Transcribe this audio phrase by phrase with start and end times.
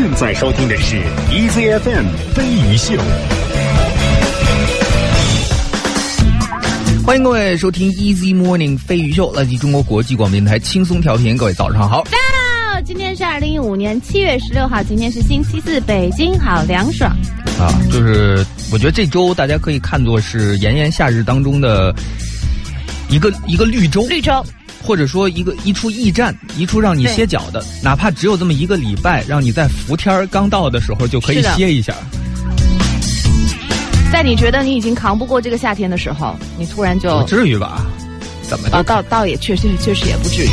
[0.00, 0.96] 现在收听的是
[1.30, 2.94] EZFM 飞鱼秀。
[7.04, 11.36] 欢迎各位收听 Easy Morning 飞鱼秀，来自中国国际广播电台轻松调频。
[11.36, 12.02] 各位早上好。
[12.04, 17.14] 大家好，今天是二零一五年七月十六号，今天是星期四，北京好凉爽。
[17.58, 18.42] 啊，就是
[18.72, 21.94] 我觉得这周大家可以看作是炎炎夏日当中的
[23.10, 24.42] 一个一个绿洲，绿洲。
[24.82, 31.94] 或者说一个一处驿站，一处让你歇脚的，哪怕只有这么一个礼拜，让你在伏天儿刚到的时候就可以歇一下。
[34.12, 37.86] 在你觉得你已经扛不过这个夏天的时候，你突然就不至于吧？
[38.42, 38.68] 怎么？
[38.72, 40.48] 啊倒倒也确实确实也不至于。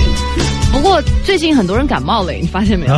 [0.72, 2.96] 不过最近很多人感冒了，你发现没有？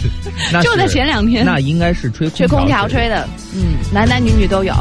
[0.62, 3.28] 就在前两天，那应该是吹吹空调吹的。
[3.54, 4.74] 嗯，男男女女都有。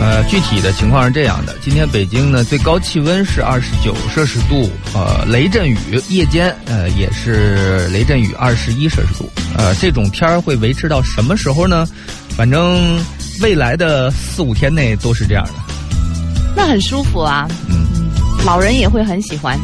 [0.00, 5.76] 呃，具体的情况是这样的：今天北京呢最高气温是二十九摄氏度，呃，雷阵雨，
[6.08, 9.28] 夜间呃也是雷阵雨二十一摄氏度。
[9.58, 11.86] 呃，这种天儿会维持到什么时候呢？
[12.30, 12.98] 反正
[13.42, 15.52] 未来的四五天内都是这样的。
[16.56, 17.84] 那很舒服啊，嗯，
[18.46, 19.58] 老人也会很喜欢。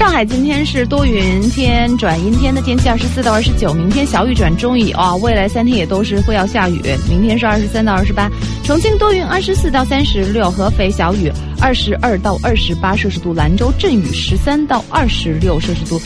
[0.00, 3.74] 上海今天是多云天转阴天的天气，二十四到二十九。
[3.74, 6.80] 明天小雨转中雨啊，未来三天也都是会要下雨。
[7.06, 8.30] 明天是二十三到二十八。
[8.64, 10.50] 重庆多云，二十四到三十六。
[10.50, 13.34] 合肥小雨，二十二到二十八摄氏度。
[13.34, 16.00] 兰州阵雨，十三到二十六摄氏度。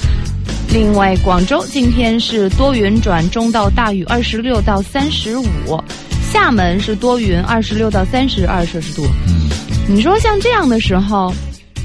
[0.73, 5.47] 另外，广州今天是多云转中到大雨，二十六到三十五。
[6.33, 9.07] 厦门是多云，二十六到三十二摄氏度。
[9.87, 11.33] 你说像这样的时候，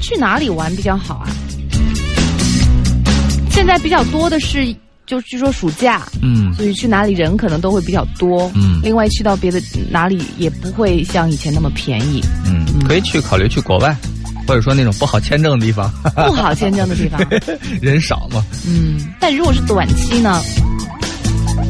[0.02, 1.28] 去哪里玩比较好啊？
[3.50, 4.74] 现在比较多的是，
[5.06, 8.80] 就据说暑假，嗯，所以去哪里人可能都会比较多，嗯。
[8.82, 12.64] 另外去到别的哪里也不会像以前那么便宜，嗯。
[12.86, 13.94] 可以去考虑去国外，
[14.46, 15.90] 或者说那种不好签证的地方，
[16.26, 17.20] 不好签证的地方，
[17.82, 19.08] 人少嘛，嗯。
[19.20, 20.40] 但如果是短期呢？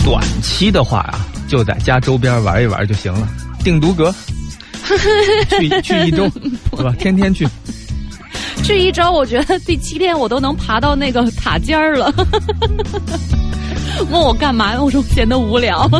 [0.04, 3.28] 短期的话啊，就在家周边玩一玩就行了，
[3.64, 4.14] 定独阁，
[5.58, 6.30] 去去一周，
[6.76, 6.94] 是吧？
[6.98, 7.46] 天天去。
[8.70, 12.14] 这一招，我觉得第七天我都能爬到那个塔尖儿了。
[14.08, 14.80] 问我干嘛？
[14.80, 15.90] 我说闲得无聊。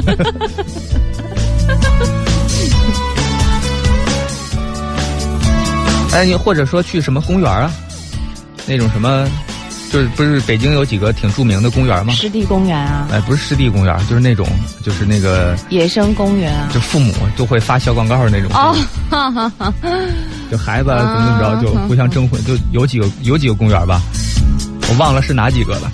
[6.15, 7.69] 哎，你或者说去什么公园啊？
[8.69, 9.29] 那种什么？
[9.91, 12.13] 就是不是北京有几个挺著名的公园吗？
[12.13, 13.09] 湿地公园啊！
[13.11, 14.47] 哎，不是湿地公园，就是那种，
[14.85, 16.69] 就是那个野生公园啊。
[16.73, 18.49] 就父母都会发小广告那种。
[18.55, 18.73] 哦，
[20.49, 24.01] 就孩子怎么怎么着，就互相征婚，就有几个有几个公园吧，
[24.89, 25.91] 我忘了是哪几个了。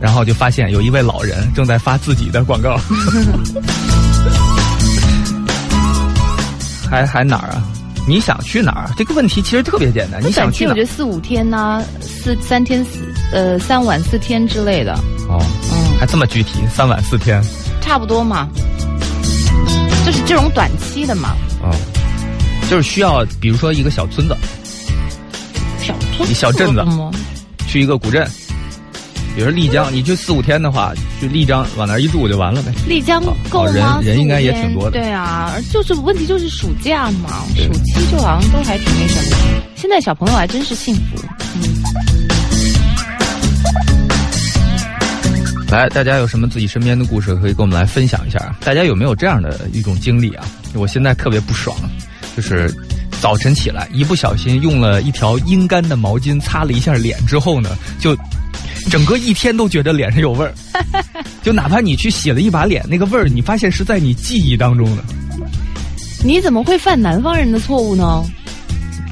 [0.00, 2.78] 然后就发现有一位老人正在发自己的广告。
[6.88, 7.62] 还还哪儿啊？
[8.06, 8.90] 你想去哪儿？
[8.96, 10.22] 这个问题其实特别简单。
[10.22, 10.66] 你想去？
[10.66, 14.94] 我觉得四五天呢，四三天四呃三晚四天之类的。
[15.28, 15.38] 哦，
[15.72, 17.42] 嗯，还这么具体，三晚四天。
[17.80, 18.48] 差不多嘛，
[20.06, 21.36] 就是这种短期的嘛。
[21.60, 21.74] 哦，
[22.70, 24.36] 就是需要，比如说一个小村子，
[25.80, 26.82] 小村小镇子，
[27.66, 28.26] 去一个古镇。
[29.36, 32.72] 比如说丽江，你去四五天的话，去丽江往那儿一住就完了呗。
[32.86, 33.20] 丽江
[33.50, 34.00] 够吗？
[34.00, 34.92] 人人应该也挺多的。
[34.92, 39.36] 对啊，就是问题就是暑假嘛，暑期就好像都还挺那什么。
[39.74, 41.20] 现在小朋友还真是幸福。
[41.56, 42.13] 嗯。
[45.70, 48.54] 来，大家有什么自己身边的故事可以跟我们来分享一下？
[48.60, 50.46] 大家有没有这样的一种经历啊？
[50.74, 51.76] 我现在特别不爽，
[52.36, 52.72] 就是
[53.20, 58.16] 早晨起来一不小心用了一条阴干的毛巾擦了一下脸之后呢，就。
[58.90, 60.52] 整个一天都觉得脸上有味儿，
[61.42, 65.02] 就哪怕你去洗了一把脸，那个味儿你发现是在你记忆当中的。
[66.22, 68.22] 你怎么会犯南方人的错误呢？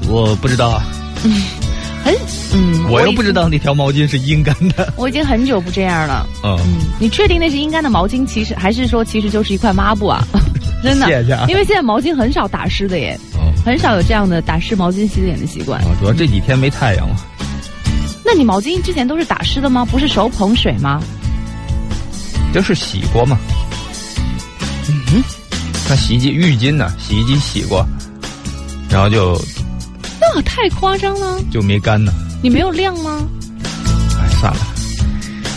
[0.07, 0.85] 我不知道啊。
[2.03, 2.13] 很
[2.53, 4.91] 嗯，我又不知道那条毛巾是阴干的。
[4.97, 6.27] 我已经很久不这样了。
[6.43, 6.57] 嗯，
[6.99, 8.25] 你确定那是阴干的毛巾？
[8.25, 10.23] 其实还是说其实就是一块抹布啊？
[10.83, 11.07] 真的，
[11.47, 13.17] 因为现在毛巾很少打湿的耶，
[13.65, 15.81] 很少有这样的打湿毛巾洗脸的习惯。
[15.81, 17.15] 啊主要这几天没太阳了。
[18.25, 19.85] 那你毛巾之前都是打湿的吗？
[19.85, 21.01] 不是手捧水吗？
[22.53, 23.37] 就是洗过嘛。
[24.89, 25.23] 嗯，
[25.89, 26.93] 那洗衣机浴巾呢？
[26.99, 27.85] 洗衣机洗过，
[28.89, 29.41] 然后就
[30.35, 32.11] 那太夸张了，就没干呢。
[32.41, 33.27] 你没有晾吗？
[34.19, 34.59] 哎，算了，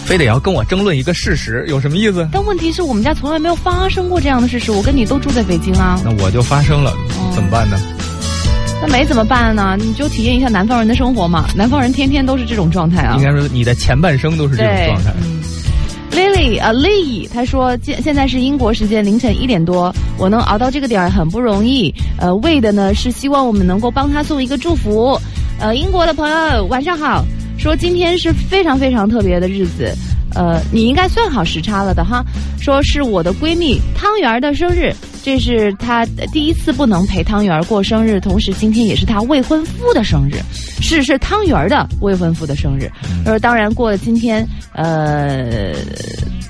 [0.05, 2.29] 非得要跟我争论一个事实，有什么意思？
[2.31, 5.99] 但问题是我们家从来没有发生过这样的事实，我跟你都住在北京啊。
[6.05, 6.93] 那我就发生了，
[7.35, 7.79] 怎么办呢？
[8.83, 9.75] 那没怎么办呢？
[9.79, 11.47] 你就体验一下南方人的生活嘛。
[11.57, 13.17] 南方人天天都是这种状态啊。
[13.17, 15.15] 应该说你的前半生都是这种状态。
[16.17, 21.95] ，Lily 啊，Lee，他说现现在是英国时间凌晨一点多，我能熬到这个点儿很不容易。
[22.19, 25.21] 呃，为的呢是希望我们能够帮他送一个祝福。
[25.61, 27.23] 呃，英国的朋友晚上好，
[27.59, 29.95] 说今天是非常非常特别的日子。
[30.35, 32.25] 呃，你应该算好时差了的哈。
[32.59, 34.93] 说是我的闺蜜汤圆的生日，
[35.27, 40.37] 这是他第一次不能陪汤圆过生日，同时今天也是他未婚夫的生日，
[40.81, 42.89] 是是汤圆的未婚夫的生日。
[43.25, 45.75] 呃，当然过了今天，呃。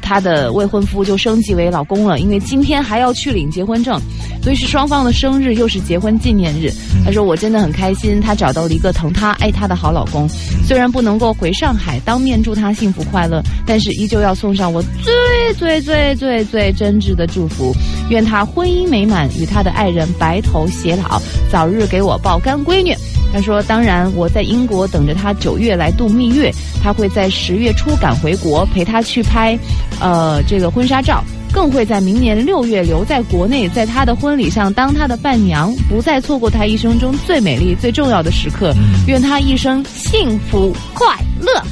[0.06, 4.00] 她的未婚夫就升级为老公了，因为今天还要去领结婚证，
[4.41, 6.70] 所以是双方的生日，又是结婚纪念日。
[7.05, 10.29] 她说：“我真的很开心，她找到了一个疼她爱她的好老公。
[10.64, 17.75] 虽然不能够回上海当面祝她幸福快乐，但是依旧要送上我最最最最最真挚的祝福，
[18.08, 21.20] 愿她婚姻美满，与她的爱人白头偕老，
[21.50, 22.94] 早日给我抱干闺女。”
[23.32, 26.50] 他说：“当然，我在英国等着他九月来度蜜月，
[26.82, 29.58] 他会在十月初赶回国陪他去拍，
[30.00, 38.73] 呃，这个婚纱照，更会在明年六月留在国内，在他的婚礼上当他的伴娘，不再错过他一生中最美丽、最重要的时刻。
[39.06, 41.06] 愿他一生幸福快
[41.40, 41.62] 乐。”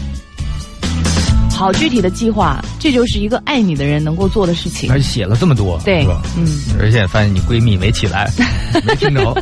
[1.51, 4.91] 好具体的计划，这就是一个爱你的人能够做的事情。
[4.91, 6.05] 而且写了这么多，对，
[6.37, 6.45] 嗯，
[6.81, 8.29] 而且发现你闺蜜没起来，
[8.85, 9.33] 没听着。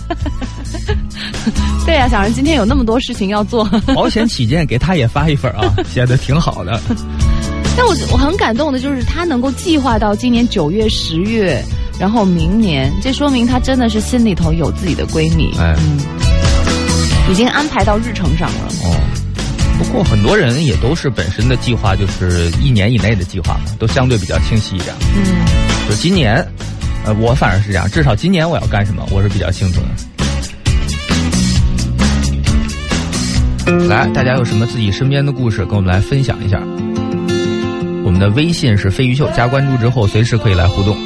[1.85, 3.65] 对呀，小人今天有那么多事情要做，
[3.95, 6.81] 保险起见，给他也发一份啊， 写的挺好的。
[7.77, 11.63] 但我我很感动的就是他能够计划到今年九月、十月，
[11.99, 15.75] 然后明年，这说明他真的是心里头有自己的闺蜜，哎，
[17.31, 18.69] 已经安排到日程上了。
[18.85, 18.97] 哦。
[19.79, 24.95] 不过很多人也都是本身的计划就是一年以内的计划嘛，都相对比较清晰一点。
[25.17, 26.47] 嗯，就今年，
[27.05, 29.89] 呃，我反而是这样，至少今年我要干什么，我是比较清楚的。
[33.89, 36.61] 来，大家有什么自己身边的故事，跟我们来分享一下。
[38.05, 40.97] 我们的微信是飞鱼秀，加关注之后随时可以来互动。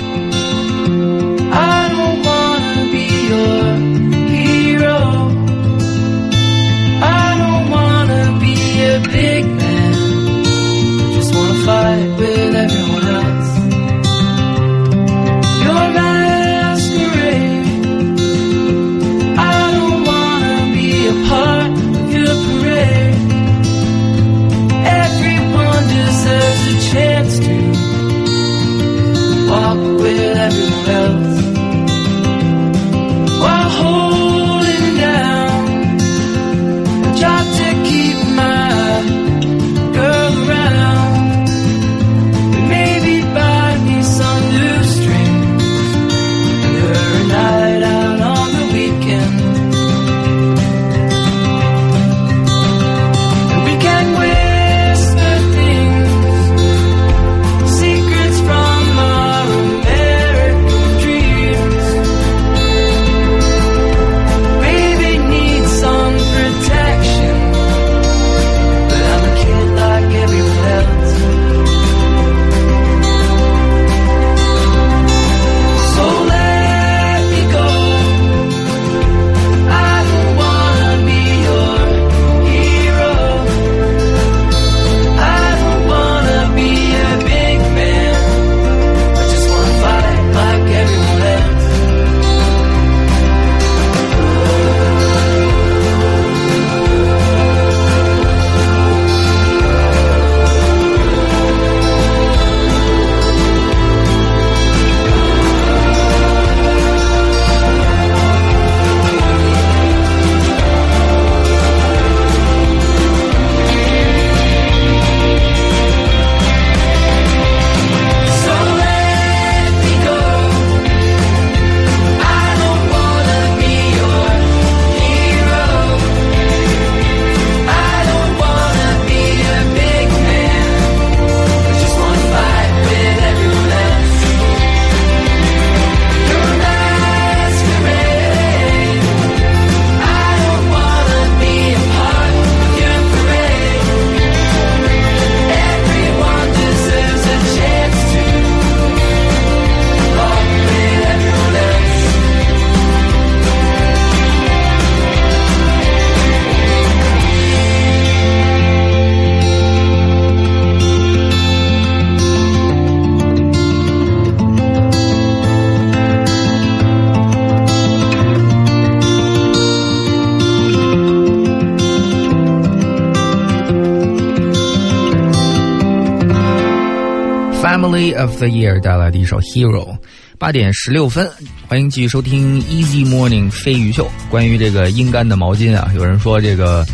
[178.36, 179.96] The Year 带来的一首 Hero，
[180.38, 181.28] 八点十六分，
[181.66, 184.08] 欢迎继续收听 Easy Morning 飞鱼秀。
[184.30, 186.86] 关于这个阴干的毛巾啊，有人说这个，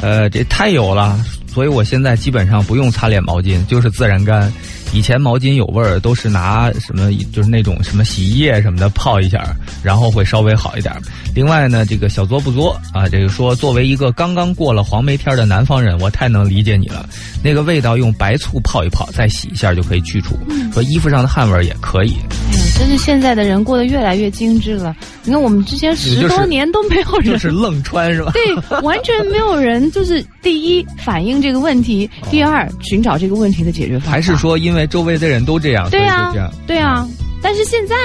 [0.00, 1.18] 呃，这太有了，
[1.48, 4.52] 所以我现在基本上不用擦脸毛巾，就是自然干。
[4.94, 10.94] 以前毛巾有味儿，都是拿什么，就是那种什么洗衣液什么的泡一下，然后会稍微好一点。
[11.34, 17.08] 另外呢，这个小作不作啊，这个说作为一个刚刚过了黄梅天的南方人，我太能理解你了。
[17.42, 20.36] 那个味道用白醋泡一泡，再洗一下就可以去除。
[20.72, 22.16] 说衣服上的汗味也可以。
[22.50, 24.94] 哎呀，真是现在的人过得越来越精致了。
[25.24, 28.32] 你看我们之前十多年都没有人，就是愣穿是吧？
[28.32, 34.10] 对，完全没有人就是第一反映这个问题，第二寻找这个问题的解决方法。
[34.10, 34.82] 还是说因为？
[34.92, 37.08] 周围的人都这样，对呀，这样，对啊。
[37.40, 37.96] 但是现在，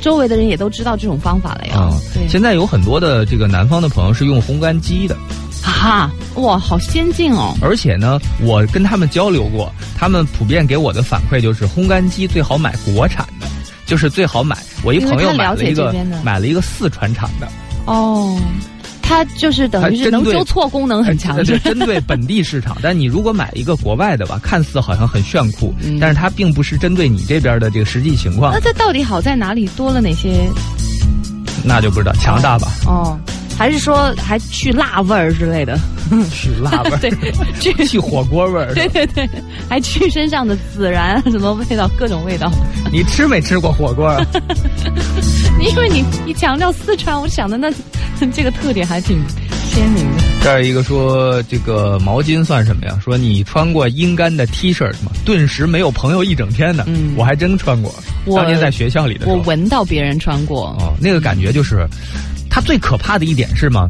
[0.00, 1.90] 周围的人也都知道这种方法了呀。
[2.12, 5.16] 对，现在有很多的这个南方的朋友是用烘干机的，
[5.62, 7.54] 哈，哇，好先进哦！
[7.60, 13.46] 而且呢，我跟他们交流过，他们普遍给我的反馈就是，烘干机最好买国产的，
[13.86, 14.56] 就是最好买。
[14.84, 17.48] 我一朋友买了一个，买了一个四川产的。
[17.86, 18.38] 哦。
[19.08, 22.76] 它就是等于是能纠错功能很强，是针对本地市场。
[22.82, 28.52] 但你如果买一个国外的吧，看似好像很炫酷，但是它并不是针对你这边的这个实际情况。
[28.52, 29.68] 那它到底好在哪里？
[29.76, 30.50] 多了哪些？
[31.64, 32.66] 那就不知道，强大吧？
[32.84, 33.16] 哦，
[33.56, 35.78] 还是说还去辣味儿之类的？
[36.30, 36.98] 去辣味儿？
[37.00, 37.10] 对，
[37.58, 38.74] 去 去火锅味儿？
[38.74, 39.28] 对对对，
[39.68, 41.88] 还去身上的孜然什么味道？
[41.98, 42.50] 各种味道。
[42.92, 44.14] 你吃没吃过火锅？
[45.60, 47.70] 因为你你强调四川，我想的那。
[48.32, 49.22] 这个特点还挺
[49.68, 50.22] 鲜明的。
[50.42, 52.98] 这儿一个说，这个毛巾算什么呀？
[53.04, 55.10] 说你穿过阴干的 T 恤吗？
[55.22, 56.84] 顿时没有朋友一整天的。
[56.86, 57.94] 嗯，我还真穿过。
[58.34, 60.68] 当年在学校里的时候，我闻到别人穿过。
[60.80, 61.86] 哦，那个感觉就是，
[62.56, 63.86] 它最可怕的一点是吗？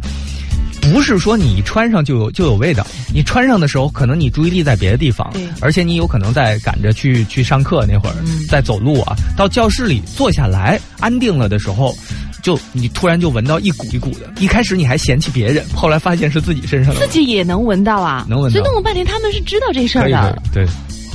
[0.81, 8.17] 不是说你穿上就有就有味道，你穿上的时候，可能你注意力在别的地方，而且你有可能在赶着去去上课那会儿，
[8.49, 11.97] 在走路啊，到教室里坐下来安定了的时候。
[12.43, 18.59] 就你突然就闻到一股一股的，一开始你还嫌弃别人，后来发现是自己身上的，自己也能闻到啊，能闻到。
[18.59, 20.67] 所以弄了半天，他们是知道这事儿的，对。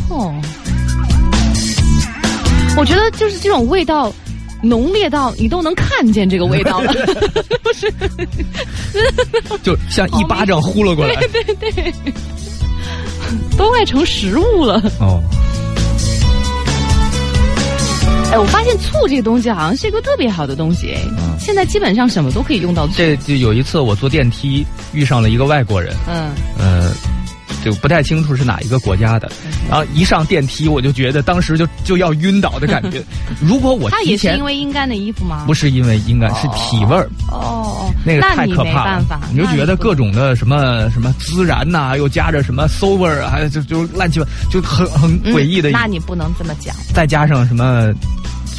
[0.10, 0.34] 哦，
[2.77, 4.13] 我觉得就是这种味道
[4.62, 6.94] 浓烈到你都能看见这个味道了，
[7.63, 7.91] 不是？
[9.63, 11.94] 就像一巴掌呼了过来，对 对对，
[13.58, 14.82] 都快成食物了。
[15.00, 15.22] 哦。
[18.32, 20.94] 哎，我发现醋这个东西好像是一个特别好的东西。
[20.94, 21.01] 哎，
[21.38, 22.94] 现在基本上什么都可以用到醋。
[22.96, 26.94] 这就有一次我坐电梯遇上了一个外国人，嗯，呃，
[27.63, 29.32] 就不太清楚是哪一个国家的。
[29.70, 33.01] 然后一上电梯，我就觉得当时就就要晕倒的感觉。
[33.41, 35.44] 如果我他也是因为阴干的衣服吗？
[35.46, 37.10] 不是因为阴干，是体味儿。
[37.30, 39.22] 哦，那个太可怕了。
[39.32, 45.70] 你就觉得各种的什么什么孜然呐，又加着什么馊味儿，还有就就乱七八，就很很诡异的。
[45.72, 46.75] 那你不能这么讲。
[46.94, 47.94] 再加上什么？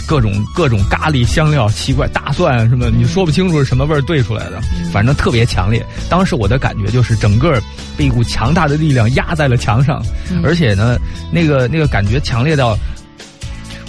[0.06, 4.60] 各种各种咖喱香料，奇怪大蒜什么，你说不清楚是什么味儿兑出来的，
[4.92, 5.84] 反正特别强烈。
[6.10, 7.60] 当时我的感觉就是整个
[7.96, 10.02] 被一股强大的力量压在了墙上，
[10.44, 10.98] 而且呢，
[11.32, 12.76] 那个那个感觉强烈到，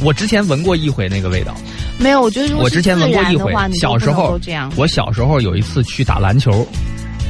[0.01, 1.53] 我之前闻过一回那个味道。
[1.99, 3.53] 没有，我觉得我之前闻过一回。
[3.73, 4.39] 小时候，
[4.75, 6.67] 我小时候有一次去打篮球，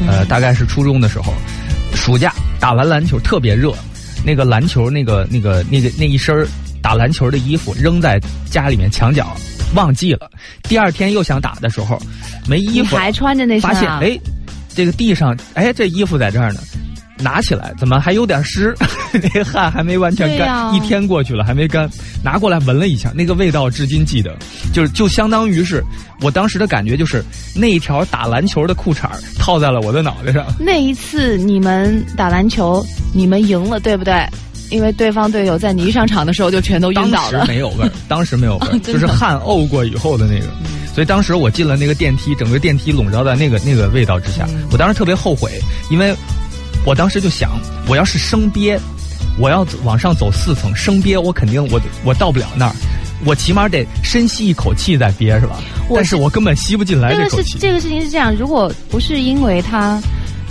[0.08, 1.34] 呃，大概是初中的时候，
[1.96, 3.74] 暑假打完篮球特别热，
[4.26, 6.48] 那个篮球那个那个那个那一身儿。
[6.84, 8.20] 打篮球的衣服扔在
[8.52, 9.36] 家里面墙角，
[9.74, 10.30] 忘记了。
[10.64, 12.00] 第二天又想打的时候，
[12.48, 14.20] 没衣服，还穿着那发现哎，
[14.76, 16.60] 这个地上哎，这衣服在这儿呢。
[17.20, 18.76] 拿起来怎么还有点湿？
[19.14, 21.90] 那汗还没完全干，一天过去了还没干。
[22.22, 24.36] 拿过来闻了一下，那个味道至今记得，
[24.74, 25.82] 就是就相当于是
[26.20, 27.24] 我当时的感觉，就是
[27.56, 29.08] 那一条打篮球的裤衩
[29.40, 30.46] 套在了我的脑袋上。
[30.60, 34.14] 那一次你们打篮球，你们赢了，对不对？
[34.74, 37.40] 因为对方队友在你一上场的时候就全都晕倒了。
[37.40, 40.48] 当时没有味儿， 当时没有味儿，就是汗呕过以后的那个。
[40.94, 44.48] 所以当时我进了那个电梯，整个电梯笼罩在那个那个味道之下。
[44.72, 45.52] 我当时特别后悔，
[45.92, 46.16] 因为
[46.86, 47.52] 我当时就想，
[47.88, 48.80] 我要是生憋，
[49.40, 52.74] 我要往上走四层，生憋我肯定我我到不了那儿，
[53.26, 55.58] 我起码得深吸一口气再憋是吧？
[55.94, 57.60] 但是我根本吸不进来这口气。
[57.60, 60.02] 这个事情是这样，如果不是因为他。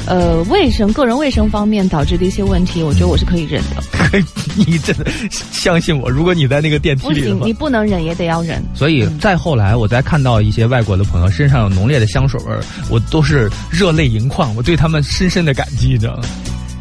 [0.06, 3.82] 呃，卫生、个人卫生方面导致的一些问题，我觉得我是可以忍的。
[4.56, 6.10] 你真的相信我？
[6.10, 8.62] 如果你在那个电梯里，不行，你不能忍也得要忍。
[8.74, 16.24] 所以再后来，我再看到一些外国的朋友身上有浓烈的香水味儿，我都是热泪盈眶，我对他们深深的感激，你知道吗？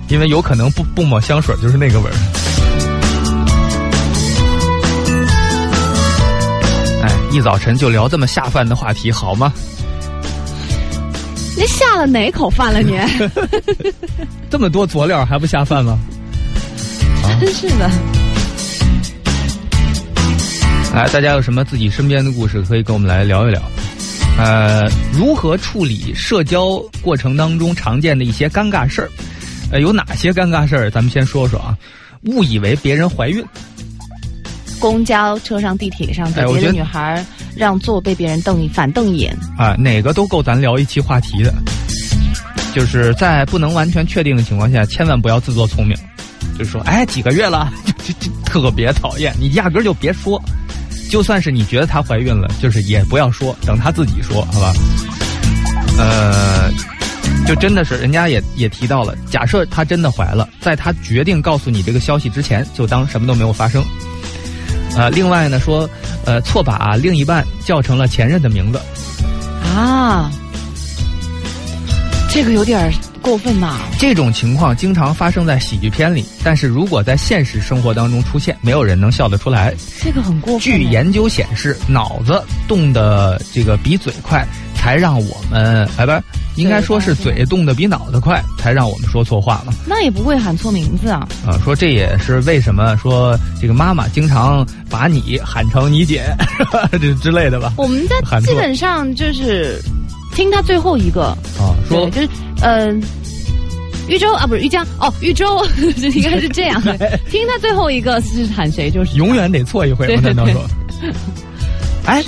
[0.09, 2.13] 因为有可能不不抹香水就是那个味儿。
[7.03, 9.53] 哎，一早晨就聊这么下饭的话题，好吗？
[11.61, 12.81] 你下了哪口饭了？
[12.81, 12.97] 你
[14.49, 15.99] 这么多佐料还不下饭吗？
[17.39, 17.87] 真是的。
[20.91, 23.61] 来，大家有什么自己身边的故事可以跟我们来聊一聊？
[24.39, 29.09] 呃，如何处理社交过程当中常见的一些尴尬事儿？
[29.71, 30.89] 呃，有哪些尴尬事儿？
[30.89, 31.77] 咱们先说说啊。
[32.23, 33.43] 误以为别人怀孕，
[34.79, 37.23] 公交车上、地铁上给别的女孩
[37.55, 41.53] 让座，被别人瞪一反瞪一眼啊，哪个都够咱聊一期话题的。
[42.73, 45.95] 就是在不能完全确定的情况下，千万不要自作聪明，
[46.57, 47.71] 就说哎几个月了，
[48.05, 50.41] 就就特别讨厌，你压根儿就别说。
[51.09, 54.73] 就算是你觉得她怀孕了，就是也不要说，等她自己说，好吧？
[55.99, 56.71] 呃，
[57.45, 63.83] 就真的是人家也也提到了，假设她真的怀了，在她决定告诉你这个消息之前，就当什么都没有发生。
[64.95, 65.89] 呃，另外呢说，
[66.25, 68.81] 呃，错把另一半叫成了前任的名字
[69.63, 70.29] 啊，
[72.29, 73.77] 这个有点过分吧。
[73.97, 79.73] 这种情况经常发生在喜剧片里，但是如果在现实生活当中出现，没有人能笑得出来。
[80.01, 80.59] 这个很过分。
[80.59, 84.45] 据研究显示，脑子动的这个比嘴快，
[84.81, 86.11] 才让我们哎不，
[86.59, 89.71] 应该说是嘴动的比脑子快，才让我们说错话嘛。
[89.85, 91.27] 那也不会喊错名字啊。
[91.45, 96.23] 啊，说这也是为什么说这个妈妈经常把你喊成你姐，
[96.99, 97.71] 这之类的吧。
[97.77, 99.79] 我们在基本上就是
[100.33, 101.25] 听他最后一个
[101.59, 102.29] 啊，说就是
[102.63, 102.91] 呃。
[104.07, 105.63] 豫州啊，不是豫江哦，豫州
[106.15, 106.81] 应该是这样。
[107.29, 110.13] 听他最后一个是喊谁，就是永远得错一回。
[110.15, 110.65] 我难道说？
[112.05, 112.21] 哎，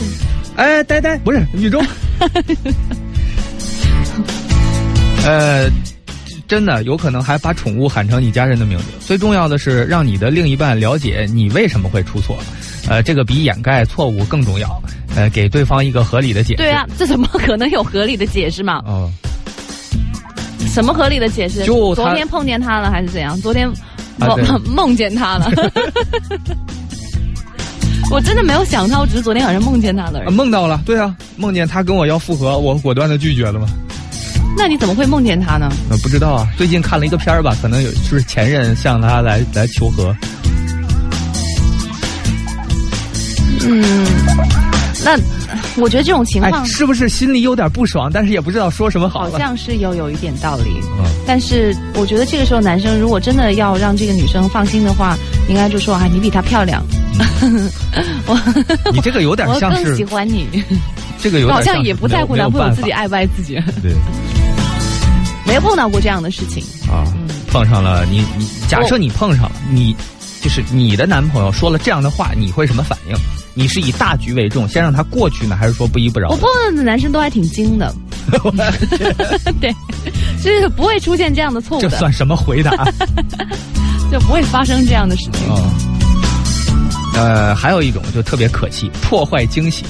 [0.55, 1.81] 哎，呆呆，不是豫州。
[5.25, 5.69] 呃，
[6.47, 8.85] 真的有可能还把宠物喊成你家人的名字。
[8.99, 12.37] 最重要的是让你的另一半了解你为什么会出错。
[12.89, 14.81] 呃，这个比掩盖错误更重要。
[15.15, 16.57] 呃，给对方一个合理的解释。
[16.57, 18.81] 对啊，这怎么可能有合理的解释嘛？
[18.85, 19.09] 哦。
[20.67, 21.63] 什么合理的解释？
[21.65, 23.39] 就昨天碰见他了，还是怎样？
[23.41, 23.71] 昨天
[24.19, 25.49] 梦梦见他了。
[28.11, 30.29] 我真的没有想到，我只是昨天晚上梦见他了。
[30.31, 33.67] 梦到了，对啊，梦见他跟我要复合，我果断的拒绝了嘛？
[34.55, 35.69] 那你怎么会梦见他呢？
[35.89, 40.15] 呃，不知道啊，最近看了一个片儿吧，可能有就是前任向他来来求和。
[43.65, 44.05] 嗯，
[45.03, 45.19] 那。
[45.75, 49.21] 我觉得这种情况是不是心里有点不爽，但是也不知道说什么好。
[49.21, 50.79] 好像是有有一点道理，
[51.25, 55.17] 但是我觉得这个时候男生如果真的要让这个女生放心的话，
[55.49, 56.83] 应该就说啊，你比她漂亮。
[58.27, 60.47] 我你这个有点像是喜欢你，
[61.21, 63.55] 这个有好像也不在乎男朋友自己爱不爱自己。
[63.81, 63.93] 对，
[65.45, 67.03] 没有碰到过这样的事情啊。
[67.49, 69.95] 碰上了你你假设你碰上了你
[70.41, 73.15] 就是你的男朋友说了这样的话，你会什么反应？
[73.55, 76.29] 你是以大局为重，先让他过去呢，还是说不依不饶？
[76.29, 77.93] 我碰到的男生都还挺精的，
[79.61, 79.71] 对，
[80.43, 81.81] 就是不会出现这样的错误。
[81.81, 82.71] 这算什么回答？
[84.11, 85.92] 就不会发生这样的事情。
[87.15, 89.83] 呃，还有一种就特别可气，破坏惊喜。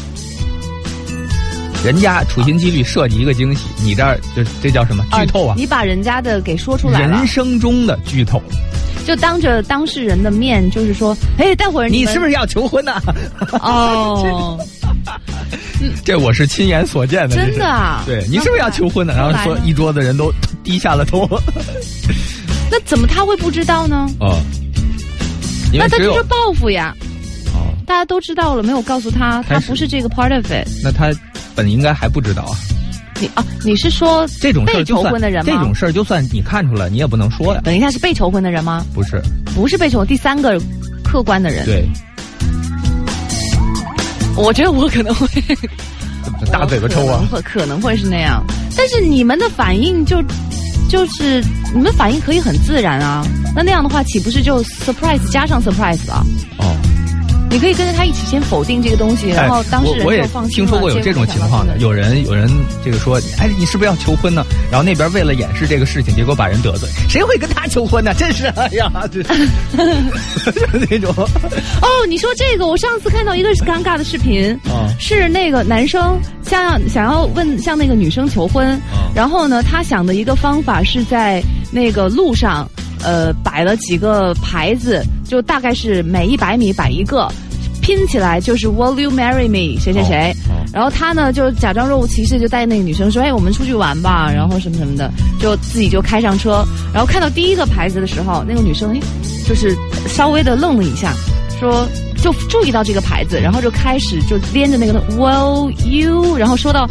[1.84, 5.56] 人家处心积虑设计一个惊喜，你这儿就这叫什么剧透啊？
[5.58, 8.42] 你把人家的给说出来，人生中的剧透。
[9.06, 13.02] 就当着当事人的面，就是说，哎，待会儿你是不是要求婚呢？
[13.60, 14.58] 哦，
[16.06, 18.04] 这我是亲眼所见的，真的啊！
[18.06, 19.14] 对你是不是要求婚呢？
[19.14, 20.32] 然后说一桌子人都
[20.64, 21.28] 低下了头。
[22.72, 24.10] 那怎么他会不知道呢？
[24.22, 24.40] 哦，
[25.74, 26.96] 那他就是报复呀！
[27.84, 30.68] 哦，大家都知道了，没有告诉他，他不是这个 part of it。
[30.84, 31.12] 那他
[31.56, 32.58] 本应该还不知道啊。
[33.20, 35.52] 你啊，你是说这种被求婚的人吗？
[35.52, 37.62] 这种事儿就算你看出来，你也不能说呀。
[37.64, 38.86] 等一下，是被求婚的人吗？
[38.94, 39.22] 不是，
[39.54, 40.60] 不是被求，第三个
[41.04, 41.66] 客观的人。
[41.66, 41.88] 对，
[44.36, 45.28] 我觉得我可能会
[46.52, 48.44] 大嘴巴抽啊，会可能会是那样。
[48.76, 50.22] 但是你们的反应就
[50.90, 51.44] 就是
[51.74, 56.26] 你们反应可以很自然啊，那那样的话岂不是就 surprise 加上 surprise 了？
[56.58, 56.76] 哦。
[57.54, 62.50] 你可以跟着他一起先否定这个东西，然后当事人就放心听说过有这种情况的，有人有人
[62.84, 64.44] 这个说，哎，你是不是要求婚呢？
[64.72, 66.90] 然后那边为了掩饰这个事情，结果把人得罪。
[67.08, 68.12] 谁会跟他求婚呢？
[68.16, 69.22] 真是哎呀，这
[70.90, 71.14] 那种。
[71.16, 78.82] 哦，你说这个，我上次看到一个尴尬的视频，啊，是那个男生向想要问向那个女生求婚，
[79.14, 81.40] 然后呢，他想的一个方法是在
[81.72, 82.68] 那个路上。
[83.06, 87.28] 呃，摆了几个牌子，就大概是每一百米摆一个，
[87.82, 89.80] 拼起来就是 Will you marry me？
[89.82, 90.32] 谁谁谁？
[90.72, 96.64] 然后他呢就假装若无其事，就带那个女生说：“哎，我们出去玩吧。”然后什么什么的，就自己就开上车。
[96.94, 99.00] 然后看到第一个牌子的时候，那个女生哎，
[99.48, 99.76] 就是
[100.08, 101.12] 稍微的愣了一下，
[101.60, 106.38] 说就注意到这个牌子，然后就开始就连着那个 Will you？
[106.38, 106.88] 然后说到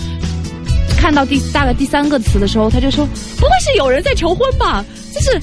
[0.96, 3.06] 看到第大概第三个词的时候，他就说
[3.38, 5.40] ：“不会是有人在求婚吧？”就是。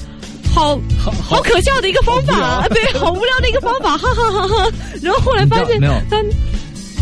[0.54, 0.78] 好
[1.22, 4.70] 好可笑的一个方法，对，好无聊的一个方法，哈哈哈哈。
[5.02, 6.22] 然后后来发现，没有，他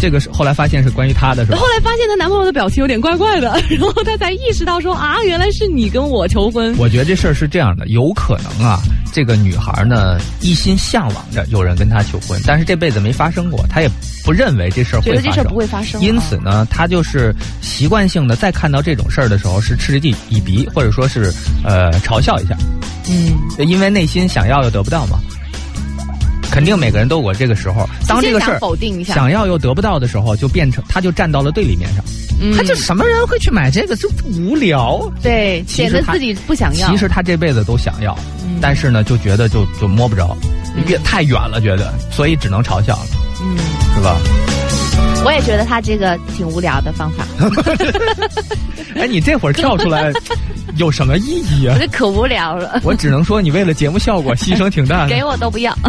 [0.01, 1.59] 这个是后来发现是关于她的是吧？
[1.59, 6.77] 后来发现她男朋友的表情有点怪怪的， 然后她才意识到说啊，原来是你跟我求婚。
[6.79, 8.79] 我觉得这事儿是这样的，有可能啊，
[9.13, 13.91] 这个女孩呢一心向往着有人跟她求婚，但是这辈子没发生过，她也
[14.25, 15.15] 不认为这事儿会发生。
[15.15, 16.01] 觉得这事儿不会发生。
[16.01, 21.33] 因此呢，她就是习惯性的在看到这种事儿的时候是嗤之以鼻，或者说是
[21.65, 22.57] 呃嘲笑一下。
[23.11, 25.19] 嗯，因为内心想要又得不到嘛。
[26.51, 32.05] 肯定每个人都有过这个时候，当这个事儿否定一下，想要又得不到的时候，就变成他就站到了对立面上。
[32.57, 33.97] 他就什么人会去买这个？
[33.97, 35.11] 就无聊。
[35.21, 36.89] 对，显得自己不想要。
[36.89, 38.17] 其实他这辈子都想要，
[38.61, 40.37] 但是呢，就觉得就就摸不着，
[40.87, 43.07] 越太远了，觉得，所以只能嘲笑了。
[43.43, 43.57] 嗯，
[43.95, 44.17] 是吧？
[45.25, 47.25] 我也觉得他这个挺无聊的方法。
[48.95, 50.13] 哎，你这会儿跳出来。
[50.77, 51.75] 有什么意义啊？
[51.75, 52.81] 我这可无聊了。
[52.85, 55.09] 我只能说，你为了节目效果牺牲挺大的。
[55.15, 55.77] 给我都不要。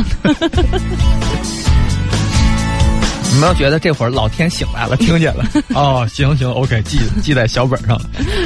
[3.32, 5.46] 你没有觉得这会儿老天醒来了，听见了？
[5.76, 8.02] 哦，行行，OK，记记在小本上了。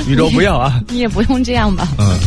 [0.06, 0.82] 宇宙不要啊！
[0.89, 1.88] 你也不用这样吧。
[1.98, 2.19] 嗯。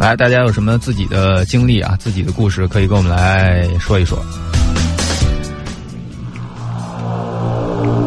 [0.00, 1.96] 来，大家有什么自己的经历啊？
[1.98, 4.18] 自己的故事可以跟我们来说一说。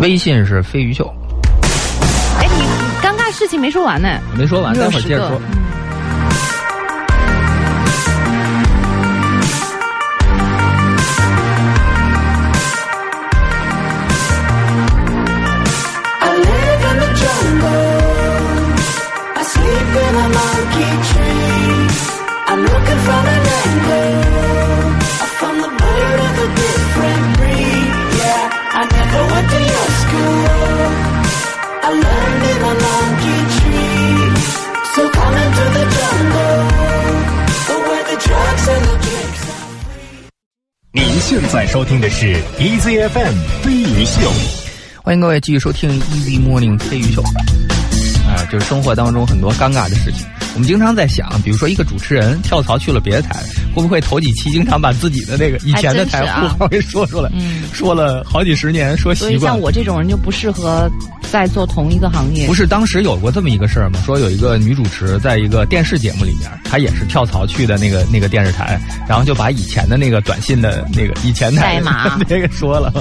[0.01, 1.05] 微信是飞鱼秀。
[2.39, 2.63] 哎，你
[3.05, 4.07] 尴尬事情没说完呢。
[4.35, 5.39] 没说完，待会儿接着说。
[40.93, 44.31] 您现在收听的是 EZFM 飞鱼秀，
[45.03, 47.21] 欢迎各位继续收听 Easy Morning 飞鱼秀。
[48.27, 50.25] 啊，就是生活当中很多尴尬的事情。
[50.53, 53.39] 我们经常在想，比如说一个主持人跳槽去了别的台，
[53.73, 57.31] 会不会头几期经常把自己的那个以前的台户号给说出来？
[57.33, 59.31] 嗯，说了好几十年，说习惯。
[59.31, 60.91] 所以像我这种人就不适合
[61.31, 62.47] 在做同一个行业。
[62.47, 63.99] 不是当时有过这么一个事儿吗？
[64.05, 72.91] 说有一个女主持在一个电视节目里面，她也是跳槽去的那个那个电视台，然后就把以前的那个短信的那个以前代码 那个说了。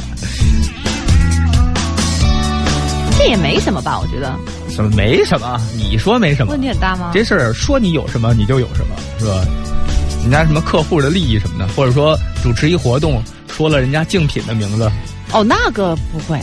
[3.19, 3.99] 这也没什么吧？
[3.99, 4.39] 我觉得。
[4.81, 5.61] 什么没什么？
[5.77, 6.53] 你说没什么？
[6.53, 7.11] 问题很大吗？
[7.13, 9.45] 这事儿说你有什么你就有什么，是吧？
[10.23, 14.91] 人家什么客户的利益什么的，或者说主持一活动说了人家竞品的名字。
[15.33, 16.41] 哦，那个不会。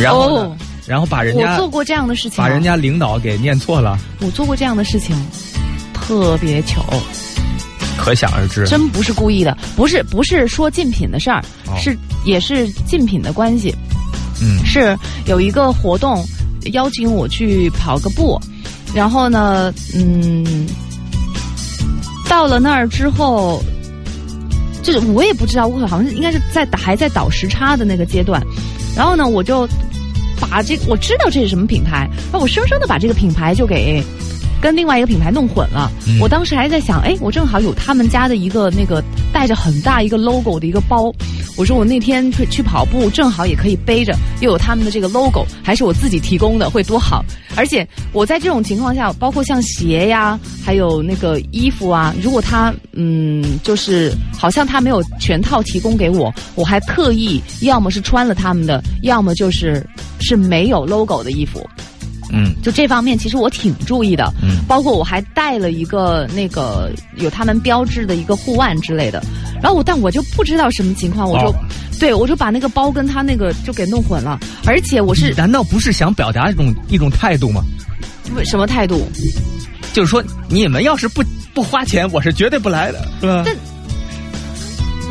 [0.00, 3.96] 然后，然后把人家我做过这样的事情，把人家领导给念错了。
[4.20, 5.14] 我做过这样的事情，
[5.94, 6.82] 特别糗。
[7.96, 8.66] 可想而知。
[8.66, 11.44] 真不是故意的，不是不是说竞品的事儿，
[11.78, 13.72] 是也是竞品的关系。
[14.42, 16.24] 嗯，是有一个活动
[16.72, 18.40] 邀请我去跑个步，
[18.94, 20.66] 然后呢，嗯，
[22.28, 23.62] 到了那儿之后，
[24.82, 28.42] 就是我也不知道，我好像应该是在还在倒时差的那个阶段，
[28.96, 29.68] 然后呢，我就
[30.40, 34.02] 把这我知道这是什么品牌，那我生生的把这个品牌就给
[34.60, 35.90] 跟另外一个品牌弄混了。
[36.20, 41.12] 我当时还在想，哎，我正好有他们家的一个那个带着很大一个 logo 的一个包。
[41.56, 47.22] 我说我那天去去跑步，正好也可以背着，又有他们的这个 logo，还是我自己提供的，会多好。
[47.56, 59.84] 而且我在这种情况下，包括像鞋呀，还有那个衣服啊，如果他嗯，就是好像他没有全套提供给我，我还特意要么是穿了他们的，要么就是
[60.20, 61.68] 是没有 logo 的衣服。
[62.32, 64.32] 嗯，就这方面，其实我挺注意的。
[64.42, 69.22] 嗯，包括我还带了一个那个有他们标志的一个护腕之类的。
[69.62, 71.54] 然后我，但我就不知道什么情况，我就，
[71.98, 74.38] 对我就把那个包跟他那个就给弄混了。
[74.66, 77.62] 而且我是，难道不是想表达一种一种态度吗？
[78.34, 79.06] 为什么态度？
[79.92, 83.42] 就是说，你们要是不不花钱，我是绝对不来的，是吧？
[83.44, 83.56] 但，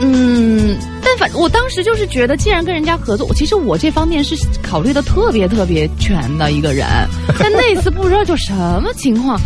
[0.01, 0.77] 嗯。
[1.03, 6.85] 但反我当时就是觉得，既然跟人家合作，其实我这方面是考虑的特别特别全的一个人。
[7.39, 9.39] 但那次不知道就什么情况，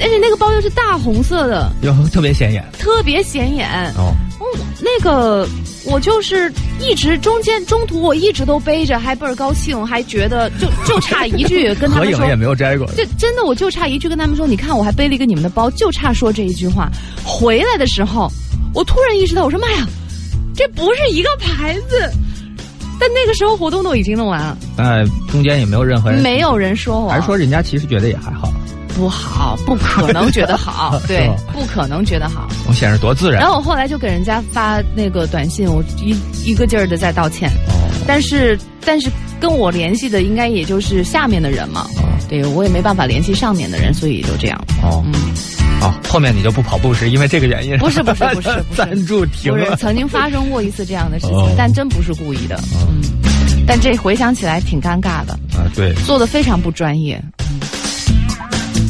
[0.00, 3.68] 而且那个包又是大红色的， 又特别显眼，特别显眼。
[3.96, 4.12] 哦，
[4.80, 5.46] 那个
[5.84, 12.86] 我就是一直中间中途我一直都背着，还倍儿高兴，还觉得就就差一句 跟他们说，合影也没有摘过。
[12.96, 16.90] 就真的我就差一句跟他们说，你看我还背了一个你们的包，就差说这一句话。
[17.24, 18.30] 回来的时候，
[18.76, 19.88] 我突然意识到，我说妈呀！
[20.54, 22.12] 这不是一个牌子，
[23.00, 24.58] 但那个时候活动都已经弄完了。
[24.76, 28.52] 哎，中间也没有任何人，没有人说我，还说人家其实觉得也还好。
[28.94, 32.48] 不好，不可能觉得好， 对，不可能觉得好。
[32.68, 33.40] 我显示多自然。
[33.40, 37.48] 然后我后来就给人家发那个短信，我一一个劲儿的在道歉。
[37.68, 37.72] 哦。
[38.06, 39.10] 但是但是
[39.40, 41.86] 跟我联系的应该也就是下面的人嘛。
[41.96, 42.04] 哦。
[42.28, 44.64] 对我也没办法联系上面的人，所以就这样。
[44.82, 45.02] 哦。
[45.06, 45.12] 嗯。
[45.82, 47.76] 哦，后面你就不跑步是因为这个原因？
[47.78, 49.76] 不是不是 不是，赞助停了。
[49.76, 52.58] 曾经发生过一次这样的事情，但真不是故意的。
[52.88, 53.00] 嗯。
[53.66, 55.32] 但这回想起来挺尴尬的。
[55.54, 55.92] 啊，对。
[56.06, 57.22] 做的非常不专业。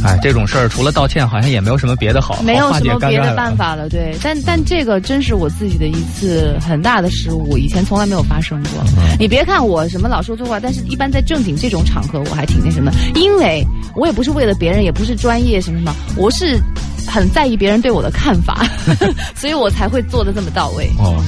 [0.05, 3.89] 哎，这种事儿除了道歉，好像也没有什么别的好，没有什么别的办法了。
[3.89, 8.85] 对，但但这个真是我自己的一次很大的失误，以前从来没有发生过。
[9.19, 16.59] 你别看我什么老说错话，但是一般在正经这种场合，我还挺那什么，因为我也不是为了别人，也不是专业什么什么，我是
[17.07, 18.65] 很在意别人对我的看法，
[19.35, 20.89] 所以我才会做的这么到位。
[20.99, 21.21] 哦，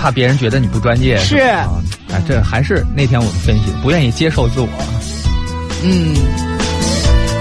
[0.00, 1.36] 怕别人觉得你不专业是？
[1.38, 4.68] 啊，这还是那天我们分析，不愿意接受自我。
[5.84, 6.14] 嗯，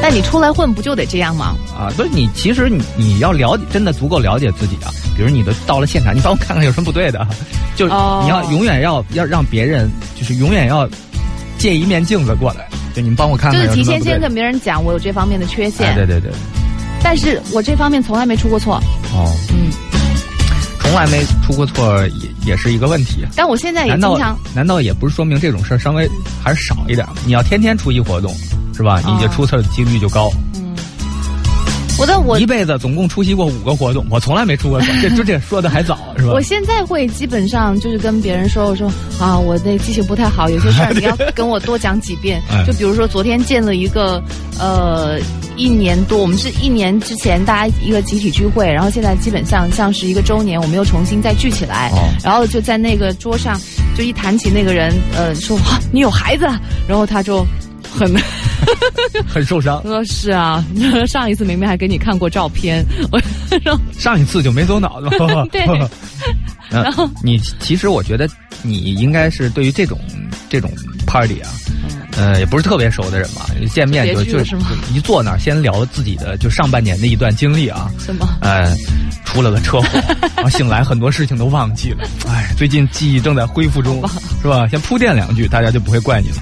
[0.02, 1.56] 但你出来混不就得这样吗？
[1.78, 4.92] 啊，不是你，其实你你要了解，真的足够了解自己啊。
[5.16, 7.26] 比如你的到了现场，你帮我看看有什么不对的，
[7.76, 10.88] 就你要永远要要让别人，就是永远要
[11.58, 13.62] 借一面镜子过来，就你们帮我看看。
[13.62, 15.96] 就是提前先跟别人讲我有这方面的缺陷。
[15.96, 16.32] 对对对。
[17.02, 18.76] 但是我这方面从来没出过错。
[19.14, 19.32] 哦。
[19.52, 19.72] 嗯。
[20.86, 23.26] 从来没出过错，也也是一个问题。
[23.36, 26.08] 但我现在也经常，难道也不是说明这种事儿稍微
[26.44, 27.06] 还是少一点？
[27.26, 28.34] 你要天天出席活动，
[28.74, 29.02] 是吧？
[29.06, 30.30] 你就出错的几率就高。
[30.54, 30.65] 嗯，
[31.98, 34.94] 我的我一辈子总共出席过五个活动，我从来没出过错。
[35.02, 36.32] 这 就这说的还早，是吧？
[36.34, 42.42] 我现在会基本上就是跟别人说，我说啊，我的记性不太好，有些事儿你要 跟我多讲几遍。
[42.68, 44.22] 就比如说昨天见了一个
[44.60, 45.20] 呃。
[45.58, 51.90] 一年多，我们是一年之前大家一个集体聚会，然后现在基本上像是一个周年，我们又重新再聚起来，
[52.22, 53.58] 然后就在那个桌上，
[53.96, 56.46] 就一谈起那个人，呃，说哇，你有孩子，
[56.90, 57.48] 然后他就
[57.92, 58.14] 很
[59.28, 59.82] 很受伤。
[59.84, 60.64] 说是啊，
[61.08, 63.20] 上一次明明还给你看过照片，我
[63.64, 65.10] 说 上一次就没走脑子。
[65.52, 65.66] 对，
[66.70, 68.28] 然后 你其实我觉得
[68.62, 70.00] 你应该是对于这种
[70.50, 70.72] 这种
[71.06, 71.50] party 啊。
[72.18, 73.42] 呃，也不是特别熟的人嘛，
[73.74, 74.40] 见面就就
[74.94, 77.92] 一坐那儿，先聊自己的就上半年的一段经历啊。
[78.00, 78.26] 什么？
[78.40, 78.74] 呃，
[79.26, 80.00] 出了个车祸，
[80.38, 82.08] 然后醒来很多事情都忘记了。
[82.26, 84.02] 哎，最近记忆正在恢复中，
[84.42, 84.66] 是吧？
[84.70, 86.38] 先铺垫两句，大家就不会怪你了。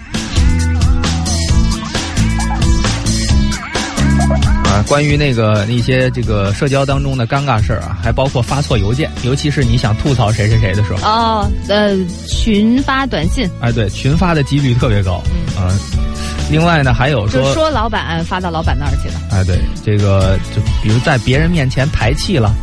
[4.73, 11.07] 啊，关于那个那些这个社交当中的尴尬事儿啊，还包括发错邮件，尤其是你想吐槽谁谁谁的时候。
[11.07, 11.95] 哦，呃，
[12.27, 13.47] 群发短信。
[13.61, 15.21] 哎，对，群发的几率特别高。
[15.59, 15.69] 嗯。
[16.51, 19.15] 另外呢，还有说说老板发到老板那儿去了。
[19.31, 22.53] 哎，对，这个就比如在别人面前排气了，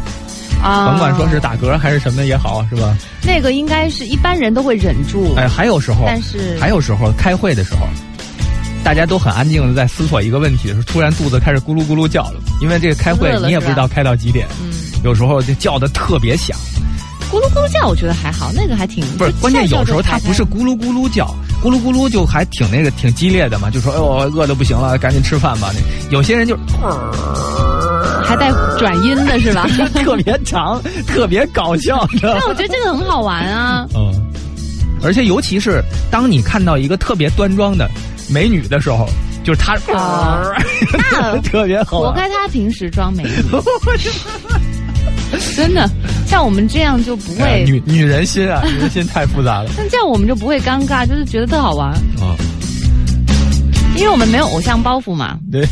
[0.62, 2.96] 啊，甭管说是打嗝还是什么也好，是吧？
[3.22, 5.34] 那个应该是一般人都会忍住。
[5.36, 7.86] 哎，还有时候，但是还有时候开会的时候。
[8.82, 12.40] 大家都很安静的在思索一个问题的时候，突然肚子开始咕噜咕噜叫了。
[12.60, 14.46] 因为这个开会你也不知道开到几点，
[15.04, 16.56] 有时候就叫的特别响。
[17.30, 19.68] 咕噜咕噜叫，我觉得还好，那个还挺不是关键。
[19.68, 25.70] 有时候它不是咕噜咕噜叫，咕噜咕噜就还挺那个挺激烈的嘛，就说哎呦饿的不行了，赶紧吃饭吧。
[25.72, 26.56] 那有些人就
[28.24, 29.64] 还带转音的是吧？
[29.94, 32.04] 特别长，特别搞笑。
[32.20, 33.86] 但我觉得这个很好玩啊。
[33.94, 34.12] 嗯，
[35.00, 37.88] 而且尤其是当你看到一个特别端庄的。
[38.30, 39.06] 美女的时候，
[39.44, 40.40] 就是她啊，
[41.44, 41.98] 特别好。
[42.00, 43.30] 活该她平时装美女，
[45.56, 45.88] 真的。
[46.26, 49.70] 像我们这样就不会女女人心啊， 女人心太复杂了。
[49.76, 51.90] 像这样我们就不会尴尬，就是觉得特好玩
[52.20, 52.36] 啊。
[53.96, 55.36] 因为我们没有偶像包袱嘛。
[55.50, 55.66] 对。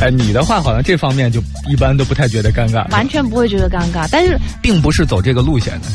[0.00, 4.06] 哎，你的话好像这方面就一般都不太觉得尴尬，完全不会觉得尴尬。
[4.10, 5.86] 但是并不是走这个路线的。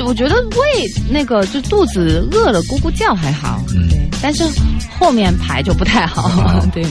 [0.00, 4.44] 我觉得胃那个就肚子饿了咕咕叫还好，对，但是
[4.98, 6.30] 后面排就不太好，
[6.72, 6.84] 对。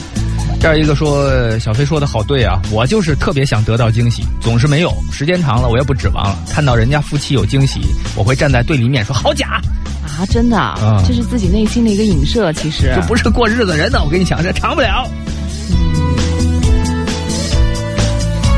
[0.60, 6.24] 这儿一个说小飞说的好对啊，我就是特别想得到惊喜，总是没有，时间长了我也不指望。
[6.24, 6.38] 了。
[6.48, 7.80] 看到人家夫妻有惊喜，
[8.16, 9.60] 我会站在对立面说好假。
[10.02, 15.06] 啊，真的，这是自己内心的一个影射，其实这不是过日子人呢，我跟你讲，这长不了。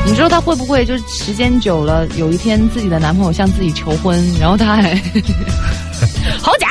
[0.06, 4.94] 你说她会不会就是时间久了，有一天自己的男朋友向自己求婚，然后她还
[6.40, 6.68] 好假？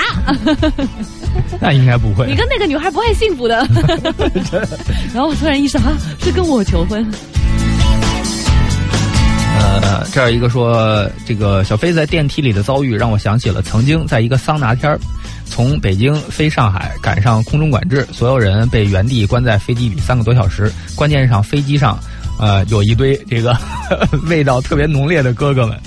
[1.60, 2.26] 那应该不会。
[2.28, 3.58] 你跟那个女孩不会幸福的。
[5.14, 5.92] 然后我突然意识到，
[6.24, 7.06] 是跟我求婚。
[9.60, 15.00] 呃，这儿一个说，这个小飞在电梯里的遭遇，让我想起了曾经在一个桑拿天儿，
[15.46, 22.00] 从北京飞上海，赶上空中管制，所有人被原地关在飞机里三个多小时，关键上飞机上。
[22.38, 23.58] 呃，有一堆这个
[24.28, 25.80] 味道特别浓烈的哥哥们，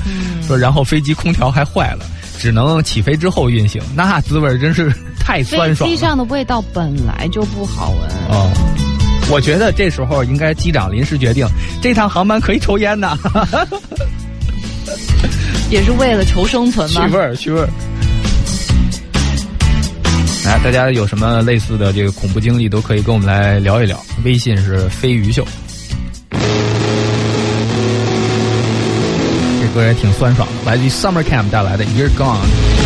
[0.46, 2.04] 说，然后飞机空调还坏了，
[2.38, 5.88] 只能起飞之后运行，那滋味真是太酸爽。
[5.88, 8.00] 飞机上的味道本来就不好闻。
[8.30, 8.50] 哦，
[9.30, 11.46] 我觉得这时候应该机长临时决定，
[11.82, 13.18] 这趟航班可以抽烟的。
[15.70, 17.06] 也是为了求生存嘛。
[17.06, 17.68] 去味儿，去味儿。
[20.46, 24.02] 来，大家有什么类似的这个恐怖经历，都可以跟我们来聊一聊。
[24.24, 25.46] 微信是飞鱼秀。
[29.77, 32.76] 歌也挺酸爽的，来自于 Summer Camp 带来的 You're Gone。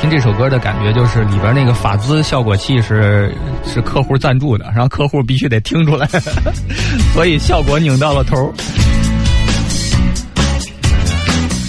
[0.00, 3.30] 听这首歌的感觉就是里边那个法兹效果器是
[3.66, 6.08] 是客户赞助的，然后客户必须得听出来，
[7.12, 8.50] 所以效果拧到了头。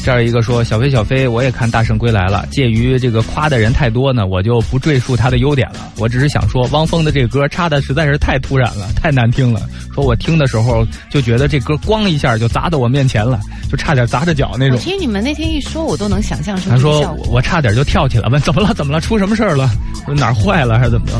[0.04, 2.44] 这儿一个说小飞小飞，我也看《大圣归来》了。
[2.52, 5.92] 介于这个夸的人太多呢，我就不赘述他的优点了。
[5.98, 9.62] 我只是想说，汪峰的这歌插的实在是太突然了，太难听了。
[9.94, 13.40] 说我听的时候就觉得这歌咣一下就砸到我面前了，
[13.72, 14.78] 就差点砸着脚那种。
[14.78, 18.74] 听你们那天一说，我都能想象出他说我差点就跳起来问怎么了？
[18.74, 19.00] 怎么了？
[19.00, 19.70] 出什么事儿了？
[20.16, 21.14] 哪儿坏了还是怎么着？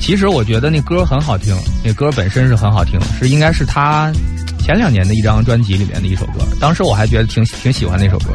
[0.00, 4.12] 其实我觉得那歌很好听，那歌本身是很好听，是应该是他。
[4.58, 8.30] 前两年的一张专辑里面的一首歌，当时我还觉得挺挺喜欢那首歌，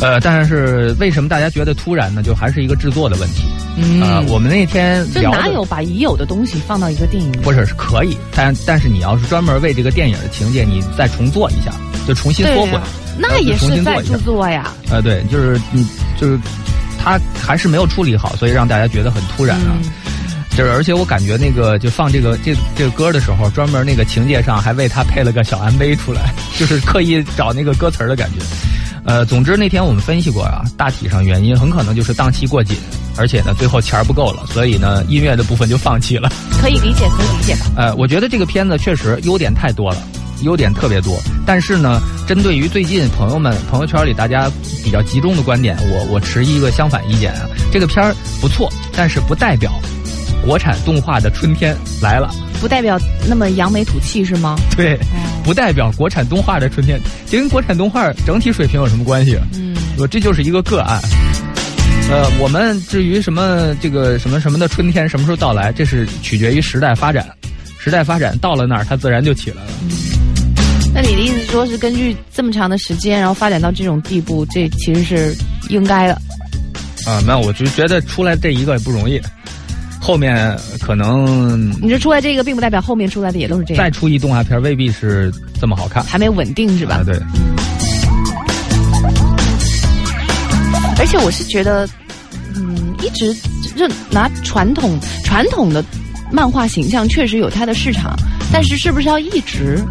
[0.00, 2.22] 呃，但是为什么大家觉得突然呢？
[2.22, 3.42] 就还是一个制作的问题。
[3.76, 7.36] 嗯，我们那天就哪有把已有的东西放到一个电影里？
[7.42, 11.70] 不是，是可以，但但是你要是专门为这个电影的情节，你再重做一下，
[12.06, 12.82] 就重新缩回来，
[13.18, 14.72] 那也是在制作呀。
[14.90, 15.86] 呃，对，就是嗯
[16.20, 16.38] 就是
[16.98, 19.76] 他还是没有处理好，所以让大家觉得很突然啊。
[20.56, 28.44] 就是，而且我感觉那个就放这个这这个歌的时候，专门那个情节上还为他配了个小 MV 出来，就是刻意找那个歌词的感觉。
[29.04, 32.76] 呃，总之那天我们分析过啊，大体上原因很可能就是档期过紧，
[33.16, 36.30] 而且呢最后钱儿不够了，所以呢音乐的部分就放弃了。
[36.60, 37.56] 可以理解，可以理解。
[37.74, 40.02] 呃，我觉得这个片子确实优点太多了，
[40.42, 44.50] 优点特别多，但是呢，针对于最近朋友们朋友圈里大家
[44.84, 47.48] 比较集中的观点，我我持一个相反意见啊。
[47.72, 49.72] 这个片儿不错，但是不代表
[50.44, 52.30] 国产动画的春天来了。
[52.60, 52.96] 不代表
[53.28, 54.56] 那么扬眉吐气是吗？
[54.76, 54.98] 对，
[55.42, 59.36] 不代表国产动画的春天，这跟国产动画整体水平有什么关系？
[59.54, 61.00] 嗯，我这就是一个个案。
[62.10, 67.26] 呃，我们至于什么这个什么什么的春天什么时候到来，这是取决于时代发展。
[67.78, 69.70] 时代发展到了那儿，它自然就起来了。
[70.94, 75.34] 那你的意思说是根据这么长的时间，然后发展到这种地步，这其实是
[75.70, 76.14] 应该的。
[77.06, 79.20] 啊，那我就觉得出来这一个也不容易。
[80.00, 83.82] 后面可能你这出来这个，并不代表后面出来的也都是这样。
[83.82, 87.02] 再出一动画片，未必是这么好看，还没稳定是吧？
[87.06, 87.16] 对。
[90.98, 91.88] 而且我是觉得，
[92.54, 93.34] 嗯，一直
[93.76, 95.84] 就拿传统传统的
[96.30, 98.16] 漫画形象，确实有它的市场，
[98.52, 99.82] 但是是不是要一直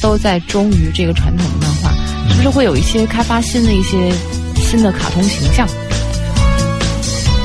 [0.00, 1.90] 都在忠于这个传统的漫画？
[2.28, 4.12] 是不是会有一些开发新的一些
[4.56, 5.66] 新的卡通形象？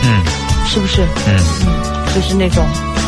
[0.04, 0.24] 嗯。
[0.68, 1.04] 是不是？
[1.28, 2.66] 嗯嗯，就是那种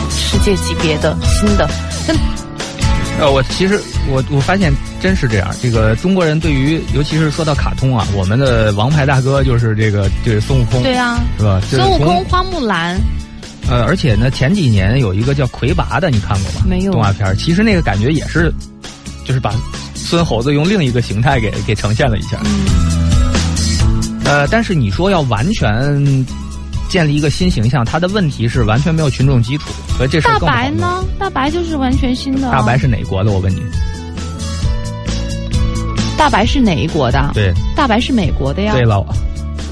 [0.10, 1.70] 世界级别的新的。
[2.08, 4.72] 那呃，我其实我我发现
[5.02, 5.50] 真是这样。
[5.62, 11.60] 这个中国人对于，尤其是说到卡通啊，我们的王牌大哥就是这个就是孙悟空，对啊，是吧？
[11.70, 12.98] 孙悟空、花木兰。
[13.70, 16.62] 呃，而且呢，前几年有一个叫魁拔的，你看过吗？
[16.66, 16.92] 没有。
[16.94, 18.54] 动画片其实那个感觉也是，
[19.28, 19.54] 就是把
[19.94, 22.40] 孙猴子用另一个形态给给呈现了一下。
[22.46, 24.24] 嗯。
[24.24, 26.26] 呃，但是你说要完全。
[26.90, 29.66] 建立一个新形象，他的问题是完全没有群众基础，
[29.98, 31.04] 所以这事大白呢？
[31.20, 32.50] 大白就是完全新的。
[32.50, 33.30] 大白是哪国的？
[33.30, 33.62] 我问你。
[36.18, 37.32] 大白是哪一国的？
[37.34, 37.54] 对。
[37.76, 38.72] 大白是美国的呀。
[38.72, 39.06] 对了。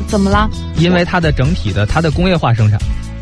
[0.10, 0.50] 怎么了？
[0.78, 2.78] 因为它的整体的它的工业化生产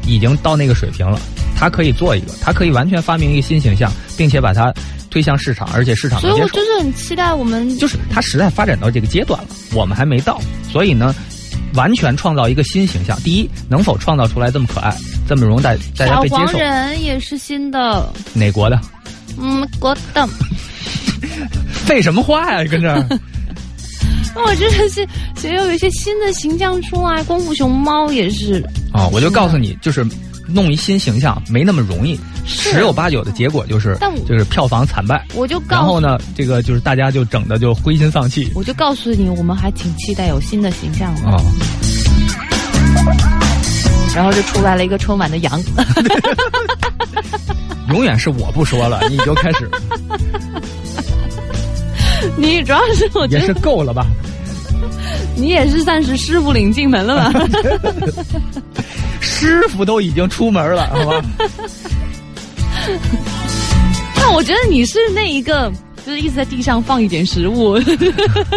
[0.08, 1.20] 已经到那个水平了，
[1.56, 4.74] 它可以做一个，它可以完全发明一个新形象，并且把它
[5.14, 7.78] 推向市场，而且市场所以我就是很期待我们。
[7.78, 10.42] 就是它时代发展到这个阶段了，我们还没到，
[10.72, 11.14] 所以呢。
[11.76, 13.20] 完全创造一个新形象。
[13.24, 14.96] 第一，能否创造出来这么可爱、
[15.28, 16.46] 这么容易大大家被接受？
[16.46, 18.14] 小黄人也是新的。
[18.32, 18.80] 哪国的？
[19.40, 20.30] 嗯，国的。
[21.86, 22.64] 废什么话呀？
[22.70, 22.94] 跟这。
[24.46, 27.24] 我真的是想要有一些新的形象出来。
[27.24, 28.64] 功夫熊猫也是。
[28.94, 30.06] 哦，我就告诉你，就是
[30.48, 35.26] 弄一新形象没那么容易，十有八九的结果就是，就是票房惨败。
[35.34, 38.52] 我就然后呢，这个就是大家就整的就灰心丧气。
[38.54, 41.22] 我就告诉你，我们还挺期待有新的形象的。
[41.30, 41.42] 哦。
[44.16, 45.60] 然后就出来了一个春晚的羊。
[47.90, 49.70] 永远是我不说了， 你就开始。
[52.38, 54.06] 你主要是我也是够了吧？
[55.36, 57.48] 你也是算是师傅领进门了吧？
[59.24, 61.22] 师傅都已经出门了，好吧？
[64.18, 65.72] 那我觉得你是那一个，
[66.06, 67.80] 就是一直在地上放一点食物，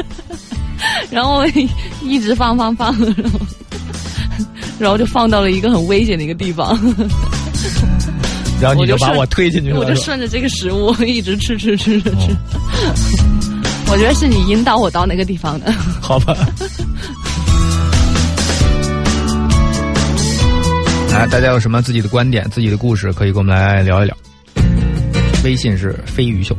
[1.11, 1.47] 然后
[2.03, 3.41] 一直放放放，然后
[4.79, 6.77] 然后就放到了一个很危险的一个地方，
[8.61, 12.37] 然后你就把我推进去了，我就顺着这个食物一直吃吃吃吃吃。
[13.89, 16.37] 我觉得是你引导我到那个地方的，好吧？
[21.17, 24.15] 来，大家有什么自己的观点、自己的故事，可以跟我们来聊一聊。
[25.45, 26.55] 微信是飞鱼秀。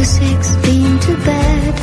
[0.00, 1.74] to six, been to bed.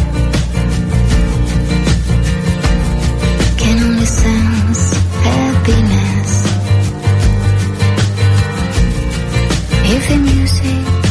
[3.60, 6.32] Can only sense happiness.
[9.94, 11.07] If the music.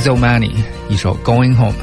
[0.00, 0.50] Sophie Zomani
[0.88, 1.74] 一首 Going Home，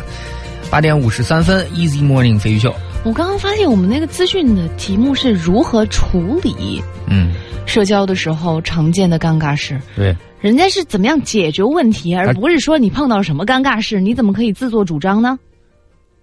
[0.71, 2.73] 八点五十三分，Easy Morning 飞鱼秀。
[3.03, 7.31] 我刚刚发现我们那个资讯的题目是如何处理嗯，
[7.65, 15.37] 社交的时候常见的尴尬事，对，人家是怎么样解决问题，而而不是说你碰到什么尴尬事，你怎么可以自作主张呢？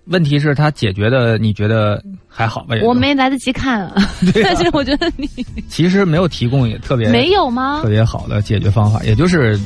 [0.07, 2.75] 问题是他解决的，你觉得还好吧？
[2.83, 3.95] 我没来得及看啊，
[4.43, 5.29] 但是我觉得你
[5.71, 7.89] 其实没有提供也特别没有吗特？
[7.89, 9.59] 别好的解决方法，也就是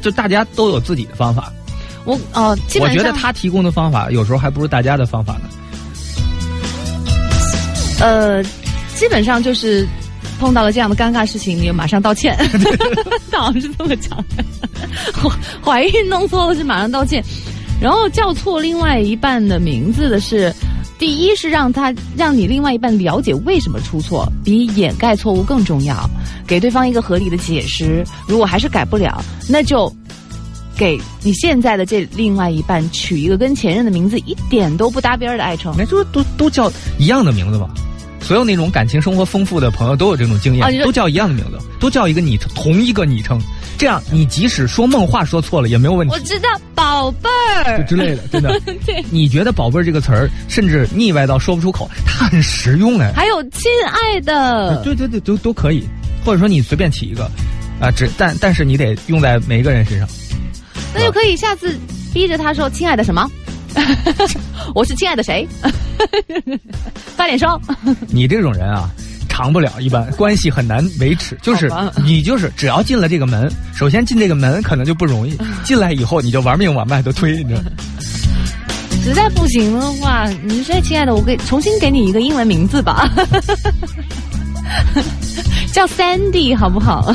[0.00, 1.51] 就大家都有自己的方法。
[2.04, 5.42] 我哦，基我觉本上得他提供的方法有时候还不如大家的方法呢。
[8.00, 8.42] 呃，
[8.96, 9.86] 基本上就是
[10.40, 12.36] 碰到了这样的尴尬事情，你就马上道歉。
[13.30, 14.44] 他好像是这么讲的，
[15.14, 15.30] 怀
[15.62, 17.22] 怀孕弄错了是马上道歉，
[17.80, 20.52] 然后叫错另外一半的名字的是。
[20.98, 26.08] 第一是让他让你另外一半了解为什么出错，比掩盖错误更重要，
[26.46, 28.04] 给对方一个合理的解释。
[28.24, 29.92] 如果还是改不了，那就
[30.82, 35.72] 给你现在的这另外一半取一个跟前任的名字一点都不搭边儿的爱称。
[35.78, 36.68] 那就都都叫
[36.98, 37.70] 一样的名字吧。
[38.20, 43.38] 所有那种感情生活丰富的朋友都有这种经验，啊都叫一样的名字，都叫一个昵称，同一个昵称，
[43.78, 47.28] 这样你即使说梦话说错了也没有问题我，知道，宝贝
[47.64, 47.84] 就儿。
[47.84, 48.60] 之类的，真的。
[48.84, 53.12] 对，你觉得“宝贝儿”这个词儿甚至腻歪到说不出口，它很实用哎。
[53.14, 55.84] 还有亲爱的，对对对，都都可以，
[56.24, 57.30] 或者说你随便起一个，
[57.80, 60.08] 啊，只但但是你得用在每一个人身上。
[60.94, 61.78] 那就可以下次
[62.12, 63.28] 逼着他说：“亲爱的什么？
[64.74, 65.46] 我是亲爱的谁？”
[67.16, 67.60] 翻脸说。
[68.08, 68.90] 你这种人啊，
[69.28, 71.38] 长不了，一般关系很难维持。
[71.42, 71.70] 就是
[72.04, 77.70] 你就是只要进了这个门，首先进这个门可能就不容易，进来以后你就玩命往外头推，你知道吗？
[79.04, 83.10] 实在不行的话，你说亲爱的，我给重新给你一个英文名字吧，
[85.72, 87.12] 叫 Sandy 好不好？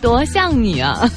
[0.00, 1.08] 多像你啊！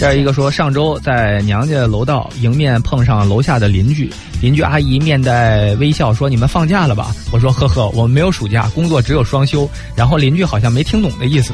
[0.00, 11.52] 下一个说，上周在娘家楼道迎面碰上楼下的邻居，邻居阿姨面带微笑说：“你们放假了吧？”我说：“呵呵，我们没有暑假，工作只有双休。”然后邻居好像没听懂的意思，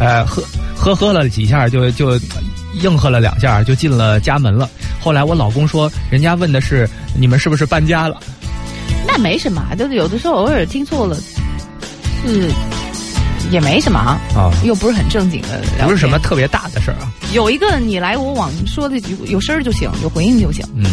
[0.00, 0.42] 呃，呵
[0.76, 2.18] 呵呵了几下就就
[2.82, 4.68] 应和了两下就进了家门了。
[5.00, 8.18] 后来我老公说，人家问的是你们是不是搬家了？
[9.06, 11.16] 那没什么，就是有的时候偶尔听错了，
[12.26, 12.50] 是
[13.50, 16.18] 也没什么啊，啊，又不是很正经的，不是什么。
[16.18, 17.10] 特别大的事儿啊。
[17.32, 20.64] 有一个你来我往说的有声儿就行，有回应就行。
[20.74, 20.84] 嗯，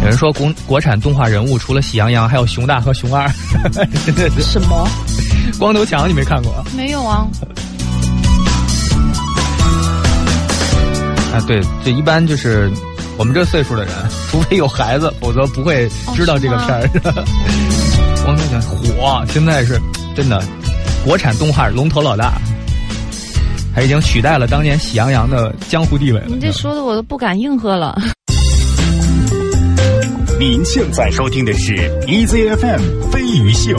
[0.00, 3.28] 有人说国国产动画人物除了喜羊羊，还有熊大和熊二，
[4.40, 4.88] 什么？
[5.58, 6.64] 光头强你没看过啊？
[6.76, 7.26] 没有啊。
[11.32, 12.70] 啊，对，这一般就是
[13.16, 13.94] 我们这岁数的人，
[14.30, 16.90] 除非有孩子，否则不会知道这个片儿。
[18.24, 19.80] 光头强火，现在是
[20.16, 20.42] 真的
[21.06, 22.36] 国产动画龙头老大，
[23.72, 26.26] 他已经取代了当年喜羊羊的江湖地位了。
[26.26, 27.96] 你这说的我都不敢应和了。
[30.40, 31.76] 您现在收听的是
[32.08, 33.76] EZFM 飞鱼秀。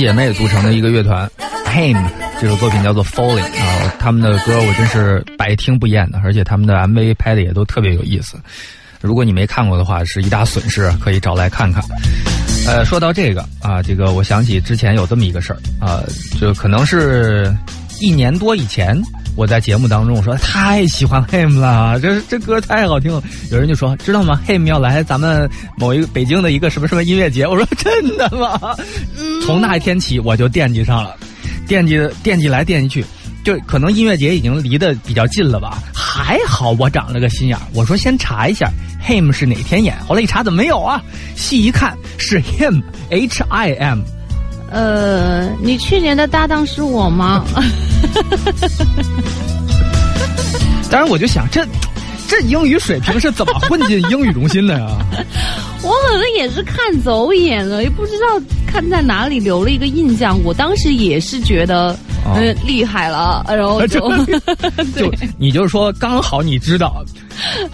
[0.00, 1.30] 姐妹组成的一个乐团
[1.66, 2.02] ，Him
[2.40, 8.38] 这首作品叫做 Falling 啊，他们的歌我真是百听不厌的，而且他们的 MV 拍的也都特别有意思。
[9.02, 11.84] 如果你没看过的话，是一大损失，可以找来看看。
[12.66, 16.02] 呃，说到这个啊，这个我想起之前有这么一个事儿啊，
[16.40, 17.54] 就可能是
[18.00, 18.98] 一年多以前。
[19.36, 23.22] 我在节目当中我说太喜欢 him 了，这这歌太好听了。
[23.50, 27.46] 有人就说知道吗？him 要来咱们某一个北京的一个什么什么音乐节。
[27.46, 28.58] 我说真的吗？
[29.50, 31.16] 从那一天起我就惦记上了，
[31.66, 33.04] 惦记惦记来惦记去，
[33.44, 35.82] 就可能音乐节已经离得比较近了吧。
[35.92, 38.70] 还好我长了个心眼，我说先查一下
[39.04, 39.98] him 是哪天演。
[40.06, 41.02] 后来一查怎么没有啊？
[41.34, 44.02] 细一看是 him H I M。
[44.70, 47.44] 呃，你去年的搭档是我吗？
[50.88, 51.66] 当然，我就想，这
[52.28, 54.96] 这英语水平是怎么混进英语中心的呀？
[55.82, 58.40] 我可能也是看走眼了，也不知道
[58.70, 60.38] 看在哪里留了一个印象。
[60.44, 61.96] 我当时也是觉得，
[62.34, 64.00] 嗯，厉害了，然后 就
[64.96, 67.04] 就你就是说刚好你知道，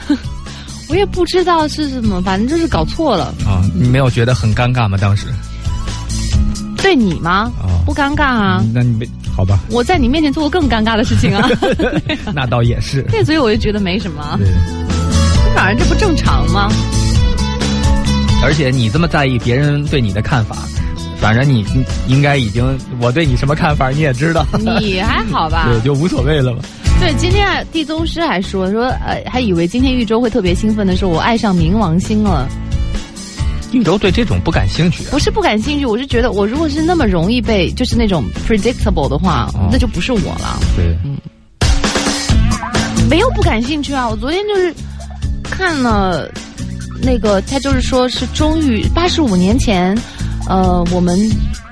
[0.89, 3.63] 我也不知道是什么，反正就是搞错了啊。
[3.75, 4.97] 你没有觉得很尴尬吗？
[5.01, 5.27] 当时
[6.83, 7.51] 对你吗？
[7.61, 8.65] 啊不尴尬啊。
[8.73, 9.09] 那你没。
[9.37, 11.47] 好吧，我在你面前做过更尴尬的事情啊。
[12.35, 13.03] 那倒也是。
[13.11, 14.35] 对，所以我就觉得没什么。
[14.39, 14.49] 对
[15.55, 16.71] 反正这不正常吗？
[18.43, 20.57] 而且你这么在意别人对你的看法，
[21.21, 21.65] 反正你
[22.09, 24.47] 应该已经我对你什么看法你也知道。
[24.59, 25.69] 你还好吧？
[25.73, 26.63] 对，就无所谓了吧。
[27.01, 32.49] 对，今天地宗师还说说呃，还以为今天玉州会特别兴奋的说，我爱上冥王星了。
[33.73, 40.59] 玉州对这种不感兴趣，不是不感兴趣，我是觉得我如果是那么容易被就是那种 predictable 的话，那就不是我了。
[40.77, 41.19] 对，嗯，
[43.11, 44.09] 没有不感兴趣啊！
[44.09, 44.73] 我昨天就是
[45.43, 46.31] 看了
[47.03, 49.99] 那个，他就是说是终于八十五年前，
[50.47, 51.19] 呃，我们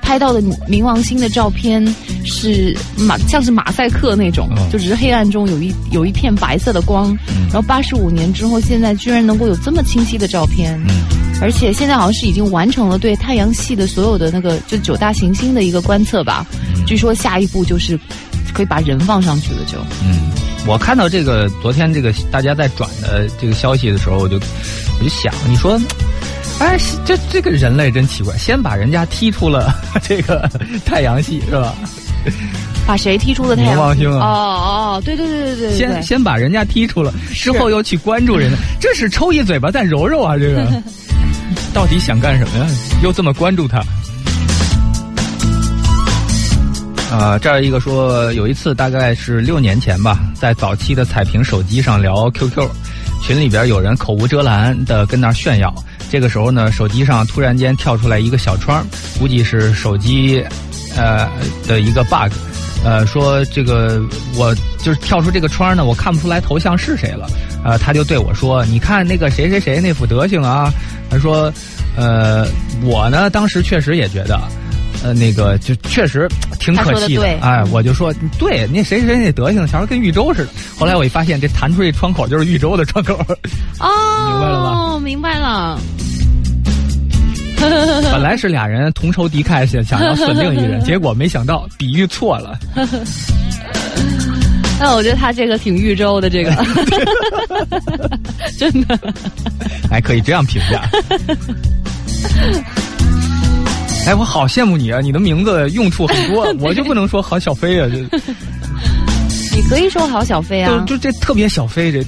[0.01, 1.83] 拍到的冥王星的照片
[2.25, 7.17] 是马像是马赛克那种，就只是黑暗中有一有一片白色的光，
[7.51, 10.79] 然后八十五年之后，现在居然能够有这么清晰的照片。
[11.41, 16.45] 而且现在好像是已经完成了对太阳系的所有的那个就九大行星的一个观测吧。
[16.87, 17.99] 据说下一步就是
[18.53, 19.59] 可以把人放上去了。
[19.65, 20.31] 就嗯，
[20.65, 25.77] 我看到这个昨天这个大家在转的这个消息的时候，我就我就想，你说，
[26.59, 30.49] 哎，这这个人类真奇怪，先把人家踢出了 这个
[30.85, 31.73] 太阳系是吧？
[32.87, 33.73] 把谁踢出了太阳？
[33.73, 34.19] 冥王星啊！
[34.19, 34.31] 哦
[34.97, 40.65] 哦，对对对对对，先先把人家踢出了，之后又去关注人家，这是抽一嘴巴再揉揉啊，这个。
[41.73, 42.65] 到底想干什么呀？
[43.03, 43.79] 又这么关注他？
[47.11, 52.67] 啊，这儿一个说，有一次大概是六年前吧，在早期的彩屏手机上聊 QQ，
[53.21, 55.73] 群里边有人口无遮拦的跟那炫耀。
[56.09, 58.85] 这个时候呢，手机上突然间跳出来一个小窗，
[59.19, 60.43] 估计是手机
[60.95, 61.27] 呃
[61.67, 62.31] 的一个 bug。
[62.83, 63.99] 呃，说这个
[64.35, 67.27] 我就是跳出这个窗呢，我看不出来头像是谁了。
[67.63, 70.71] 呃，他就对我说：“你看那个谁谁谁那副德行啊。”
[71.09, 71.51] 他说
[71.97, 72.45] ：“呃，
[72.83, 74.39] 我呢当时确实也觉得，
[75.03, 76.29] 呃，那个就确实
[76.59, 77.25] 挺可气的。
[77.41, 80.49] 哎，我就说对，那谁谁那德行，小时候跟豫州似的。
[80.77, 83.15] 后来我一发现，这弹出这窗口就是豫州的窗口。
[83.79, 83.87] 哦，
[84.27, 84.99] 明白了吧？
[84.99, 85.79] 明白了。
[88.11, 92.59] 本来是俩人同仇敌忾，想想要损另一人， 结果没想到比喻错了。
[94.77, 96.51] 那我觉得他这个挺豫州的，这个
[98.57, 98.99] 真的
[99.89, 100.83] 还可以这样评价。
[104.07, 104.99] 哎，我好羡慕你啊！
[105.01, 107.87] 你的名字用处很多， 我就不能说郝小飞啊？
[107.91, 107.97] 这
[109.55, 110.83] 你可以说郝小飞啊？
[110.85, 112.03] 就 就这特别小飞这。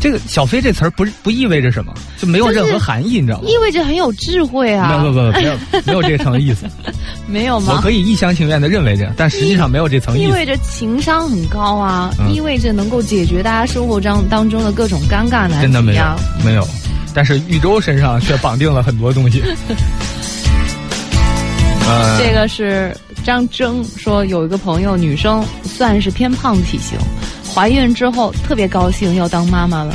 [0.00, 3.44] 这个“小飞”这词儿不不意味着什么，就没有任何含义，你知道吗？
[3.48, 4.98] 意味着很有智慧啊！
[4.98, 5.54] 不不不，没有
[5.86, 6.66] 没有这层意思，
[7.28, 7.74] 没有吗？
[7.76, 10.28] 我可以一厢情愿的认为这样，但实际上没有这层意思。
[10.28, 15.60] 意味着情商很高啊，意味着能够解决大家生活当当中的各种尴尬难题。
[15.60, 16.04] 真的没有
[16.44, 16.66] 没有，
[17.14, 19.40] 但是玉州身上却绑定了很多东西。
[22.18, 26.98] 这个是张征说，有一个朋友，女生算是偏胖体型。
[27.54, 29.94] 怀孕之后特别高兴要当妈妈了，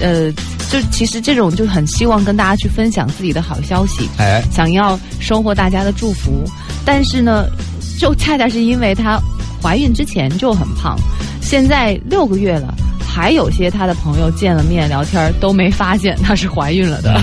[0.00, 0.32] 呃，
[0.68, 6.44] 就其实这种就很希望跟大家去分享自己的好消息，哎，想要收获大家的祝福，
[6.84, 7.46] 但是呢，
[8.00, 9.20] 就恰恰是因为她
[9.62, 10.98] 怀孕之前就很胖，
[11.40, 12.74] 现在六个月了，
[13.06, 17.22] 还有些她的朋友见了面聊天都没发现她是怀孕了的，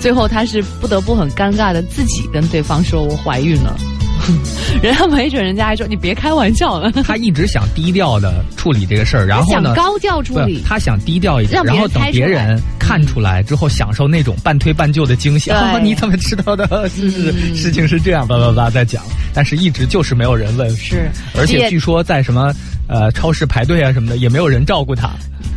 [0.00, 3.95] 最后他是不得不很尴尬的自己跟对方说我怀孕了。
[4.82, 6.90] 人家没准人家还说你别开玩笑了。
[7.04, 15.50] 他一直想低调的处理这个事儿，然后呢，高调处理，他想低调一点，然后等别人看出来之后，享受那种半推半就的惊喜。
[15.82, 16.88] 你怎么知道的？
[16.88, 19.02] 是是，事情是这样，叭叭叭在讲，
[19.32, 20.68] 但是一直就是没有人问。
[20.76, 22.52] 是，而且据说在什么
[22.88, 25.10] 呃超市排队啊什么的，也没有人照顾他。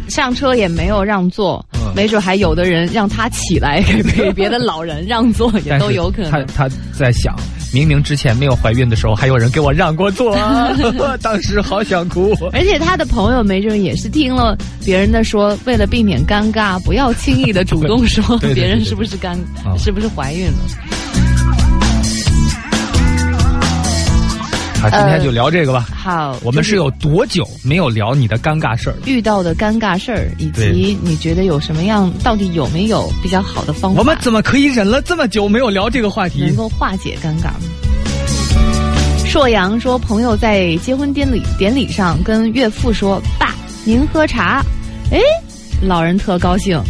[0.08, 1.64] 上车也没有让座，
[1.96, 6.32] 没准还有的人让他起来给给别的老人让座，也都有可能。
[6.32, 7.36] 他他在想，
[7.72, 10.36] 明明之前没有怀孕的时候，还有人给我让过座，
[11.22, 12.36] 当时好想哭。
[12.52, 19.38] 而且他的朋友没准也是听了别人的说，为了避免尴尬，不要轻易的主动说别人是不是尴，
[19.78, 21.29] 是不是怀孕了。
[24.82, 25.90] 好，今天就聊这个吧。
[25.94, 28.96] 好，我们是有多久没有聊你的尴尬事儿？
[29.06, 32.10] 遇到的尴尬事儿，以及你觉得有什么样？
[32.24, 34.00] 到底有没有比较好的方法？
[34.00, 36.46] 我们怎么可以忍了这么久没有聊这个话题？
[36.46, 37.52] 能够化解尴尬。
[39.28, 43.54] 硕阳说，朋友在结婚典礼典礼上跟岳父说：“爸，
[43.84, 44.64] 您喝茶。”
[45.12, 45.20] 哎，
[45.82, 46.82] 老人特高兴，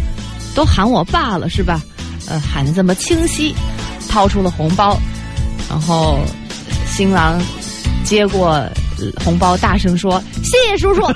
[0.54, 1.82] 都喊我爸了是吧？
[2.30, 3.56] 呃，喊的这么清晰，
[4.08, 4.96] 掏出了红包，
[5.68, 6.20] 然后
[6.86, 7.42] 新郎。
[8.10, 8.60] 接过
[9.24, 11.02] 红包，大声说：“谢谢叔叔。”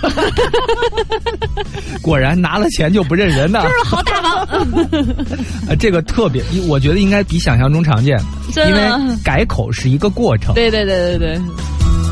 [2.03, 4.37] 果然拿了钱就不认人呢，就是好大方。
[5.67, 8.15] 啊， 这个特别，我觉得应该比想象中常见，
[8.67, 8.79] 因为
[9.23, 10.53] 改口是一个过程。
[10.53, 11.41] 对对对对对。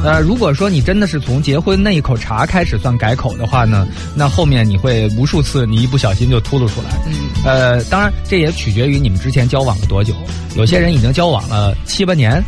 [0.04, 6.90] 呃，如果说你真的是从结婚那一口茶开始算改口的话呢，那后面你会无数次你一不小心就秃噜出来。
[7.06, 7.14] 嗯。
[7.46, 10.16] 呃，当然这也取决于你们之前交往了多久，
[10.56, 12.44] 有些人已经交往了七八年。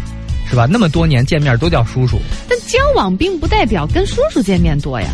[0.50, 0.68] 是吧？
[0.70, 5.08] 那么多年见面都叫叔叔，但交往并不代表跟叔叔见面多呀。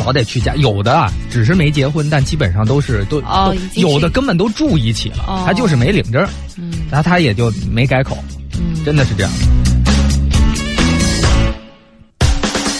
[0.00, 6.26] 老得去家，有的只是没结婚，但基本上都是都哦，有的根本都住一起了，他就是没领证，
[6.58, 8.18] 嗯，然后他也就没改口，
[8.58, 9.32] 嗯，真的是这样。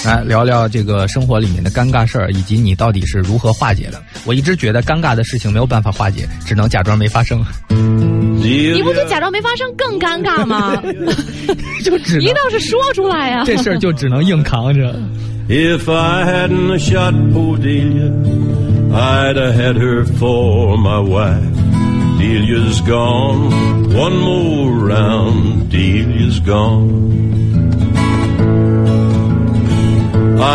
[0.06, 4.00] 来聊聊这个生活里面的尴尬事儿，以及你到底是如何化解的？
[4.24, 7.44] 我一直觉得尴尬的事情没有办法化解，只能假装没发生。
[7.68, 10.80] 你不就假装没发生更尴尬吗？
[11.84, 13.42] 就只一定是说出来呀。
[13.44, 14.94] 这事儿就只能硬扛着。
[15.48, 18.10] If I hadn't shot Podelia,
[18.92, 21.40] I'd have had her for my wife.
[22.18, 23.50] Delia's gone,
[23.94, 27.55] one more round, Delia's gone.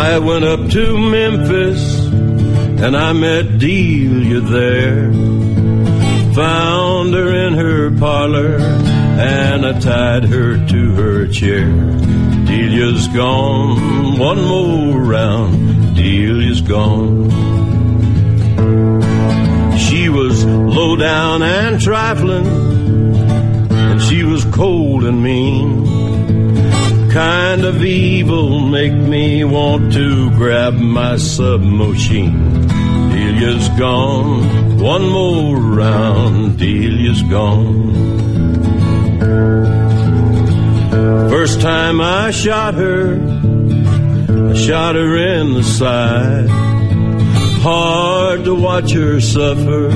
[0.02, 2.06] I went up to Memphis
[2.84, 5.12] and I met Delia there.
[6.34, 11.70] Found her in her parlor and I tied her to her chair.
[12.46, 17.30] Delia's gone, one more round, Delia's gone.
[19.78, 22.46] She was low down and trifling,
[23.70, 25.81] and she was cold and mean.
[27.12, 32.66] Kind of evil make me want to grab my submachine.
[33.10, 37.92] Delia's gone, one more round, Delia's gone.
[41.28, 43.20] First time I shot her,
[44.50, 46.48] I shot her in the side.
[47.60, 49.90] Hard to watch her suffer,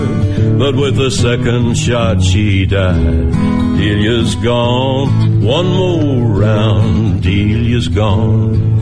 [0.58, 3.32] but with the second shot she died.
[3.76, 8.74] Delia's gone, one more round, Delia's gone.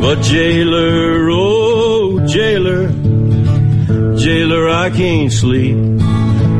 [0.00, 2.88] But jailer, oh jailer,
[4.18, 6.00] jailer, I can't sleep.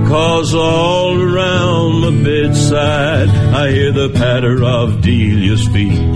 [0.09, 6.15] Cause all around my bedside I hear the patter of Delia's feet.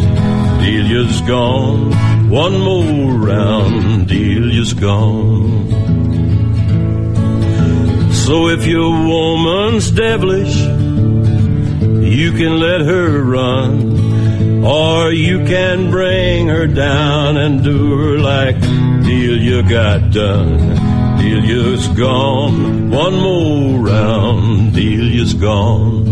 [0.62, 5.79] Delia's gone, one more round, Delia's gone.
[8.30, 14.64] So if your woman's devilish, you can let her run.
[14.64, 20.58] Or you can bring her down and do her like Delia got done.
[21.18, 26.04] Delia's gone, one more round, Delia's gone.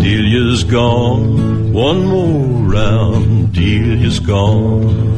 [0.00, 5.17] Delia's gone, one more round, Delia's gone.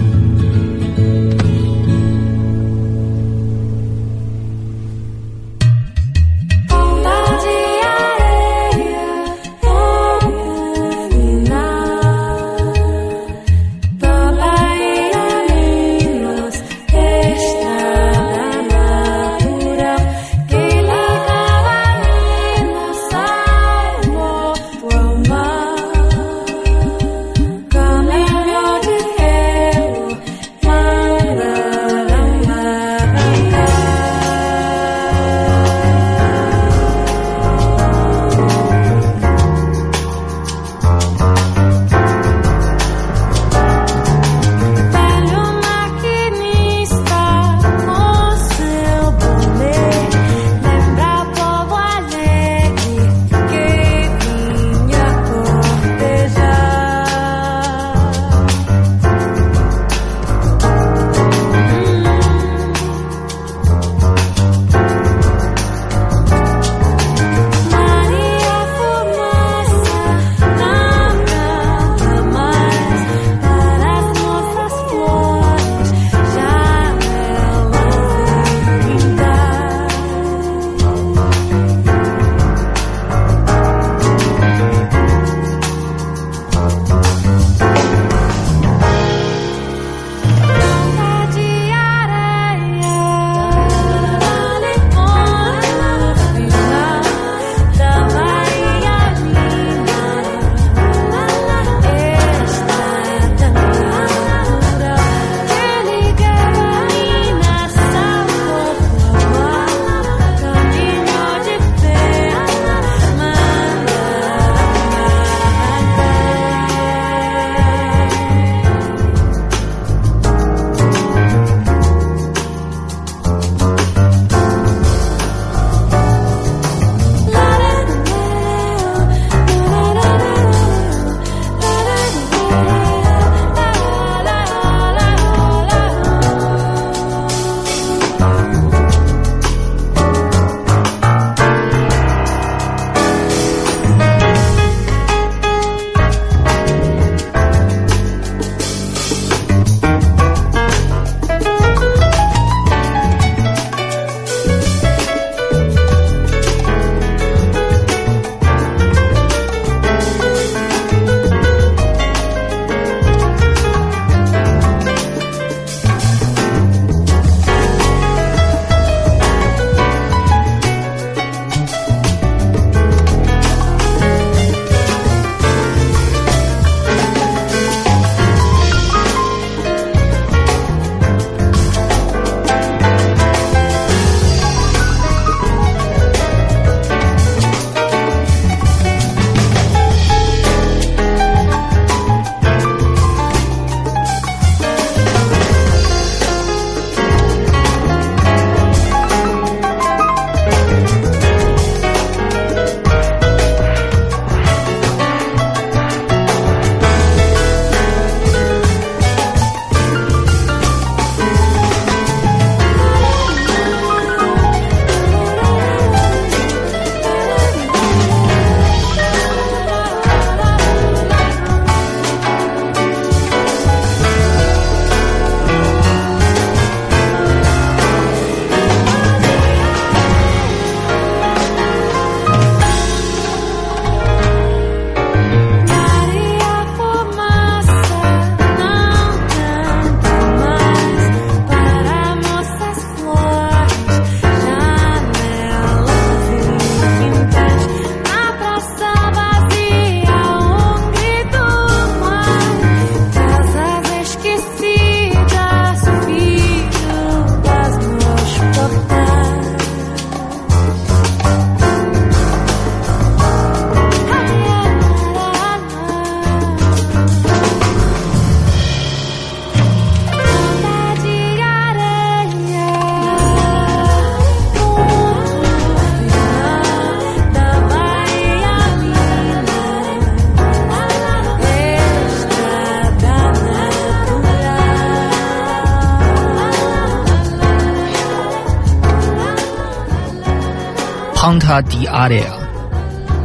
[291.51, 292.31] Ponta di Area，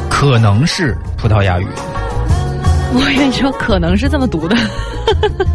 [0.09, 1.67] 可能是葡萄牙语。
[2.91, 4.57] 我跟你说，可能是这么读的，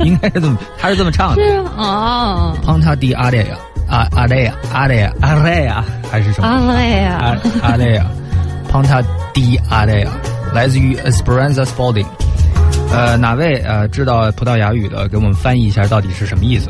[0.05, 1.43] 应该是这么，他是这么唱的。
[1.43, 3.55] 是啊，Ponta di Area，
[3.89, 7.37] 啊，Area，Area，Area，还是什么？Area。
[7.61, 9.03] Area，Ponta
[9.35, 10.07] di Area，
[10.55, 12.07] 来自于 Esperanza Sporting。
[12.93, 16.69] 呃，哪位呃知道葡萄牙语的，给我们翻译一下到底是什么意思？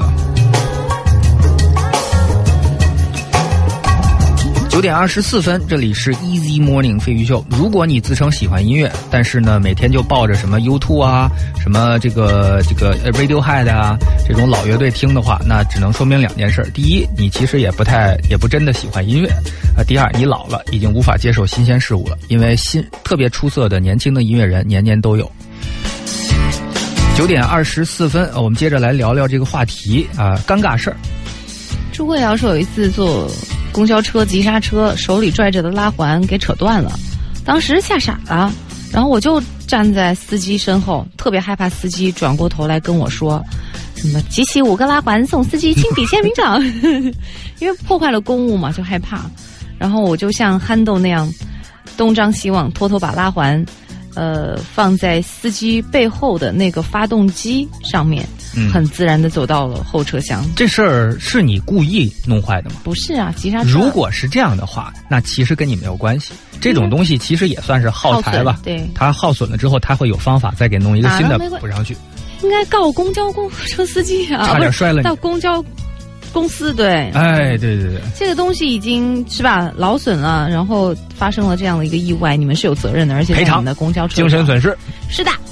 [4.80, 7.44] 九点二十四分，这里是 Easy Morning 飞鱼秀。
[7.50, 19.28] 如果你自称喜欢音乐，但是呢每天就抱着什么 YouTube 啊、什么这个这个 Radiohead 啊这种老乐队听的话，那只能说明两件事：第一，你其实也不太也不真的喜欢音乐；
[19.76, 22.16] 啊，第二，你老了，已经无法接受新鲜事物了。
[22.28, 25.30] 因为新特别出色的年轻的音乐人年年都有。
[27.14, 30.96] 九点二十四分，我们接着来聊聊这个话题啊，尴尬事儿。
[31.92, 33.30] 朱慧瑶说有一次做
[33.72, 36.98] 公交车急刹车，手里拽着的拉环给扯断了，
[37.44, 38.52] 当时吓傻了。
[38.92, 43.42] 然后我就站在司机身后，特别害怕司机转过头来跟我说
[43.94, 46.58] ：“什么集齐五个拉环送司机亲笔签名照。
[47.60, 49.30] ”因为破坏了公务嘛，就害怕。
[49.78, 51.32] 然后我就像憨豆那样
[51.96, 53.64] 东张西望，偷偷把拉环。
[54.16, 58.26] 呃，放在司机背后的那个发动机上面，
[58.72, 60.44] 很自然的走到了后车厢。
[60.54, 62.76] 这事儿是你故意弄坏的吗？
[62.84, 63.70] 不是啊，急刹车。
[63.70, 66.32] 如果是这样的话，那其实跟你没有关系。
[66.60, 68.60] 这种东西其实也算是耗材吧。
[68.62, 71.96] 对，它耗损了之后，它会有方法再给弄一个新的补上去。
[72.42, 75.02] 应该告公交公车司机啊，差点摔了。
[75.02, 75.64] 到公交。
[76.32, 84.72] 公司对，哎，对对对，这个东西已经是吧劳损了，然后发生了这样的一个意外，你们是有责任的，而且赔偿的公交车精神损失
[85.08, 85.49] 是的，嗯，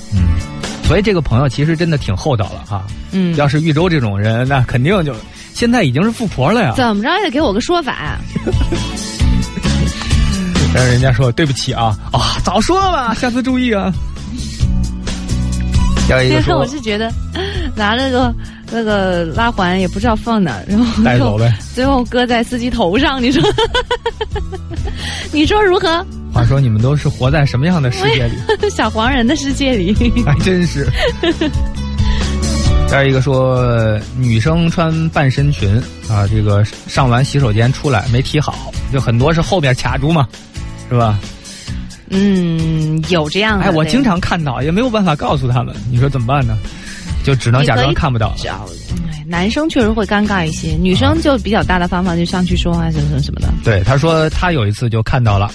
[0.88, 5.14] 所以这个朋友其实真的挺厚道了哈，嗯，要是豫州这种人，那肯定就
[5.52, 8.18] 现在已经是富婆了呀，怎么着也得给我个说法，
[10.74, 13.92] 但是人家说对不起啊啊，早说吧，下次注意啊。
[16.08, 17.12] 要一个说，我是觉得
[17.76, 18.34] 拿了个。
[18.70, 23.18] 那个拉环也不知道放哪，然后带走呗，最后搁在司机头上。
[23.22, 23.42] 你说，
[25.32, 26.06] 你说如何？
[26.32, 28.34] 话说你们都是活在什么样的世界里？
[28.70, 30.88] 小黄人的世界里， 还真是。
[32.88, 35.76] 再一个说，女生穿半身裙
[36.08, 40.26] 啊，这个上完洗手间出来没提好，就很多是后边卡住嘛，
[40.88, 41.18] 是吧？
[42.10, 43.66] 嗯，有这样的。
[43.66, 46.56] 哎，我经常看到，也没有办法告诉他们，你说怎么办呢？
[47.24, 48.34] 就只能假装看不到。
[49.26, 53.48] 男生确实会尴尬一些，女生就比较大大方方就上去说话什么什么的。
[53.62, 55.52] 对，他说他有一次就看到了，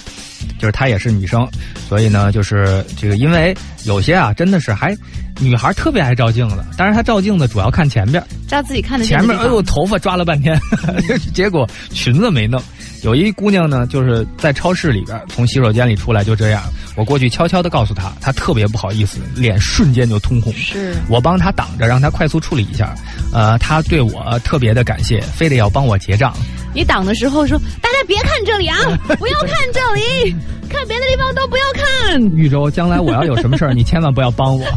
[0.58, 1.46] 就是她也是女生，
[1.88, 4.96] 所以呢，就是这个因为有些啊，真的是还
[5.40, 9.36] 女孩特别爱照镜子，但是她照镜子主要看前边，照自己看的前面。
[9.38, 10.58] 哎呦，头发抓了半天，
[11.34, 12.62] 结果裙子没弄。
[13.02, 16.62] 有一姑娘呢，就是在超市里边从洗手间里出来，就这样。
[16.96, 20.50] 我过去悄悄的告诉她，她特别不好意思，脸瞬间就通红。
[20.54, 22.94] 是我帮她挡着，让她快速处理一下。
[23.30, 26.32] 呃，她对我特别的感谢，非得要帮我结账。
[26.74, 28.76] 你挡的时候说：“大家别看这里啊，
[29.18, 30.34] 不要看这里，
[30.68, 34.64] 看别的地方都不要看。”豫州，将来我要有什么事儿，你千万不要帮我。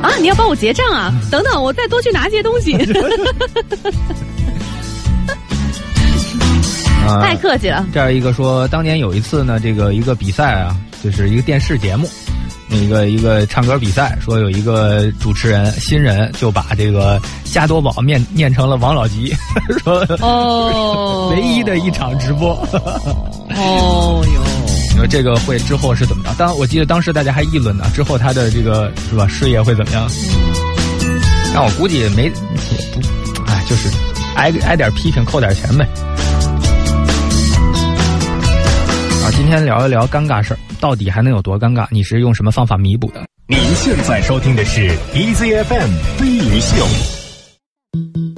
[0.00, 0.14] 啊！
[0.20, 1.12] 你要帮我结账啊？
[1.30, 2.76] 等等，我再多去拿些东西。
[7.22, 7.86] 太客气了。
[7.92, 12.08] 这样一个说，当年有一次呢，这个一个比赛啊，就是一个电视节目，
[12.70, 19.34] 一个一个唱歌比赛，说有一个主持人新人就把这个加多宝念念成了王老吉，
[19.82, 22.50] 说哦，唯一的一场直播。
[23.50, 24.42] 哦哟。
[24.90, 26.34] 你说这个会之后是怎么着？
[26.36, 30.10] 当我记得当时大家还议论呢，之后他的这个是吧事业会怎么样？
[31.54, 33.88] 但我估计没也不，哎，就是
[34.34, 35.88] 挨挨点批评，扣点钱呗。
[39.32, 41.86] 今天聊一聊尴尬事儿，到底还能有多尴尬？
[41.90, 43.26] 你是用什么方法弥补的？
[43.46, 48.37] 您现在收听的是 EZFM 飞鱼秀。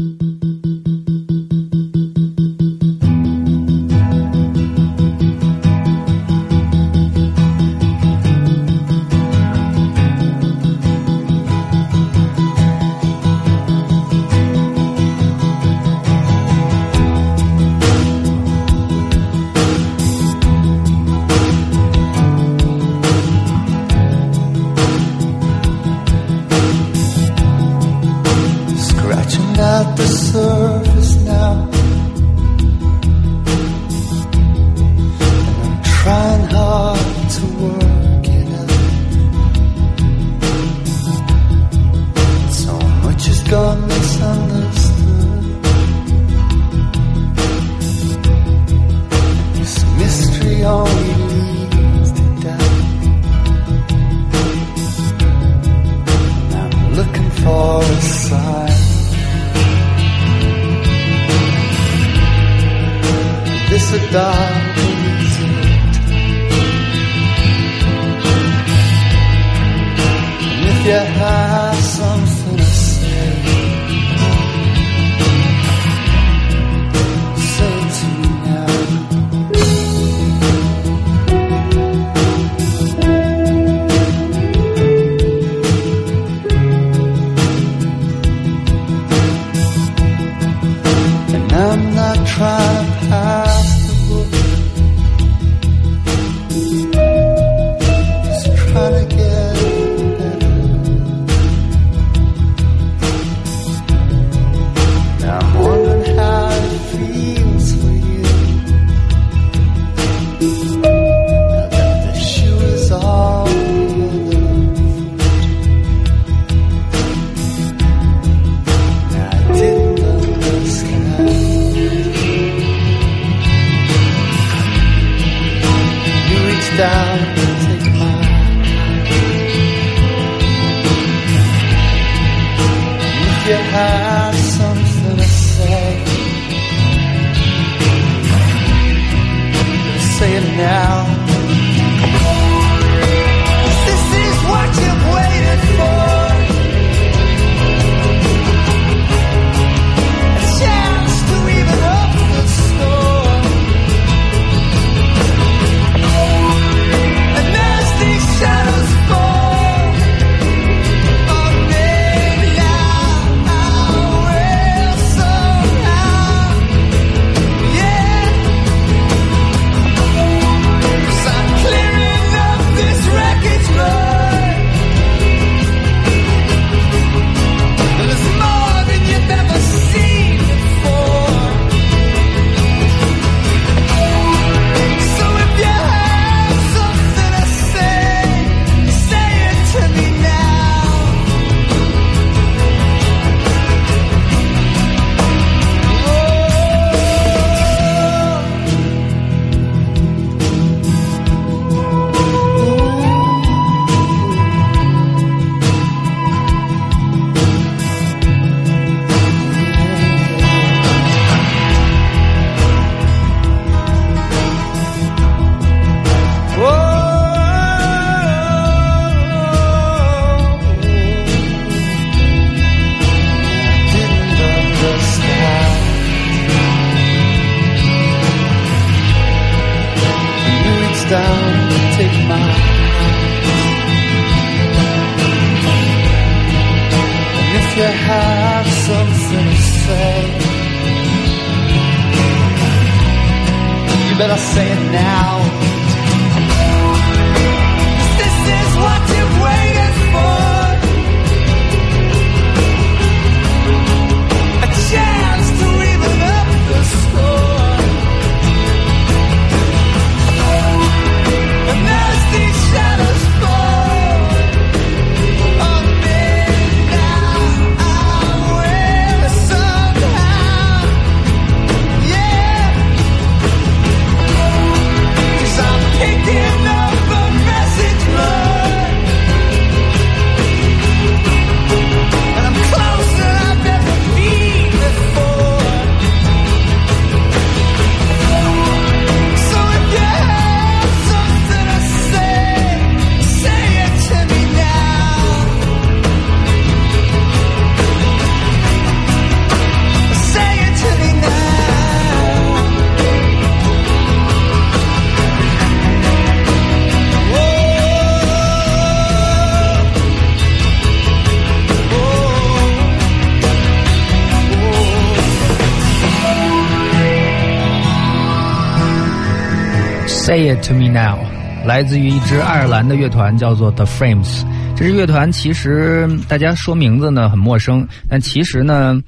[320.57, 321.19] to me now
[321.65, 324.45] 来自于一支爱尔兰的乐团叫做 the frames
[324.77, 329.01] 这支乐团其实大家说名字呢很陌生但其实呢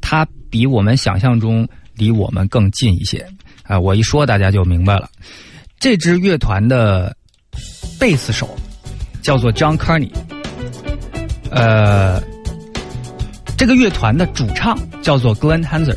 [0.00, 3.24] 它比我们想象中离我们更近一些。
[3.62, 5.08] 啊我一说大家就明白了。
[5.78, 7.14] 这支乐团的
[7.98, 8.54] 贝斯手
[9.22, 10.10] 叫做 john carney
[11.50, 12.20] 呃
[13.56, 15.96] 这个乐团的主唱叫做 glenn hanser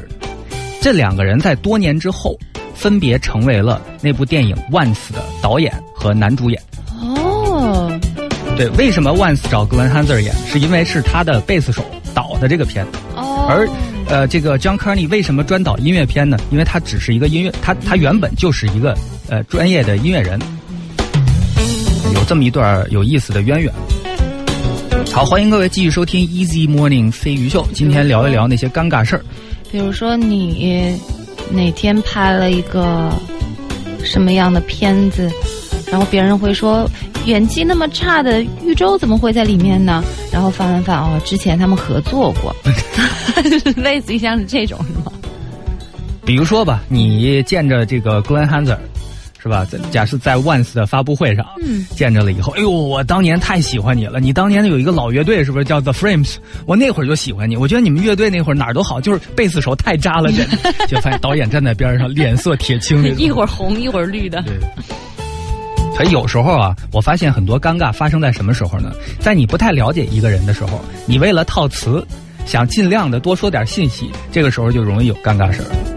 [0.81, 2.37] 这两个人在多年之后
[2.77, 6.61] 分别成为了那部电影《Once》的导演和男主演。
[7.01, 7.91] 哦，
[8.55, 10.33] 对，为什么 Once 找 Glenn Hanser 演？
[10.45, 11.83] 是因为是他的贝斯手
[12.13, 12.85] 导的这个片。
[13.15, 13.67] 哦，而
[14.07, 16.37] 呃，这个 John Carney 为什么专导音乐片呢？
[16.51, 18.95] 因为他只是一个音乐，他他原本就是一个
[19.27, 20.39] 呃专业的音乐人，
[22.13, 23.73] 有这么一段有意思的渊源。
[25.11, 29.25] 好，欢迎各位继续收听 Easy Morning 飞鱼秀，今天聊一聊那些尴尬事儿。
[29.71, 30.99] 比如说你
[31.51, 33.11] 哪天拍了一个
[34.03, 35.31] 什么样的片子，
[35.91, 36.89] 然后别人会说
[37.25, 40.03] 演技那么差的玉州怎么会在里面呢？
[40.31, 42.55] 然后翻翻翻哦，之前他们合作过，
[43.75, 45.11] 类似于像是这种是吗？
[46.25, 48.77] 比如说吧，你见着这个 Glenn Hanser。
[49.47, 49.63] 是吧？
[49.63, 54.19] 在假设在 Once 的发布会上，嗯，见着了以后，哎呦，我当年太喜欢你了！
[54.19, 56.35] 你当年有一个老乐队，是不是叫 The Frames？
[56.65, 60.43] 我那会儿就喜欢你，我觉得你们乐队那会儿哪儿都好，就是贝斯手太渣了，这。
[60.87, 64.41] 就发现导演站在边上，脸色铁青，一会儿红一会儿绿的。
[64.41, 64.59] 对。
[65.95, 68.91] 所以有时候啊，我发现很多尴尬发生在什么时候呢？
[69.19, 72.05] 在你不太了解一个人的时候，你为了套词，
[72.45, 75.96] 想尽量的多说点信息，这个时候就容易有尴尬事儿。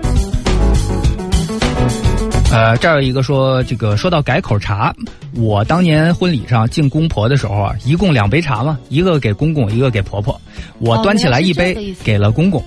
[2.52, 4.92] 呃，这儿有一个说，这个说到改口茶，
[5.34, 10.38] 我当年婚礼上敬公婆的时候啊，一共两杯茶嘛，一个给公公，一个给婆婆。
[10.80, 12.62] 我端起来一杯给了公公，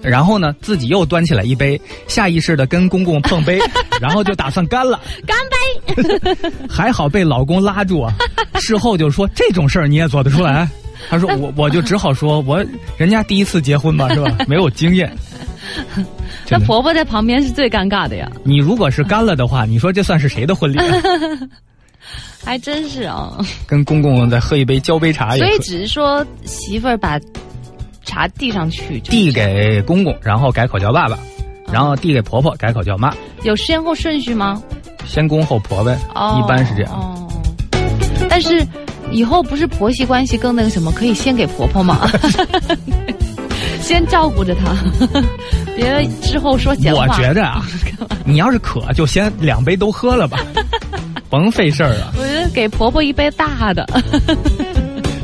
[0.00, 3.58] 然后呢，自己又端起来一杯，下意识的跟公公碰杯，
[4.00, 5.00] 然后就打算干了。
[5.26, 6.36] 干杯！
[6.70, 8.14] 还好被老公拉住啊。
[8.60, 10.68] 事后就说这种事儿你也做得出来？
[11.10, 12.64] 他说我我就只好说我
[12.96, 14.38] 人家第一次结婚嘛，是吧？
[14.46, 15.12] 没有经验。
[16.50, 18.30] 那婆婆在旁边是最尴尬的呀。
[18.42, 20.78] 你如果是干了的话，你说这算是谁的婚礼？
[22.44, 23.38] 还真是啊。
[23.66, 25.36] 跟公公再喝一杯交杯茶。
[25.36, 27.18] 所以只是说媳妇儿把
[28.04, 31.18] 茶递上去，递给公公，然后改口叫爸爸，
[31.72, 33.14] 然后递给婆婆，改口叫妈。
[33.42, 34.62] 有先后顺序吗？
[35.06, 35.96] 先公后婆呗，
[36.38, 36.92] 一般是这样。
[36.92, 37.28] 哦。
[38.28, 38.66] 但是
[39.10, 42.06] 以后不是婆媳关系更那个什么，可以先给婆婆吗？
[43.84, 44.74] 先照顾着他，
[45.76, 47.06] 别之后说闲话。
[47.06, 47.62] 我觉着啊，
[48.24, 50.38] 你要是渴，就先两杯都喝了吧，
[51.28, 52.12] 甭费事儿了。
[52.18, 53.86] 我觉得给婆婆一杯大的，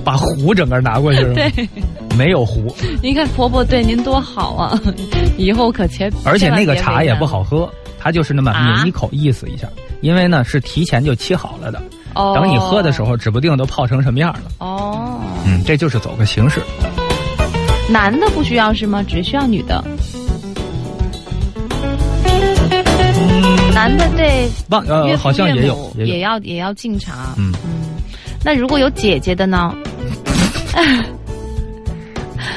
[0.05, 1.23] 把壶整个拿过去。
[1.33, 1.51] 对，
[2.19, 2.75] 没有壶。
[3.03, 4.79] 您看婆婆对您多好啊，
[5.39, 7.69] 以后可千而且那个茶也不好喝，
[7.99, 9.67] 它就是那么抿一口意思一下，
[10.03, 11.81] 因为呢是提前就沏好了的。
[12.15, 12.35] 哦。
[12.35, 14.43] 等你喝的时候，指不定都泡成什么样了。
[14.59, 15.19] 哦。
[15.47, 16.61] 嗯，这就是走个形式。
[17.91, 19.03] 男的不需要是吗？
[19.07, 19.85] 只需要女的。
[23.75, 27.35] 男的对，呃，好像也有，也要也要敬茶。
[27.37, 27.71] 嗯嗯，
[28.45, 29.75] 那如果有姐姐的呢？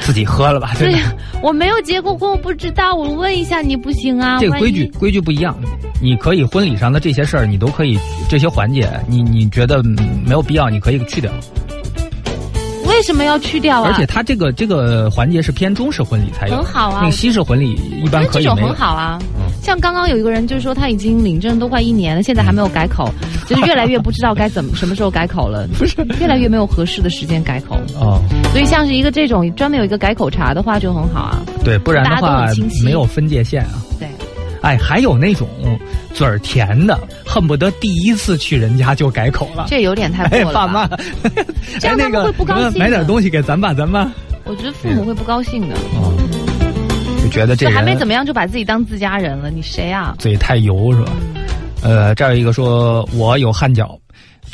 [0.02, 0.72] 自己喝了吧。
[0.78, 1.12] 对呀，
[1.42, 2.94] 我没有结过婚，我不知道。
[2.94, 4.38] 我问一下你不行啊？
[4.38, 5.56] 这个规矩规矩不一样。
[6.00, 7.98] 你可以婚礼上的这些事儿，你都可以
[8.28, 11.32] 这些环节，你你觉得没有必要，你可以去掉。
[13.04, 13.90] 为什么要去掉啊？
[13.92, 17.00] 而且他这个这个环节是偏中式婚礼才有，很好啊。
[17.02, 19.18] 那个西式婚礼一般可以这种很好啊。
[19.62, 23.12] 像刚刚有一个人就是说他已经领证都快一年了，现在还没有改口，
[23.46, 25.68] 就是越来越不知道该怎么什么时候改口了。
[25.76, 27.78] 不是，越来越没有合适的时间改口。
[28.00, 28.22] 哦。
[28.52, 31.42] 所以像是一个这种专门有一个改口茶的话就很好啊。
[31.62, 32.46] 对，不然的话
[32.82, 33.82] 没有分界线啊。
[34.00, 34.08] 对。
[34.64, 35.46] 哎，还有那种
[36.14, 39.66] 嘴儿甜的，恨不得第一次去人家就改口了。
[39.68, 40.52] 这有点太过了。
[40.54, 40.88] 爸妈，
[41.78, 42.78] 这样他们会不高兴。
[42.78, 44.10] 买点东西给咱爸咱妈。
[44.44, 45.74] 我觉得父母会不高兴的。
[45.74, 46.12] 哦。
[47.22, 50.14] 就觉得这还没怎么样，就把自己当自家人了，你谁啊？
[50.18, 51.12] 嘴太油是吧？
[51.82, 53.98] 呃，这儿有一个说，我有汗脚。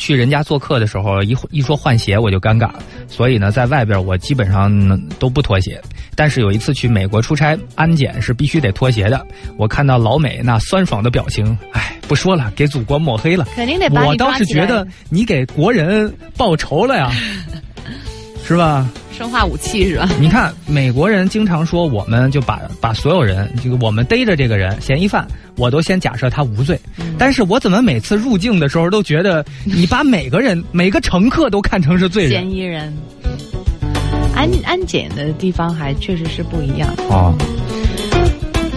[0.01, 2.71] 去人家做客的时候，一一说换鞋我就尴尬，
[3.07, 5.81] 所以呢，在外边我基本上都不脱鞋。
[6.17, 9.25] 但是有一次去美国出差，安检是必须得脱鞋的。
[9.59, 13.47] 我看到老美那酸爽的表情，哎，不说了，给祖国抹黑了。
[13.55, 17.13] 肯定得把我倒是觉得你给国人报仇了呀，
[18.51, 18.85] 是吧？
[19.17, 20.09] 生化武器是吧？
[20.19, 25.25] 你看美国人经常说，我们就把把所有人，这个我们逮着这个人嫌疑犯，
[25.57, 26.77] 我都先假设他无罪。
[27.17, 32.33] 但是我怎么每次入境的时候都觉得你把每个人每个乘客都看成是罪人？
[32.33, 32.93] 嫌疑人。
[34.35, 36.93] 安安检的地方还确实是不一样。
[37.09, 37.33] 哦。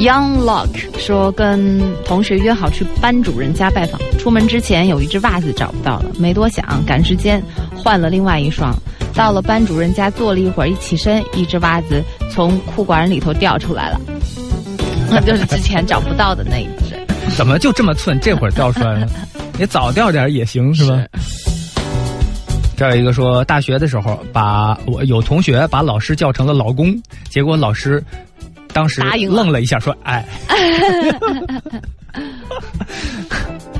[0.04, 0.68] Young Lock
[1.00, 7.42] 说跟同学约好去班主任家拜访，出门之前有一只袜子找不到了，没多想，赶时间
[7.74, 8.76] 换了另外一双。
[9.14, 14.02] 到了班主任家坐了一会儿，一起身，一只袜子从裤管里头掉出来了，
[15.10, 17.00] 那就是之前找不到的那一只。
[17.38, 18.20] 怎么就这么寸？
[18.20, 19.08] 这会儿掉出来了？
[19.58, 21.02] 你早掉点也行是吧？
[22.76, 26.94] 这有一个说，大学的时候，把我有同学把老师叫成了老公，
[27.30, 28.04] 结果老师
[28.74, 30.26] 当时愣了一下，说：“哎。”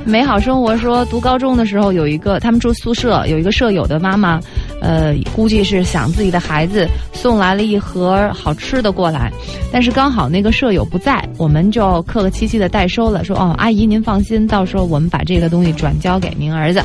[0.06, 4.38] 美好生活说，读高中的时候有一个，他们住宿舍，有一个舍友的妈妈，
[4.82, 9.32] 呃，估计是想自己的孩子，送来了一盒好吃的过来，
[9.72, 16.80] 但是刚好那个舍友不在，我们就客客气气的代收了，说哦，阿姨您放心，到时候我们把这个东西转交给您儿子。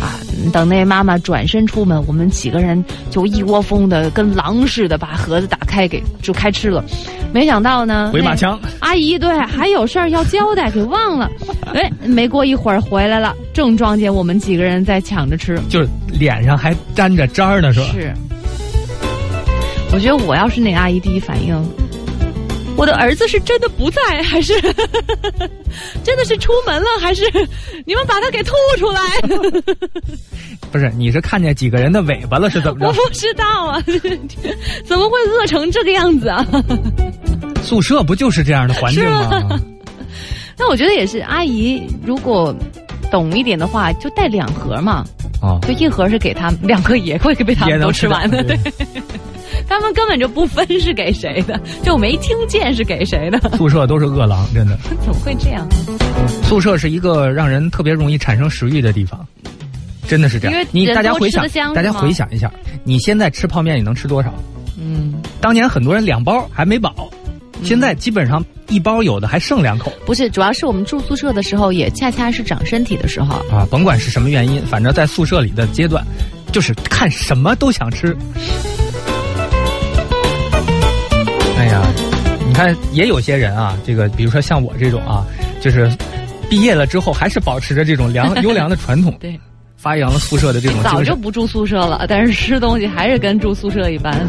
[0.00, 0.18] 啊，
[0.52, 6.82] 等那妈妈转身出门，我们几个人就一窝蜂的跟狼似的把盒子打开给就开吃了。
[7.34, 11.28] 没想到呢，回马枪，阿姨对还有事儿要交代，给忘了。
[11.74, 17.86] 哎，没过一会儿回来了，正撞见我们几个人在抢着吃，就是脸上还沾着渣儿呢，是吧？
[17.92, 18.14] 是。
[19.92, 21.60] 我觉得我要是那阿姨，第一反应。
[22.76, 24.54] 我的儿子是真的不在，还是
[26.04, 26.86] 真的是出门了？
[27.00, 27.24] 还是
[27.84, 29.00] 你们把他给吐出来？
[30.74, 32.50] 不是，你是看见几个人的尾巴了？
[32.50, 32.86] 是怎么着？
[32.90, 33.80] 我不知道啊，
[34.84, 36.44] 怎么会饿成这个样子啊？
[37.62, 39.30] 宿舍不就是这样的环境吗？
[40.58, 42.52] 那我觉得也是，阿姨如果
[43.08, 45.04] 懂一点的话，就带两盒嘛。
[45.40, 48.42] 哦，就一盒是给他们，两盒也会被他们都吃完的。
[48.42, 48.58] 对。
[49.68, 53.38] 他们根本就不分是给谁的，就没听见是给谁的。
[53.56, 54.76] 宿舍都是饿狼，真的。
[55.04, 55.64] 怎么会这样？
[56.42, 59.24] 宿舍是一个让人特别容易产生食欲的地方，
[60.06, 60.66] 真的是这样。
[60.70, 61.44] 你大家回想，
[61.74, 62.50] 大家回想一下，
[62.84, 64.32] 你现在吃泡面你能吃多少？
[64.78, 65.14] 嗯。
[65.40, 67.08] 当年很多人两包还没饱，
[67.62, 69.92] 现在基本上一包有的还剩两口。
[70.06, 73.66] 不是，主要是我们住宿舍的时候，也恰恰是长身体的时候啊。
[73.70, 76.04] 甭管是什么原因，反正在宿舍里的阶段，
[76.52, 78.16] 就是看什么都想吃。
[81.58, 81.82] 哎呀，
[82.46, 85.24] 你看，也有些人啊，这个比如说像我这种啊，
[85.60, 85.90] 就是
[86.48, 89.38] 毕业了之后还是保持着这种良 优良的传统，对，
[89.84, 90.82] 发扬了宿舍的这种。
[90.82, 94.26] 早就不住宿舍了，但是吃东西还是跟住宿舍一般。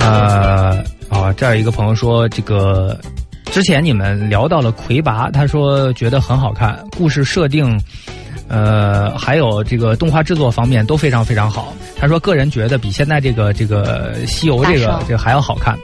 [0.00, 2.98] 呃，啊，这儿一个朋友说，这个
[3.52, 7.78] 之前你们聊到了魁拔，他说觉得很好看，故事设定。
[8.48, 11.74] 呃，还有这个动画制作方面都非常非常好。
[11.96, 15.76] 他说，个人觉得比现在这个这个西游这个这个还要好看。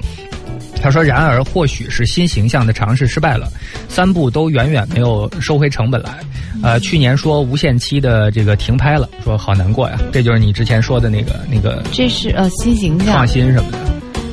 [0.81, 3.49] 他说，然而或许是新形象的尝试失败了，
[3.89, 6.19] 三部都远远没有收回成本来。
[6.63, 9.99] 呃，去年说无限期的这个停拍了，说好难过呀。
[10.13, 11.83] 这就是你之前说的那个那个。
[11.93, 13.79] 这是呃新形象创新什么的，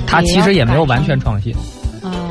[0.06, 1.54] 他其实也没有完全创新。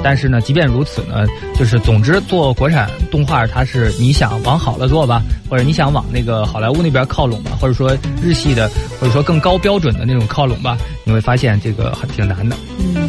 [0.02, 1.26] 但是呢，即便如此呢，
[1.58, 8.70] 就是总之做国产动画，它是你想往好了做吧，或者你想往那个好莱坞那边靠拢吧，或者说日系的，
[9.00, 12.56] 或者说更高标准的那种靠拢吧，你会发现这个很挺难的。
[12.78, 13.08] 嗯。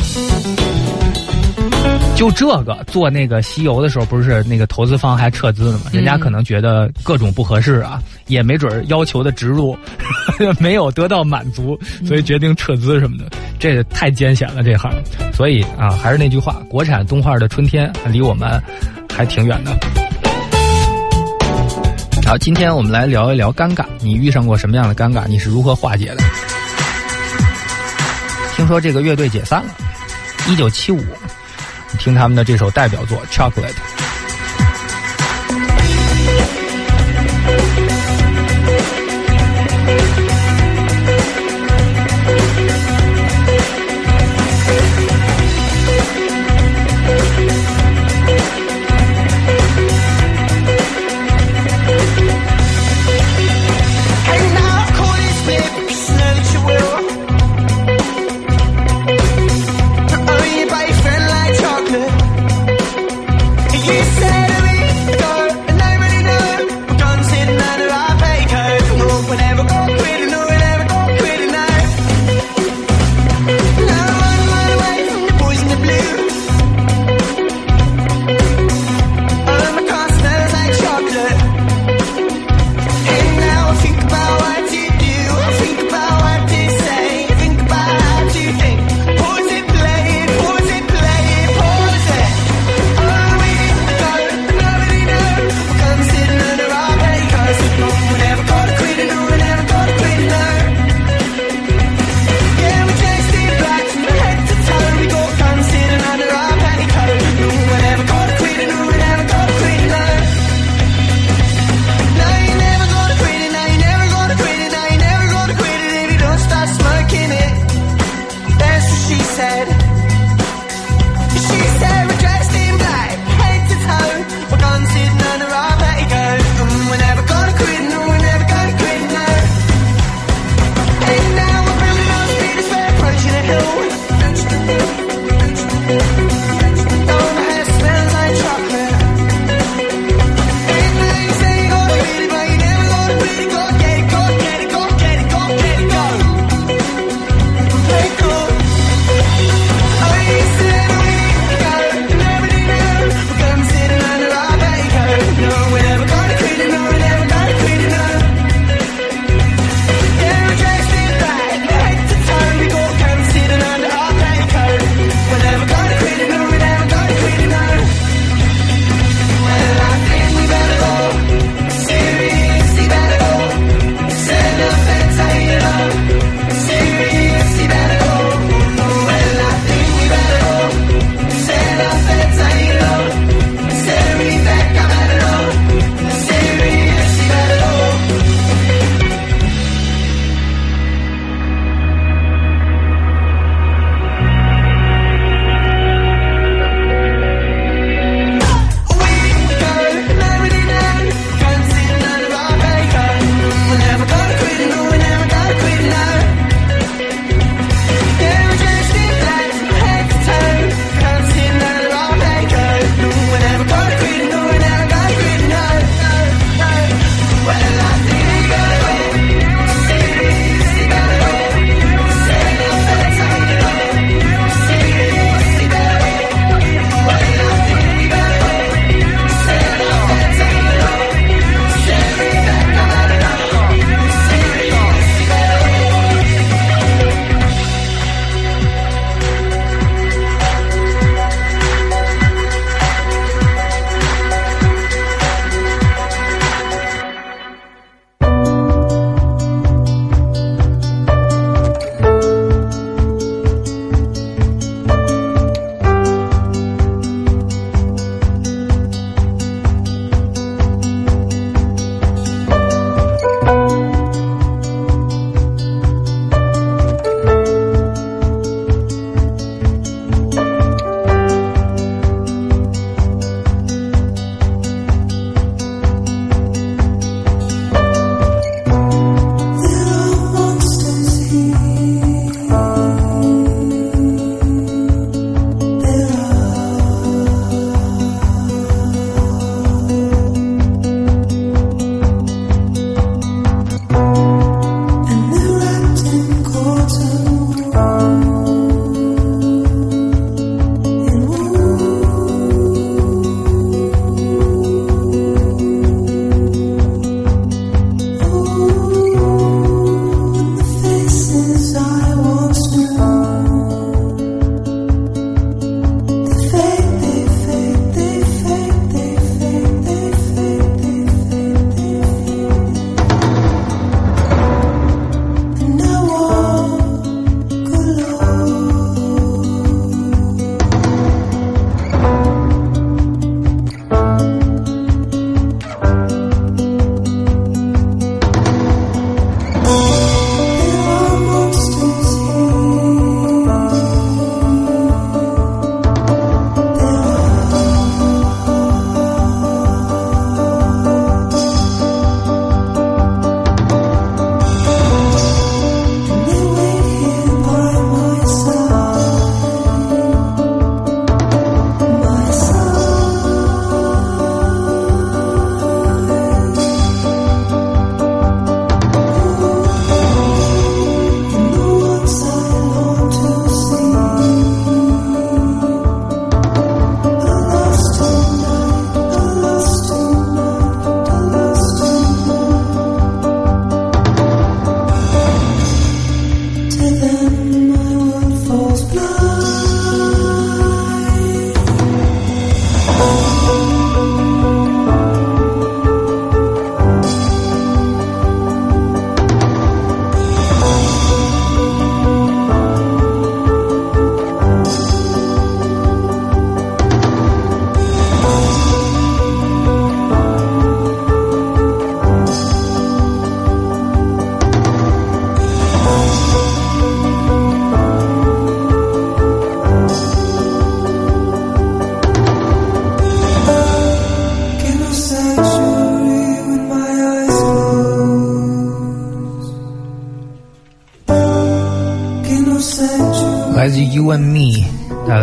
[2.15, 5.85] 就这个做那个西游的时候，不是那个投资方还撤资了吗？
[5.94, 9.77] 人家可能觉得各种不合适啊，也没准要求的植入
[10.60, 13.26] 没有得到满足，所以决定撤资什么的。
[13.60, 14.91] 这太艰险了这行，
[15.34, 18.61] 所以啊，还是那句话，国产动画的春天离我们
[19.14, 19.72] 还挺远的。
[22.26, 25.27] 好，今天我们来聊一聊尴尬，你遇上过什么样的尴尬？
[25.27, 26.23] 你是如何化解的？
[28.56, 29.69] 听说这个乐队解散了，
[30.49, 30.99] 一九七五。
[31.97, 33.73] 听他们的这首代表作《Chocolate》。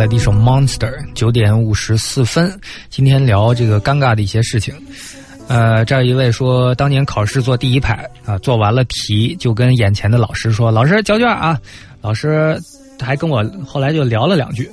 [0.05, 2.59] 来的一首 Monster，九点五十四分。
[2.91, 4.71] 今天聊这个尴尬的一些事情。
[5.47, 11.59] 呃，这儿一位说，当年考试坐第一排啊，做完了题就跟眼前的老师说：“老师交卷啊。”
[12.03, 12.55] 老师
[12.99, 14.69] 还跟我后来就聊了两句。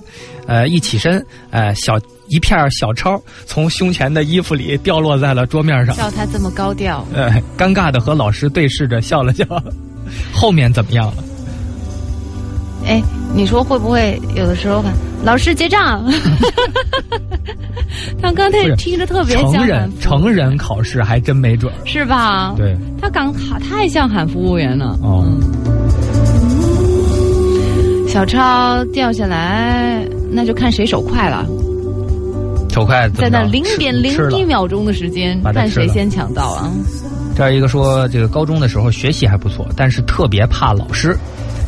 [0.47, 1.99] 呃，一起身，呃，小
[2.29, 5.95] 一片小抄从胸前的衣服里掉落在了桌面上。
[5.95, 9.47] 笑他这么高调，呃，尴尬的和老师对视着笑了笑。
[10.31, 11.25] 后面怎么样了？
[12.85, 13.01] 哎，
[13.35, 14.93] 你说会不会有的时候喊
[15.25, 16.05] 老师结账？
[18.21, 21.77] 他刚才听着特别像成人成人考试还真没准儿。
[21.87, 22.55] 是吧？
[22.57, 24.99] 对，他刚喊太像喊服务员了。
[25.03, 25.41] 哦嗯，
[28.09, 31.47] 小抄掉下来，那就看谁手快了，
[32.73, 36.71] 手快在那零点零一秒钟的时间，看谁先抢到啊！
[37.37, 41.17] 这儿一个说，这个高中的时候学习还不错，但是特别怕老师。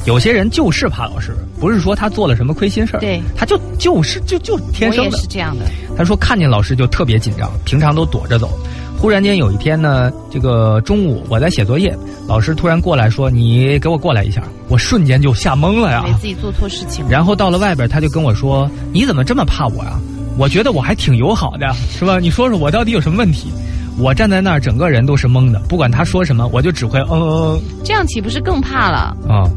[0.07, 5.17] 有些人就是怕老师，不是说他做了什么亏心事儿，对他就就是就就天生的。
[5.17, 5.65] 是这样的。
[5.97, 8.51] 他说看见老师就特别紧张，平常都躲着走。
[8.99, 11.97] 忽然间有一天呢，这个中午我在写作业，
[12.29, 16.05] 老师突然过来说：“你给我过来一下。”我瞬间就吓懵了呀。
[16.21, 17.11] 自己做错事情了。
[17.11, 19.99] 然后到了外边，他就跟我说：“你怎么这么怕我呀？
[20.37, 22.19] 我觉得我还挺友好的，是吧？
[22.19, 23.51] 你说说我到底有什么问题？”
[23.97, 29.17] 我站在那儿，整个人都是懵的，不管他说什么，我就只会嗯嗯嗯这样岂不是更怕了？
[29.29, 29.51] 嗯啊，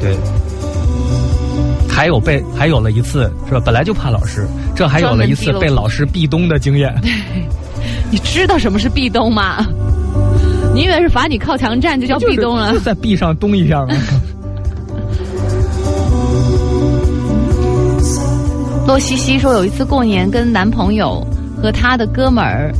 [0.00, 0.16] 对。
[2.00, 3.60] 还有被还有了一次是吧？
[3.62, 6.98] 本来就怕老师，这还有了一次被老师壁咚的经验。
[8.10, 9.66] 你知道什么是壁咚吗？
[10.72, 12.78] 你以为是罚你靠墙站就叫壁咚了就？
[12.78, 13.88] 是在壁上咚一下吗？
[18.88, 21.22] 洛西西说，有一次过年跟男朋友
[21.62, 22.72] 和他的哥们儿，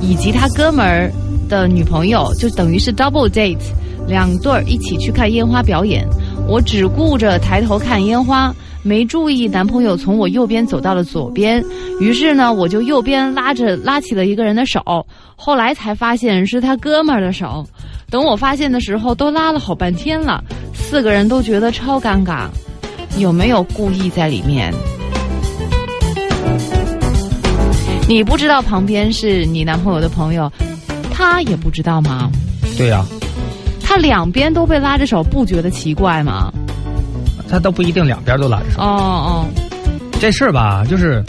[0.00, 1.10] 以及他哥们儿
[1.48, 3.58] 的女朋友，就等于是 double date，
[4.06, 6.06] 两对儿一起去看烟花表演。
[6.48, 11.62] 我只顾着抬头看烟花，没注意男朋友从我右边走到了左边，
[12.00, 14.80] 于是呢，我就右边拉着拉起了一个人的手，
[15.36, 17.66] 后来才发现是他哥们儿的手。
[18.10, 20.42] 等我发现的时候，都拉了好半天了，
[20.74, 22.48] 四个人都觉得超尴尬。
[23.18, 24.72] 有没有故意在里面？
[28.08, 30.50] 你不知道旁边是你男朋友的朋友，
[31.12, 32.30] 他也不知道吗？
[32.76, 33.04] 对呀、
[33.82, 36.52] 他两边都被拉着手，不觉得奇怪吗？
[37.50, 38.80] 他都不一定两边都拉着手。
[38.80, 39.46] 哦哦，
[40.20, 41.22] 这事儿吧，就是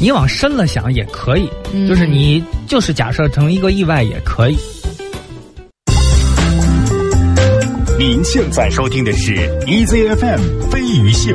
[0.00, 4.58] 你往深了想也可以，嗯就是你就是假设成一个意外也可以。
[7.98, 9.34] 您现在收听的是
[9.66, 11.34] EZFM 飞鱼秀。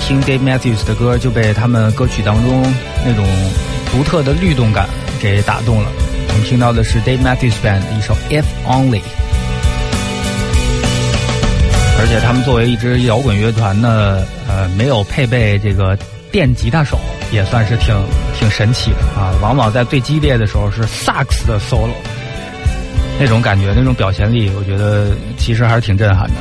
[0.00, 2.62] 听 Dave Matthews 的歌，就被他们歌曲当中
[3.04, 3.26] 那种
[3.90, 4.88] 独特的律动感
[5.20, 5.88] 给打动了。
[6.28, 9.00] 我们听到的是 Dave Matthews Band 的一首《If Only》，
[11.98, 15.98] 而且他们作为一支摇滚乐团呢，呃，没有配备这个
[16.30, 16.98] 电吉他手，
[17.32, 17.94] 也算是挺
[18.38, 19.34] 挺神奇的啊。
[19.40, 21.94] 往往在最激烈的时候是萨克斯的 solo，
[23.18, 26.34] 那种感觉，那种表现力，我觉得其实还是挺震撼的。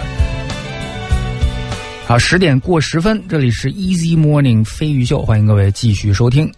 [2.07, 6.51] 好，十点过十分，这里是 Easy Morning 飞鱼秀，欢迎各位继续收听。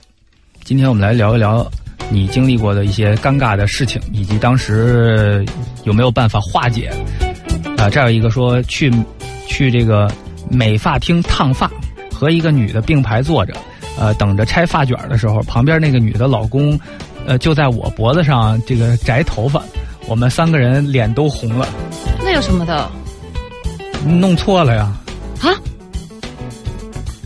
[0.65, 1.65] 今天我们来聊一聊
[2.09, 5.45] 你经历过的一些尴尬的事情，以及当时
[5.85, 6.91] 有没有办法化解。
[7.77, 8.91] 啊，这有一个说去
[9.47, 10.11] 去这个
[10.51, 11.71] 美发厅烫发，
[12.11, 13.53] 和一个女的并排坐着，
[13.97, 16.77] 呃，等着拆发卷的时候，旁边那个女的老公，
[17.25, 19.63] 呃，就在我脖子上这个摘头发，
[20.07, 21.69] 我们三个人脸都红了。
[22.19, 22.91] 那有什么的？
[24.05, 24.93] 弄错了呀。
[25.41, 25.53] 啊！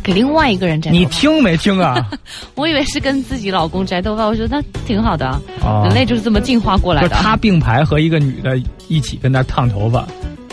[0.04, 2.10] 给另外一个人摘，你听没听啊？
[2.56, 5.40] 我以为是跟自己老公摘头发，我觉得那挺好的。
[5.84, 7.10] 人类就是这么进化过来的。
[7.10, 10.08] 他并排和一个女的一起跟那烫头发，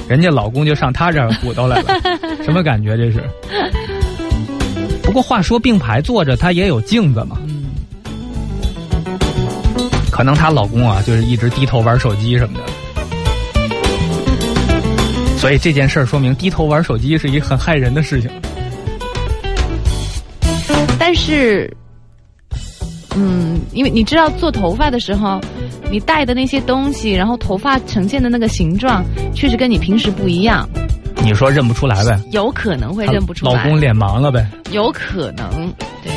[0.06, 2.00] 人家老公就上他这儿鼓捣来了，
[2.44, 3.24] 什么感觉这是？
[5.02, 7.38] 不过话说并排坐着，他也有镜子嘛。
[7.46, 7.64] 嗯。
[10.10, 12.64] 可能她老公啊，就是一直低头玩手机什么的。
[15.38, 18.28] 所以这件事儿说明低头玩手机是一个很害人的事情。
[20.98, 21.72] 但是，
[23.14, 25.40] 嗯，因为你知道做头发的时候，
[25.90, 30.68] 你戴的那些东西，然后头发呈现的那个形状，确实跟你平时不一样。
[31.22, 32.20] 你说认不出来呗？
[32.32, 33.52] 有可能会认不出来。
[33.52, 34.46] 老公脸盲了呗？
[34.72, 36.12] 有可能，对。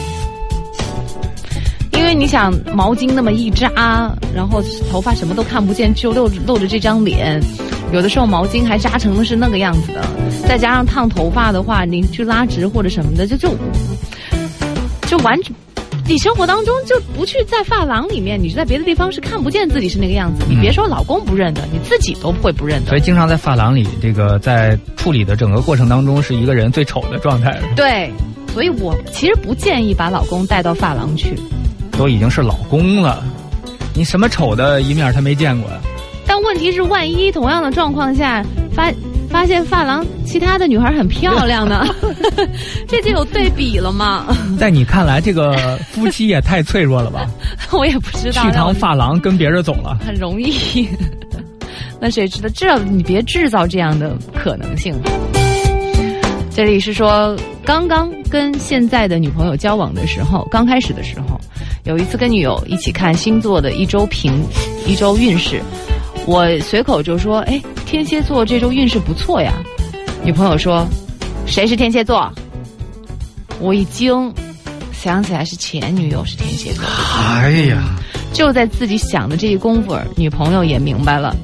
[1.99, 7.39] 因为你想毛巾那么一扎，然后头发什么都看不见，就露露着这张脸。
[7.91, 10.01] 有的时候毛巾还扎成的是那个样子的，
[10.47, 13.49] 再加上烫头发的话，你去拉直或者什么的，就就
[15.07, 15.53] 就完全，
[16.07, 20.45] 你生活当中就不去在发廊里面，你是在别的地方是看不见自己是那个样子。
[20.47, 22.89] 你别说老公不认得，你自己都会不认得。
[22.89, 27.59] 所以经常在发廊里，这个在处理的整个过程当中，是一个人最丑的状态。
[27.75, 28.09] 对，
[28.53, 31.37] 所以我其实不建议把老公带到发廊去。
[31.97, 33.21] 都已经是老公了，
[33.93, 35.77] 你什么丑的一面他没见过呀？
[36.33, 38.41] 但问题是，万一同样的状况下
[38.73, 38.89] 发
[39.29, 41.85] 发现发廊其他的女孩很漂亮呢？
[42.87, 44.33] 这就有对比了吗？
[44.57, 47.27] 在你看来，这个夫妻也太脆弱了吧？
[47.73, 48.43] 我也不知道。
[48.43, 50.87] 去趟发廊跟别人走了，很容易。
[51.99, 52.47] 那谁知道？
[52.55, 54.95] 至少你别制造这样的可能性。
[56.49, 57.35] 这里是说，
[57.65, 61.37] 刚刚跟现在的女朋友交往的时候，刚开始的时候，
[61.83, 64.31] 有一次跟女友一起看星座的一周评
[64.87, 65.61] 一周运势。
[66.25, 69.53] 我随口就说：“哎，天蝎座这周运势不错呀。”
[70.23, 70.87] 女朋友说
[71.45, 72.31] ：“谁是天蝎座？”
[73.59, 74.33] 我一惊，
[74.91, 76.83] 想起来是前女友是天蝎座。
[76.85, 77.95] 哎呀！
[78.33, 81.35] 就在自己想的这一功夫，女朋友也明白了。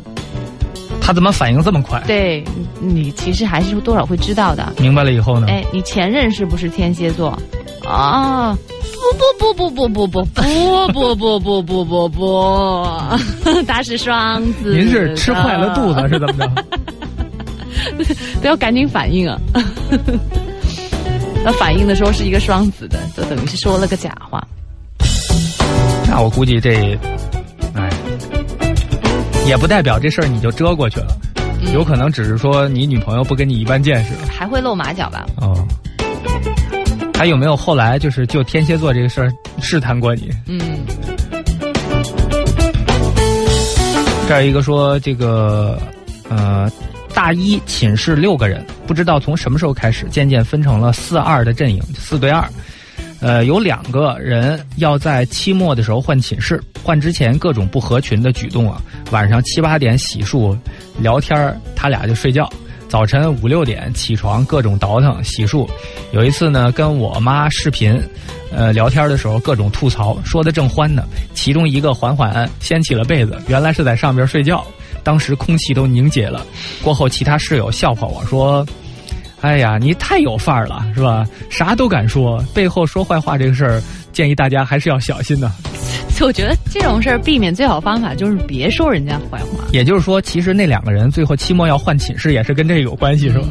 [1.02, 2.02] 他怎么反应这么快？
[2.08, 2.44] 对，
[2.80, 4.74] 你其实还是多少会知道的。
[4.80, 5.48] 明白了以后呢？
[5.50, 7.38] 哎，你前任是不是天蝎座？
[7.86, 8.58] 啊！
[9.38, 14.76] 不不不不不不不不不不不不不，他是 双子。
[14.76, 16.64] 您是吃坏了肚子 是怎么着？
[18.42, 19.40] 都要赶紧反应啊！
[21.46, 24.46] 那反应的时候是一个双子的，就等于是说了个假话。
[26.10, 26.98] 那我估计这，
[27.76, 27.90] 哎，
[29.46, 31.08] 也不代表这事儿你就遮过去了，
[31.74, 35.26] 有可能只是说你女朋友不跟你一般见识，还会露马脚吧？
[35.38, 35.56] 哦。
[37.18, 40.30] 还有没有后来就是就天蝎座这个事儿试探过你？
[40.46, 40.60] 嗯。
[44.30, 45.82] 这儿一个说这个
[46.30, 46.72] 呃，
[47.16, 52.48] 大一寝室六个人，不知道从什么时候开始，渐渐分成了四二的阵营，四对二。
[53.20, 58.80] 呃，有两个人要在期末的时候换寝室，换之前各种不合群的举动啊，
[59.10, 60.56] 晚上七八点洗漱
[61.00, 62.48] 聊天他俩就睡觉。
[62.88, 65.68] 早晨五六点起床，各种倒腾洗漱。
[66.12, 68.02] 有一次呢，跟我妈视频，
[68.52, 71.04] 呃，聊天的时候各种吐槽，说的正欢呢。
[71.34, 74.66] 其中一个缓缓掀起了被子，原来是在上边睡觉。
[75.04, 76.46] 当时空气都凝结了。
[76.82, 78.66] 过后，其他室友笑话我说
[79.42, 81.26] ：“哎呀，你太有范儿了，是吧？
[81.50, 83.82] 啥都敢说，背后说坏话这个事儿，
[84.18, 85.52] 建议大家还是要小心的。
[86.20, 89.64] ”我觉得这种事儿避免最好方法就是别说人家坏话。
[89.72, 93.48] 也就是说，其实那两个人最后期末要换寝室，也是跟这个有关系，是吧？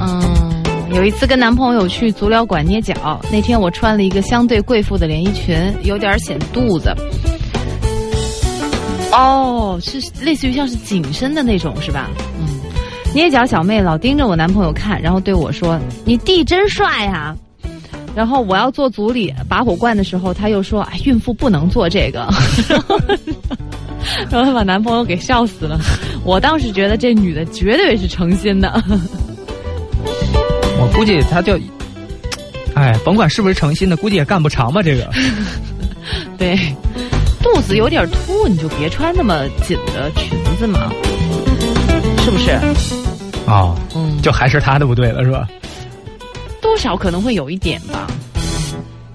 [0.00, 0.62] 嗯，
[0.94, 6.94] 有一次跟男朋友去足疗馆捏脚，那天我穿了一个相对贵妇的连衣裙，有点显肚子。
[9.10, 12.08] 哦，是类似于像是紧身的那种，是吧？
[12.38, 12.46] 嗯，
[13.12, 15.76] 捏脚小妹老盯着我男朋友看，然后对我说
[16.06, 17.34] ：“你弟真帅呀、
[18.14, 22.28] 然后我要做组里拔火罐的时候，他又说：“哎，孕妇不能做这个。”
[24.30, 25.78] 然后把男朋友给笑死了。
[26.24, 28.82] 我当时觉得这女的绝对是诚心的。
[30.80, 31.58] 我估计他就，
[32.74, 34.82] 哎，甭管是不是诚心的，估计也干不长吧。
[34.82, 35.10] 这个
[36.38, 36.56] 对，
[37.42, 40.90] 肚子有点凸，你就别穿那么紧的裙子嘛，
[42.24, 42.58] 是不是？
[43.46, 45.46] 哦，嗯，就还是他的不对了，是吧？
[46.68, 48.06] 多少可能会有一点吧，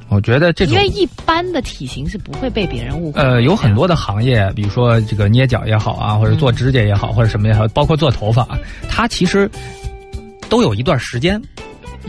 [0.10, 3.22] 我觉得这种因为一般的体型是不会被别人误会。
[3.22, 8.48] 呃，有很多的行业，比如说这个捏脚也好啊，或者做指甲也好，或者什么也好，包括做头发，
[8.90, 9.48] 它其实
[10.50, 11.40] 都有一段时间。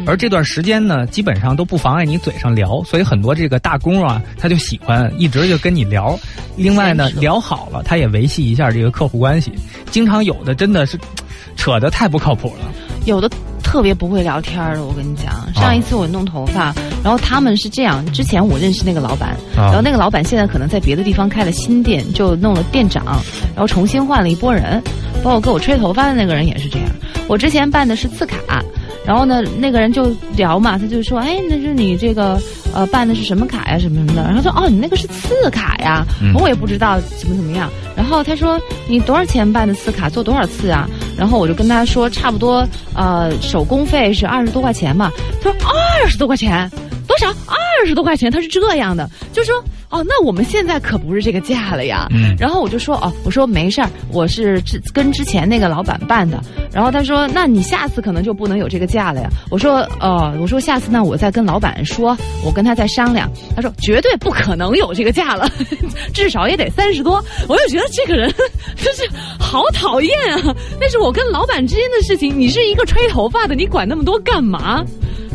[0.06, 6.18] 而这段时间呢，基本上都不妨碍你嘴上聊，所以很多这个大工啊，他就喜欢一直就跟你聊。
[6.56, 9.52] 另外呢，聊好了，他也维系一下这个客户关系。
[9.90, 10.98] 经常有的真的是
[11.54, 12.72] 扯得太不靠谱了。
[13.04, 13.30] 有的
[13.74, 16.72] 特别不会聊天儿的，我跟你讲，上一次我弄头发，
[17.02, 23.05] 然后他们是这样，之前我认识那个老板，啊然后那个老板现在可能在别的地方开了新店，就弄了店长，
[23.52, 24.80] 然后重新换了一拨人，
[25.24, 26.88] 包括给我吹头发的那个人也是这样。
[27.26, 28.62] 我之前办的是次卡。
[29.06, 32.40] 然后呢，那个人就聊嘛，他就说：“哎，那是你这个
[32.72, 36.06] 呃办的是什么卡呀，什么什么的。”然后说：“哦，你那个是次卡呀。
[36.22, 37.70] 嗯我也不知道怎么怎么样。
[37.97, 38.59] 然后他说
[38.89, 40.09] ：“你多少钱办的次卡？
[40.09, 45.12] 做多少次啊？”然后我就跟他说：“差不多呃手工费是二十多块钱嘛。”
[45.43, 45.56] 他说
[46.02, 46.68] ：“二十多块钱，
[47.06, 47.28] 多少？
[47.47, 65.48] 二十多块钱？”他是这样的，就说：“哦，那我们现在可不是这个价了呀。”嗯然后我就说：“哦，我说没事儿，我是之跟之前那个老板办的。”然后他说：“那你下次可能就不能有这个价了呀。”我说：“哦，我说下次那我再跟老板说，我跟他再商量。”他说：“绝对不可能有这个价了，
[66.12, 68.32] 至少也得三十多。”我就觉得这个人
[68.76, 69.02] 真是
[69.39, 70.55] 好讨厌啊！
[70.81, 74.85] 那是我跟老板之间的事情，你是一个吹头发的，你管那么多干嘛？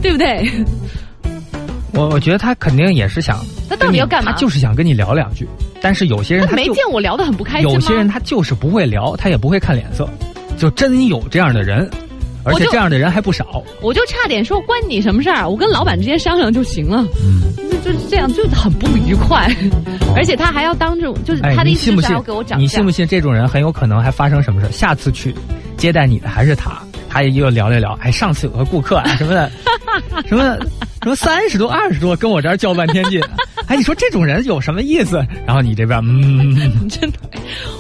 [0.02, 0.50] 对不对？
[1.94, 4.32] 我我觉得他肯定也是想他，到底要干嘛？
[4.32, 5.48] 他就是想跟你聊两句。
[5.82, 7.70] 但是有些人他没见我聊得很不开心？
[7.70, 10.08] 有些人他就是不会聊，他也不会看脸色，
[10.58, 11.90] 就真有这样的人，
[12.44, 13.64] 而且这样的人还不少。
[13.82, 17.06] 我就差点说关你什么事儿，我跟老板之间商量就行了。
[17.24, 17.42] 嗯，
[17.72, 19.50] 就就是这样，就很不愉快，
[20.16, 22.44] 而且他还要当着，就是哎，他的意思你信不信就是要给我？
[22.44, 24.70] 涨价你信不信这种人很有可能还发生什么事？
[24.72, 25.34] 下次去
[25.78, 26.78] 接待你的还是他，
[27.10, 27.98] 他也又聊了聊。
[28.02, 29.52] 哎，上次有个顾客啊什么的，
[30.28, 30.56] 什么
[31.02, 33.22] 什么三十多、二十多，跟我这儿较半天劲。
[33.68, 35.24] 哎，你说这种人有什么意思？
[35.46, 36.56] 然后你这边嗯，
[36.90, 37.20] 真的，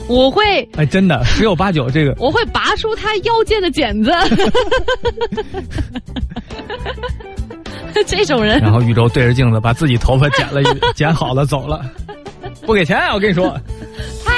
[0.07, 4.11] 我会哎，真的十有八九这个我会拔出他腰间的剪子，
[8.05, 11.83] 这种人然后宇宙对着镜子把自己头发剪了一剪好了走了，
[12.65, 13.13] 不给钱啊！
[13.15, 13.59] 我跟你说，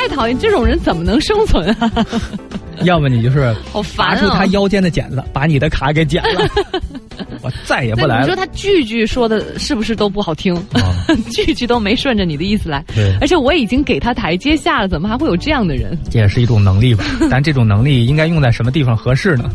[0.02, 1.91] 太讨厌，这种人怎么能生存啊？
[2.84, 3.84] 要么你就是好！
[3.95, 6.49] 拔出他腰间的剪子，把你的卡给剪了，
[7.44, 8.22] 我再也不来了。
[8.22, 10.56] 你说他句句说的是不是都不好听？
[10.73, 12.84] 啊 句句都没顺着你的意思来。
[12.95, 15.95] 对而且我已经给他台阶下了，怎么还会有这样的人？
[16.10, 19.52] 这也是一种能力吧，但这种能力应该用在什么地方合适呢？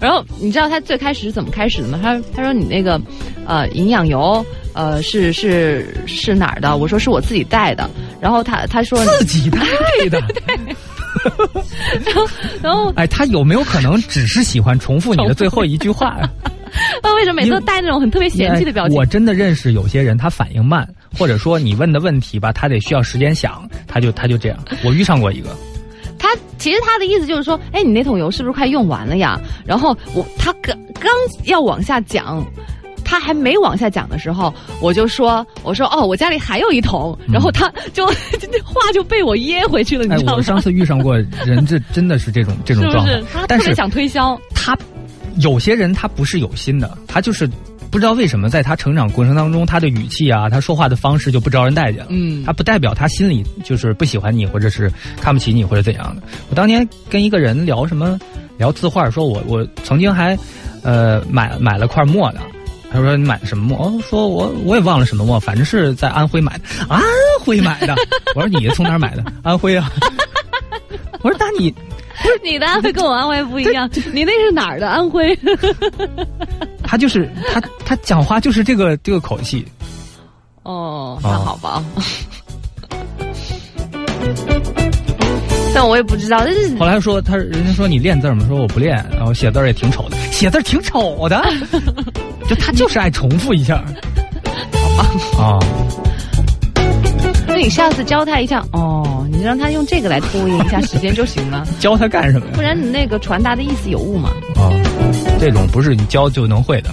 [0.00, 2.00] 然后你知道他最开始是怎么开始的吗？
[2.02, 3.00] 他他说你那个
[3.46, 4.44] 呃营养油
[4.74, 6.76] 呃是是是哪儿的？
[6.76, 7.88] 我说是我自己带的。
[8.20, 9.60] 然后他他说自己带
[10.10, 10.20] 的
[12.04, 12.26] 然后
[12.62, 16.28] 然后哎，他有没有可能只是喜欢重复你的最后一句话呀？
[17.02, 18.96] 他为什么每次都带那种很特别嫌弃的表情？
[18.96, 20.86] 哎我真的认识有些人，他反应慢，
[21.16, 24.58] 或者说你问的问题吧，他得需要时间想，他就他就这样。
[24.84, 25.56] 我遇上过一个，
[26.18, 26.28] 他
[26.58, 29.40] 其实他的意思就是说，哎，你那桶油是不是快用完了呀？
[29.64, 31.10] 然后我他刚刚
[31.44, 32.44] 要往下讲。
[33.04, 38.06] 他还没往下讲的时候，我就说：“我说哦，我家里还有一桶。”然后他就
[38.40, 40.38] 这话就被我噎回去了，你哎，知道吗？
[40.38, 43.24] 我上次遇上过人，这真的是这种这种状态是是？
[43.32, 44.76] 他但是特别想推销，他
[45.36, 47.48] 有些人他不是有心的，他就是
[47.90, 52.04] 不知道为什么在他成长过程当中，他的语气啊，他说话的方式就不招人待见。
[52.08, 54.90] 嗯他不代表他心里就是不喜欢你，或者是
[55.20, 56.22] 看不起你，或者怎样的。
[56.50, 58.18] 我当年跟一个人聊什么，
[58.58, 60.36] 聊字画，说我我曾经还，
[60.82, 62.40] 呃，买买了块墨的。
[62.94, 63.88] 他说你买的什么墨？
[63.88, 66.64] 哦，说我我也忘了什么墨，反正是在安徽买的。
[66.88, 67.02] 安
[67.40, 67.92] 徽买的？
[68.36, 69.24] 我说你从哪儿买的？
[69.42, 69.90] 安徽啊。
[71.20, 75.36] 我说那你不是你的安徽跟我安徽不一样，你那是哪儿的安徽？
[76.84, 79.66] 他就是他他讲话就是这个这个口气。
[80.62, 81.82] 哦，那好吧。
[85.74, 88.44] 但我也不知道，但是后来说他人家说你练字吗？
[88.48, 91.42] 说我不练，然后写字儿也挺丑的， 写字儿挺丑的，
[92.48, 93.82] 就他就是爱重复一下。
[94.72, 95.42] 好吧。
[95.42, 95.58] 啊，
[97.46, 101.66] 那你下次教他一下，哦，你就让他用这个来拖延一下时间就行了。
[101.80, 102.52] 教他干什么呀？
[102.54, 104.30] 不然你那个传达的意思有误嘛？
[104.56, 104.72] 哦，
[105.40, 106.90] 这种不是你教就能会的。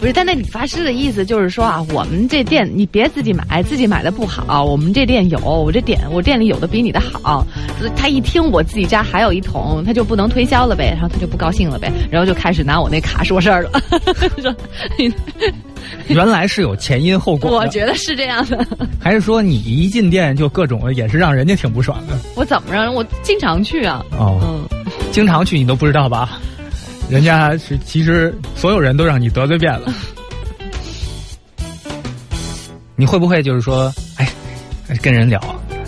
[0.00, 7.46] 不是，但那理发师的意思就是说啊，我们这店你别自己买，自己买的不好，我们这店有，我这店我店里有的比你的好。
[7.94, 13.70] 他一听我自己家还有一桶，他就不能推销了呗，然后他就不高兴了呗，然后就开始拿我那卡说事儿了。
[14.40, 14.54] 说，
[16.08, 17.50] 原来是有前因后果。
[17.50, 18.66] 我觉得是这样的。
[18.98, 22.18] 还是说你一进店就各种也是让人家挺不爽的？
[22.36, 22.90] 我怎么着？
[22.90, 24.02] 我经常去啊。
[24.12, 26.40] 哦，嗯，经常去你都不知道吧？
[27.10, 29.92] 人家是其实所有人都让你得罪遍了，
[32.94, 34.28] 你会不会就是说，哎，
[35.02, 35.40] 跟人聊，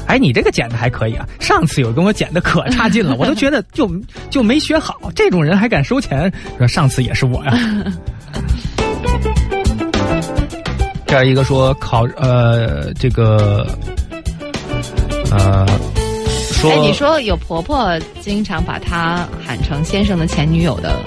[0.06, 3.88] 哎，你这个剪的还可以啊，上次有跟我剪的可差劲了， 我都觉得就
[4.30, 7.52] 就没学好，这种人还敢收钱，说上次也是我呀。
[11.06, 13.64] 这样一个说考呃这个
[15.30, 15.64] 呃。
[16.70, 21.00] 哎，你说有婆婆经常把她喊成先生的前女友的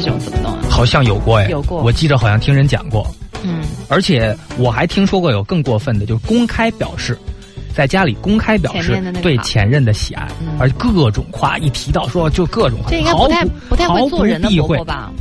[0.00, 0.64] 这种怎么弄啊？
[0.70, 1.82] 好像有过哎，有过。
[1.82, 3.06] 我记着好像听人讲过。
[3.42, 3.62] 嗯。
[3.88, 7.16] 而且我还听说过有更过分的，就是公开表示，
[7.74, 10.26] 在家里公开表示对前任的喜爱，
[10.58, 15.12] 而各种夸，一提到说就各种这应该不太不太会做人的婆婆吧？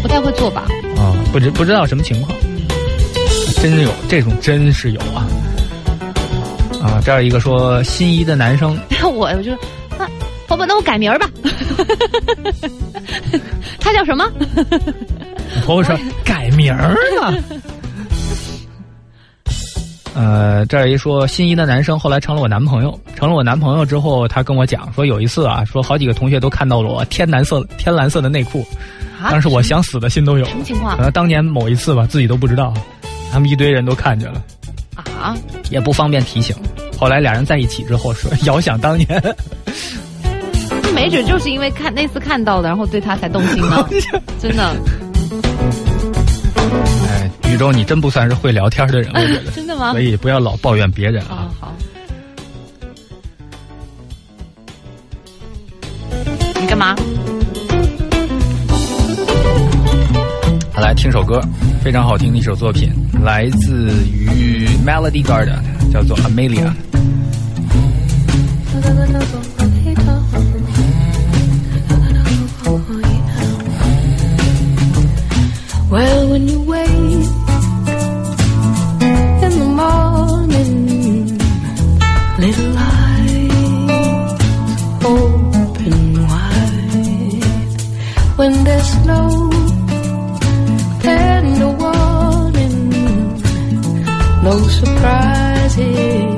[0.00, 0.66] 不太会做吧？
[0.96, 2.34] 啊，不知不知道什么情况。
[3.60, 5.26] 真有这种，真是有啊。
[6.84, 9.56] 啊，这儿一个说心仪的男生，我 我就
[9.98, 10.06] 那
[10.46, 11.26] 婆婆，那我改名儿吧。
[13.80, 14.30] 他叫什么？
[15.64, 17.34] 婆婆说改名儿了。
[20.14, 23.00] 呃，这儿一说心仪的男生，后来成了我男朋友。
[23.16, 28.62] 成了我男朋友之后，他跟我讲说，有一次啊，说好几个同学都看到了我天蓝色天蓝色的内裤，
[29.22, 30.44] 当时我想死的心都有。
[30.44, 30.96] 什么情况？
[30.96, 32.74] 可能当年某一次吧，自己都不知道，
[33.32, 34.42] 他们一堆人都看见了。
[35.20, 35.36] 啊，
[35.70, 36.54] 也不方便提醒。
[36.98, 39.08] 后来俩人在一起之后说， 遥想当年，
[40.94, 43.88] 没准就是因为看那次看到的，然后对他才动心呢。
[44.40, 44.76] 真的。
[47.08, 49.50] 哎，宇宙，你真不算是会聊天的人，我觉得。
[49.56, 49.92] 真的吗？
[49.92, 51.50] 所以不要老抱怨别人啊。
[51.60, 51.72] 好。
[56.60, 56.94] 你干嘛？
[60.84, 61.40] 来听首歌，
[61.82, 62.92] 非常好听的一首作品，
[63.22, 65.58] 来自于 Melody Garden，
[65.90, 66.70] 叫做 Amelia。
[75.90, 76.90] Well, when you wake
[79.40, 81.38] in the morning,
[82.38, 83.50] little eyes
[85.02, 87.44] open wide.
[88.36, 89.53] When there's no
[94.54, 96.33] no surprises,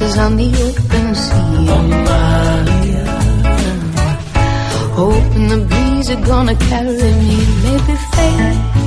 [0.00, 1.58] our on the open sea.
[4.94, 7.36] Hoping the breeze are gonna carry me.
[7.64, 8.77] Maybe fate,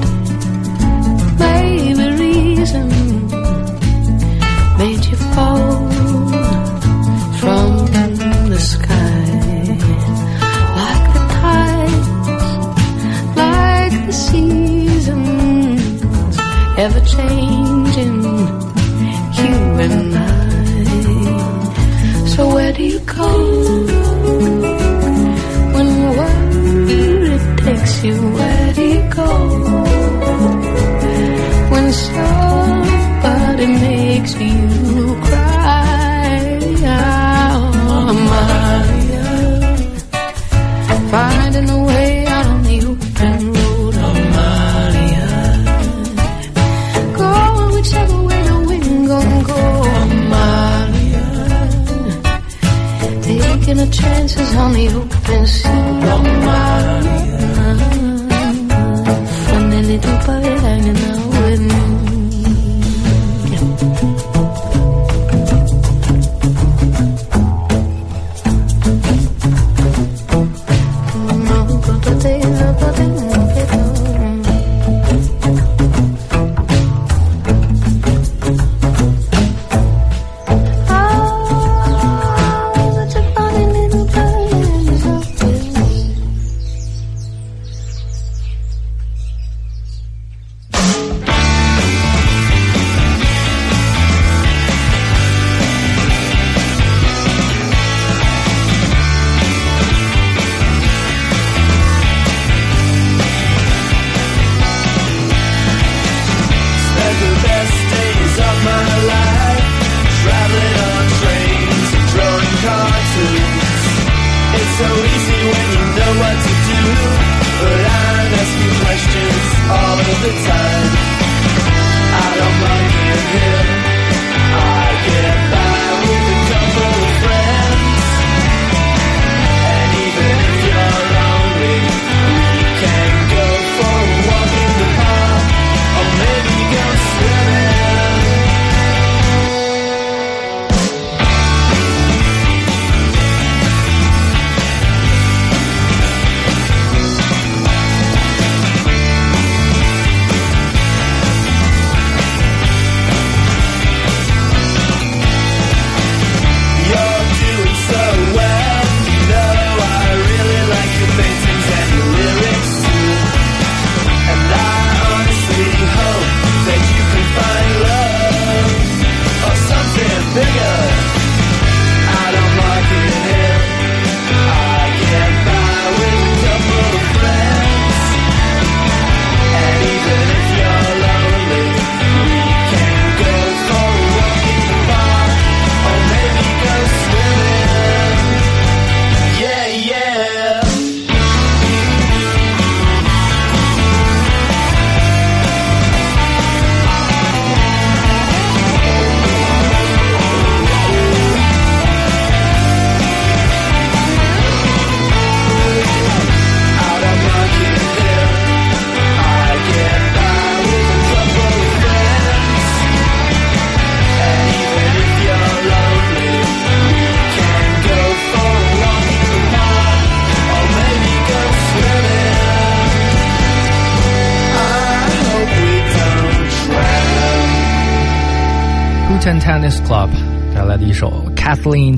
[54.52, 56.71] tell me who can see.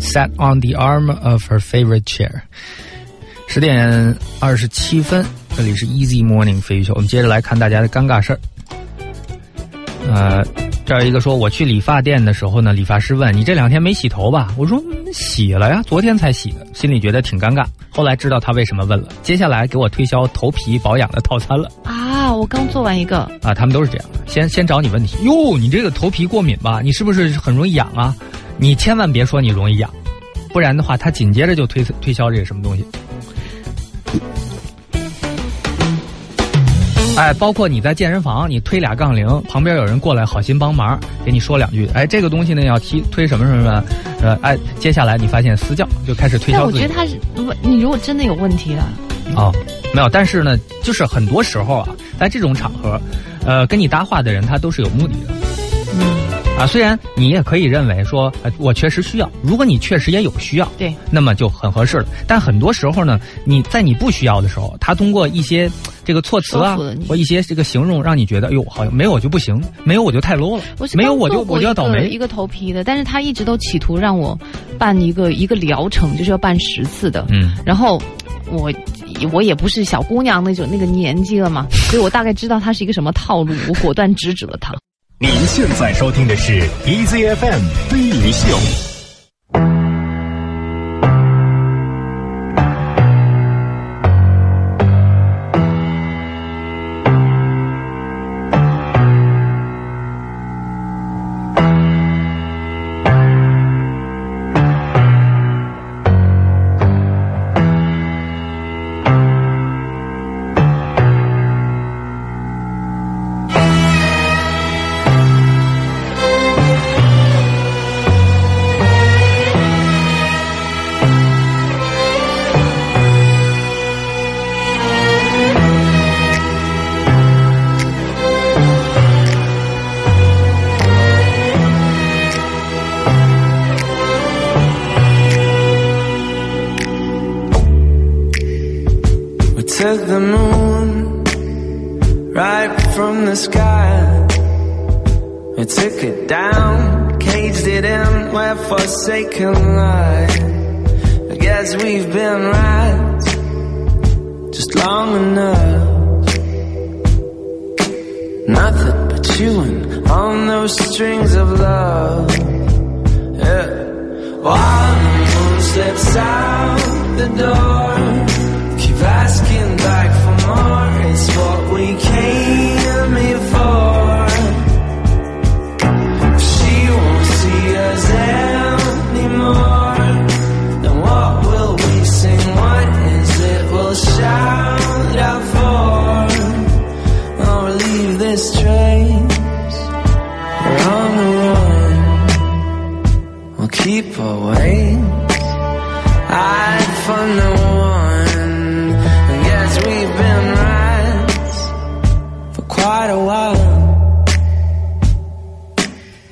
[0.04, 2.42] Sat on the arm of her favorite chair。
[3.48, 5.26] 十点二十七分，
[5.56, 8.40] 这里是 Easy Morning 飞鱼秀，我们接着来看大家的尴尬事儿。
[10.08, 10.44] 呃，
[10.86, 14.54] 这儿一个说，我去理发店的时候呢，理发师问你这两天没洗头吧？
[14.58, 17.66] 我说嗯洗了呀，昨天才洗的，心里觉得挺尴尬。
[17.90, 21.70] 后来知道他为什么问了，接下来给我推销头皮保养的套餐了。
[21.84, 25.24] 啊，我刚做完一个，啊，他们都是这样的，先先找你问题。
[25.24, 26.82] 哟，你这个头皮过敏吧？
[26.82, 28.16] 你是不是很容易痒啊？
[28.58, 29.90] 你千万别说你容易养，
[30.50, 32.86] 不然的话，他紧接着就推推销这个什么东西。
[37.16, 41.88] 哎，包括你在健身房，你推俩杠铃，旁边有人过来，好心帮忙，给你说两句。
[41.94, 43.84] 哎，这个东西呢要踢推什么什么什么，
[44.22, 46.84] 呃，哎，接下来你发现私教就开始推销自己。
[46.84, 47.20] 我觉得他是，
[47.62, 48.88] 你如果真的有问题了，
[49.36, 49.52] 哦，
[49.94, 53.00] 没有，但是呢，就是很多时候啊，在这种场合，
[53.46, 55.43] 呃，跟你搭话的人他都是有目的的。
[56.64, 62.06] 嗯，啊，虽然你也可以认为说，呃，我确实需要，如果你确实也有需要，对，那么就很合适了。
[62.28, 65.70] 但很多时候呢，你在你不需要的时候，他通过一些
[66.04, 66.78] 这个措辞啊
[67.08, 72.18] 或一些这个形容，让你觉得，哎呦，好像没有我就不行，没有我就太 low 了我，没有我就我就要倒霉一。
[72.18, 74.38] 个头皮的，但是他一直都企图让我
[74.78, 77.26] 办一个一个疗程，就是要办十次的。
[77.30, 78.02] 嗯，然后
[78.50, 78.72] 我
[79.34, 84.74] 我也不是小姑娘那种那个年纪了嘛，所以我大概知道他是一个什么套路，我果断制止了他。
[85.24, 88.58] 您现在收听的是 EZFM 飞鱼秀。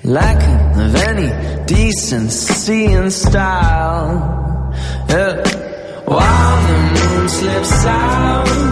[0.04, 4.74] Lacking of any decency and style.
[5.10, 5.42] Yeah.
[6.06, 8.71] While the moon slips out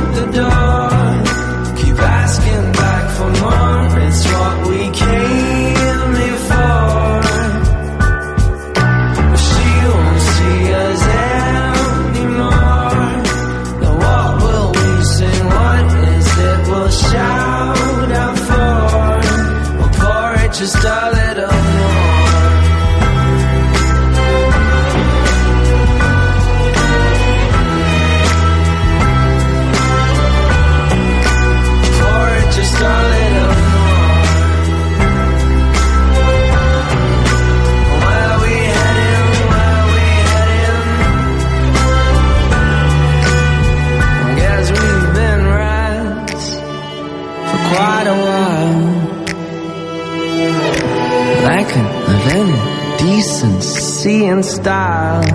[54.44, 55.29] style.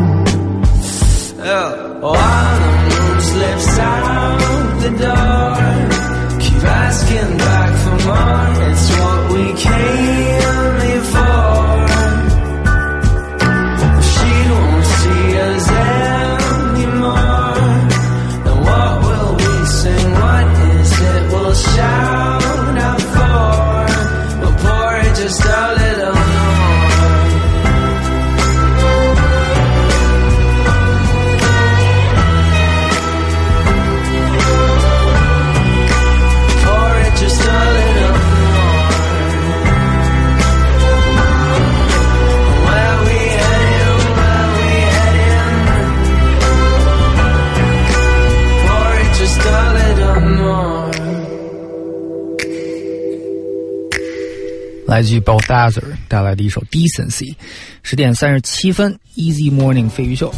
[54.94, 57.34] 来自于 Balthazar 带来的一首 Decency，
[57.82, 60.32] 十点三十七分，Easy Morning 飞鱼秀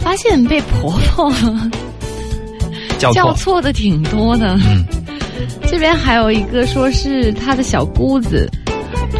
[0.00, 1.32] 发现被婆婆
[2.98, 4.58] 叫错，叫错的挺多的。
[4.66, 4.84] 嗯，
[5.68, 8.50] 这边还有一个说是她的小姑子，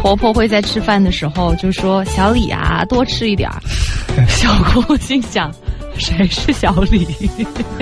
[0.01, 3.61] 婆婆会在吃饭的时候就说：“小李啊，多吃一点儿。
[4.27, 5.49] ”小姑心想：
[5.97, 7.07] 谁是小李？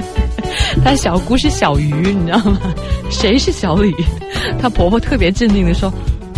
[0.86, 2.60] 她小姑是小鱼，你知道吗？
[3.10, 3.92] 谁是小李？
[4.62, 5.92] 她婆婆特别镇定的说：“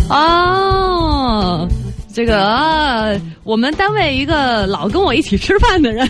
[0.08, 1.68] 哦。”
[2.14, 3.08] 这个啊，
[3.42, 6.08] 我们单位一个老跟我一起吃饭的人，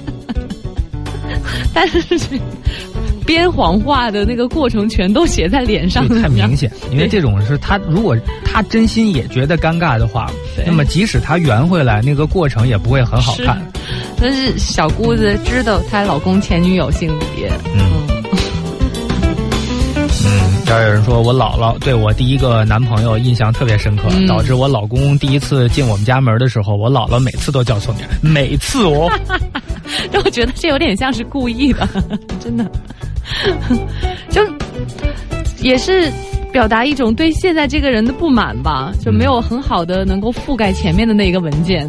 [1.72, 2.04] 但是
[3.24, 6.70] 编谎话的那个过程全都写在脸上了，太明显。
[6.92, 8.14] 因为这种是他如果
[8.44, 10.30] 他真心也觉得尴尬的话，
[10.66, 13.58] 那么即使他圆回来，那个过程也不会很好看。
[14.20, 18.13] 但是小姑子知道她老公前女友姓李，嗯嗯，
[20.66, 29.10] 这儿有人说我姥姥对我第一个男朋友印象特别深刻，嗯导致我老公第一次进我们家门的时候，我姥姥每次都叫错名，每次哦。
[30.10, 31.86] 让我觉得这有点像是故意的，
[32.40, 32.64] 真的，
[34.30, 34.40] 就
[35.60, 36.10] 也是
[36.50, 41.88] 表达一种对现在这个人的不满吧，就没有很好的能够覆盖前面的那个文件。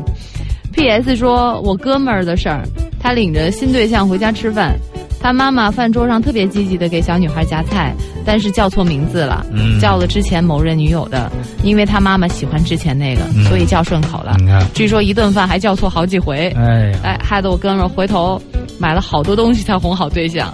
[0.74, 1.16] P.S.
[1.16, 2.68] 说，我哥们儿的事儿，
[3.06, 4.76] 他领着新对象回家吃饭，
[5.22, 7.94] 他妈妈饭桌上特别积极的给小女孩夹菜，
[8.26, 14.36] 但是叫错名字了，嗯叫了之前某任女友的，因为他妈妈喜欢之前那个，嗯所以叫顺口了。
[14.74, 18.42] 据说一顿饭还叫错好几回，哎，哎，害得我哥们儿回头
[18.80, 20.52] 买了好多东西才哄好对象。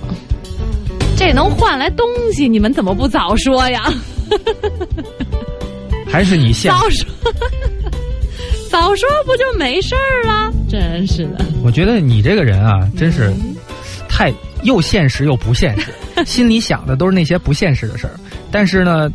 [1.16, 2.06] 这能换来东
[2.36, 3.82] 西，你们怎么不早说呀？
[6.06, 7.08] 还是你现早说，
[8.72, 10.52] 早说不就没事儿了？
[10.70, 13.32] 真是的，我觉得你这个人啊，真是
[14.08, 14.34] 太
[14.64, 15.92] 又现实又不现实，
[16.26, 18.14] 心里想的都是那些不现实的事儿。
[18.50, 19.10] 但是呢，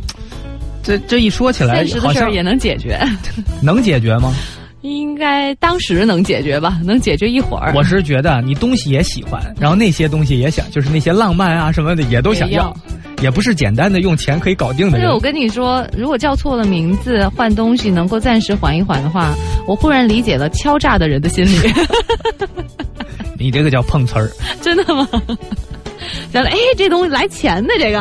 [0.83, 2.99] 这这一说起来现实，好像的事儿也能解决，
[3.61, 4.33] 能解决吗？
[4.81, 6.79] 应该当时能解决吧？
[6.83, 7.73] 能解决一会儿。
[7.75, 12.73] 我是觉得你东西也喜欢，然后那些东西也想，就是那些浪漫啊什么的也都想要，
[13.21, 15.19] 也不是简单的用钱可以搞定的人但是我。
[15.19, 19.33] 跟你说，如果叫错了名字，换东西能够暂时缓一缓的话，
[19.67, 21.57] 我忽然理解了敲诈的人的心理。
[23.37, 24.29] 你这个叫碰瓷儿。
[24.61, 25.07] 真的吗？
[26.31, 27.99] 想着，哎，这东西来钱的这个，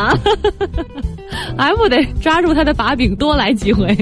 [1.57, 3.97] 还不得抓住他的把柄，多来几回。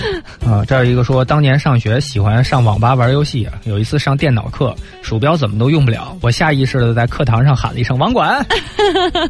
[0.46, 8.44] 啊，这儿有一个说，当年上学喜欢上网吧玩游戏，啊有一次上电脑课，鼠标怎么都用不了，我下意识的在课堂上喊了一声“网管”，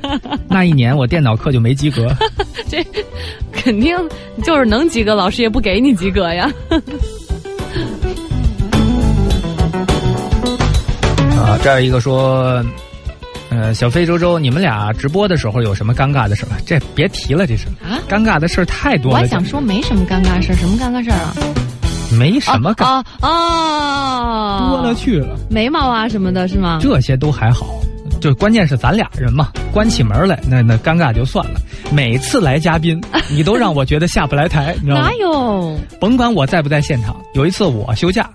[0.48, 2.06] 那一年我电脑课就没及格。
[2.68, 2.84] 这
[3.52, 3.96] 肯定
[4.42, 6.50] 就是能及格，老师也不给你及格呀。
[11.38, 12.64] 啊，这儿有一个说，
[13.56, 16.52] 呃，小飞周周，你们俩直播的时候有什么尴尬的事儿？
[16.66, 19.16] 这别提了，这是啊尴尬的事儿太多了。
[19.18, 21.34] 我还想说没什么尴尬事儿，什么尴尬事儿啊？
[22.12, 26.78] 没什么尴，啊啊，多了去了，眉毛啊什么的，是吗？
[26.80, 27.66] 这些都还好。
[28.20, 31.60] 就关键是咱俩人嘛，关起门来，那那尴尬就算了。
[31.92, 35.12] 每次来嘉宾，你都让我觉得下不来台， 你知道吗哪？
[35.14, 35.78] 有？
[36.00, 38.28] 甭管我在不在现场，有一次我休假，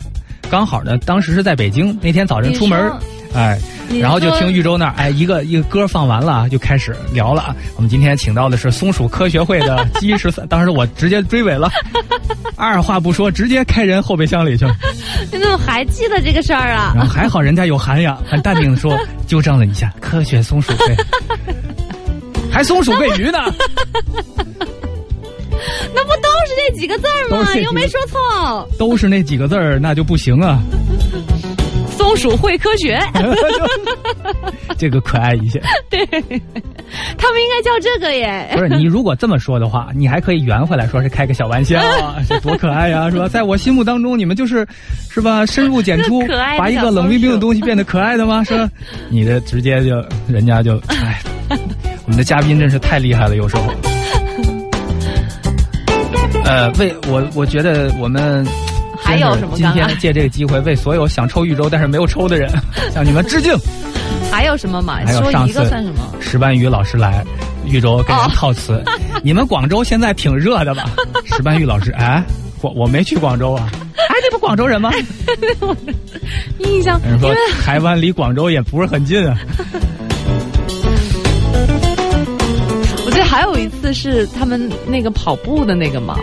[0.49, 2.91] 刚好呢，当时是在北京，那天早晨出门
[3.33, 3.57] 哎，
[3.99, 7.55] 然后就听豫州那儿，哎，一个一个歌放完了啊，就开始聊了啊。
[7.75, 11.69] 我们今天请到的是松鼠科学会的 鸡十三，当时我直接追尾了，
[12.57, 14.75] 二话不说，直接开人后备箱里去了。
[15.31, 16.93] 你怎么还记得这个事儿啊？
[16.95, 18.97] 然后还好人家有涵养，很淡定的说，
[19.27, 20.95] 纠正了一下，科学松鼠会，
[22.51, 23.39] 还松鼠喂鱼呢。
[25.93, 27.55] 那不都是这几个字儿吗？
[27.63, 28.67] 又没说错。
[28.79, 30.59] 都是那几个字儿，那就不行啊。
[32.01, 32.99] 松鼠会科学，
[34.75, 35.61] 这个可爱一些。
[35.87, 38.49] 对，他们应该叫这个耶。
[38.53, 43.27] 不是你如果这么说的话，你还可以圆回来说是开个小玩笑啊， 这多可爱呀、是吧？
[43.27, 44.67] 在我心目当中，你们就是，
[45.11, 45.45] 是吧？
[45.45, 46.23] 深入浅出
[46.57, 48.43] 把一个冷冰冰的东西变得可爱的吗？
[48.43, 48.67] 是吧？
[49.09, 53.63] 你这直接就人家就，哎，我们的嘉宾真是太厉害了，有时候。
[56.45, 58.43] 呃，为我我觉得我们
[59.11, 62.49] 还有什么今天借这个机会，为所有想抽豫州但是没有抽的人，
[62.93, 63.53] 向你们致敬。
[64.31, 64.99] 还有什么嘛？
[65.05, 65.99] 还有说一上次个算什么？
[66.19, 67.23] 石斑鱼老师来
[67.65, 68.81] 豫州跟人套词，
[69.23, 70.85] 你们广州现在挺热的吧？
[71.25, 72.23] 石斑鱼老师，哎，
[72.61, 74.91] 我我没去广州啊，哎，你不广州人吗？
[76.59, 79.37] 印象，人说台湾离广州也不是很近啊。
[83.05, 86.15] 我记得还有一次是他们那个跑步的那个嘛，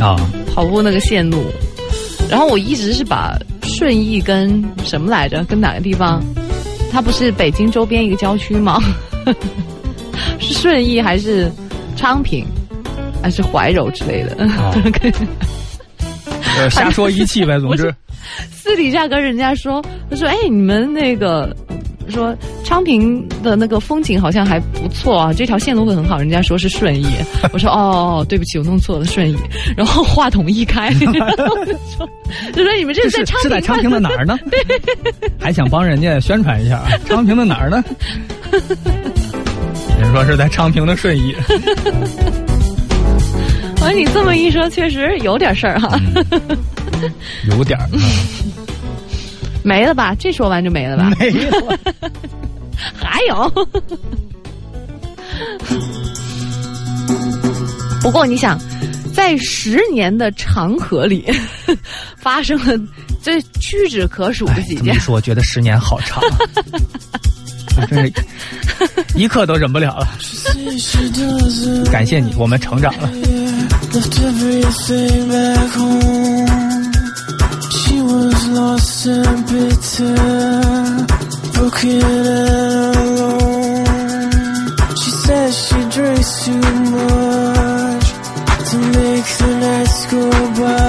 [0.00, 0.16] 啊，
[0.52, 1.44] 跑步那个线路，
[2.30, 6.22] 然后我一直是把顺义跟什么来着，跟哪个地方？
[6.92, 8.82] 它不是北京周边一个郊区吗？
[10.38, 11.50] 是顺义还是
[11.96, 12.46] 昌平？
[13.22, 14.36] 还是怀柔之类的。
[16.58, 17.92] 呃瞎说一气呗， 总之。
[18.50, 21.54] 私底下跟人家说，他说：“哎，你们那个
[22.10, 27.06] 说昌平的那个风景好像还不错啊，这条线路会很好。”人家说是顺义，
[27.52, 29.36] 我说：“哦，对不起，我弄错了，顺义。
[29.76, 32.08] ”然后话筒一开， 就说
[32.52, 34.38] ：“就说你们这是在昌平是在昌平的哪儿呢？
[35.38, 36.88] 还想帮人家宣传一下啊？
[37.08, 37.84] 昌平的哪儿呢？
[40.00, 41.34] 人说是在昌平的顺义。
[43.80, 45.98] 完，你这么一说，确实有点事儿哈。
[47.48, 47.88] 有点儿，
[49.66, 50.14] 没了吧？
[50.16, 51.10] 这说完就没了吧？
[51.18, 51.50] 没有。
[52.94, 53.50] 还有。
[58.00, 58.56] 不过你想，
[59.12, 61.28] 在十年的长河里，
[62.16, 62.78] 发生了
[63.20, 64.98] 这屈指可数的几件这么一。
[65.00, 66.38] 说，觉得十年好长啊，
[67.76, 68.12] 我真是
[69.16, 70.06] 一刻都忍不了了。
[71.90, 73.10] 感谢你，我们成长了。
[78.06, 80.16] Was lost and bitter,
[81.54, 83.84] broken and alone.
[85.00, 88.06] She said she drinks too much
[88.70, 90.24] to make the nights go
[90.60, 90.86] by.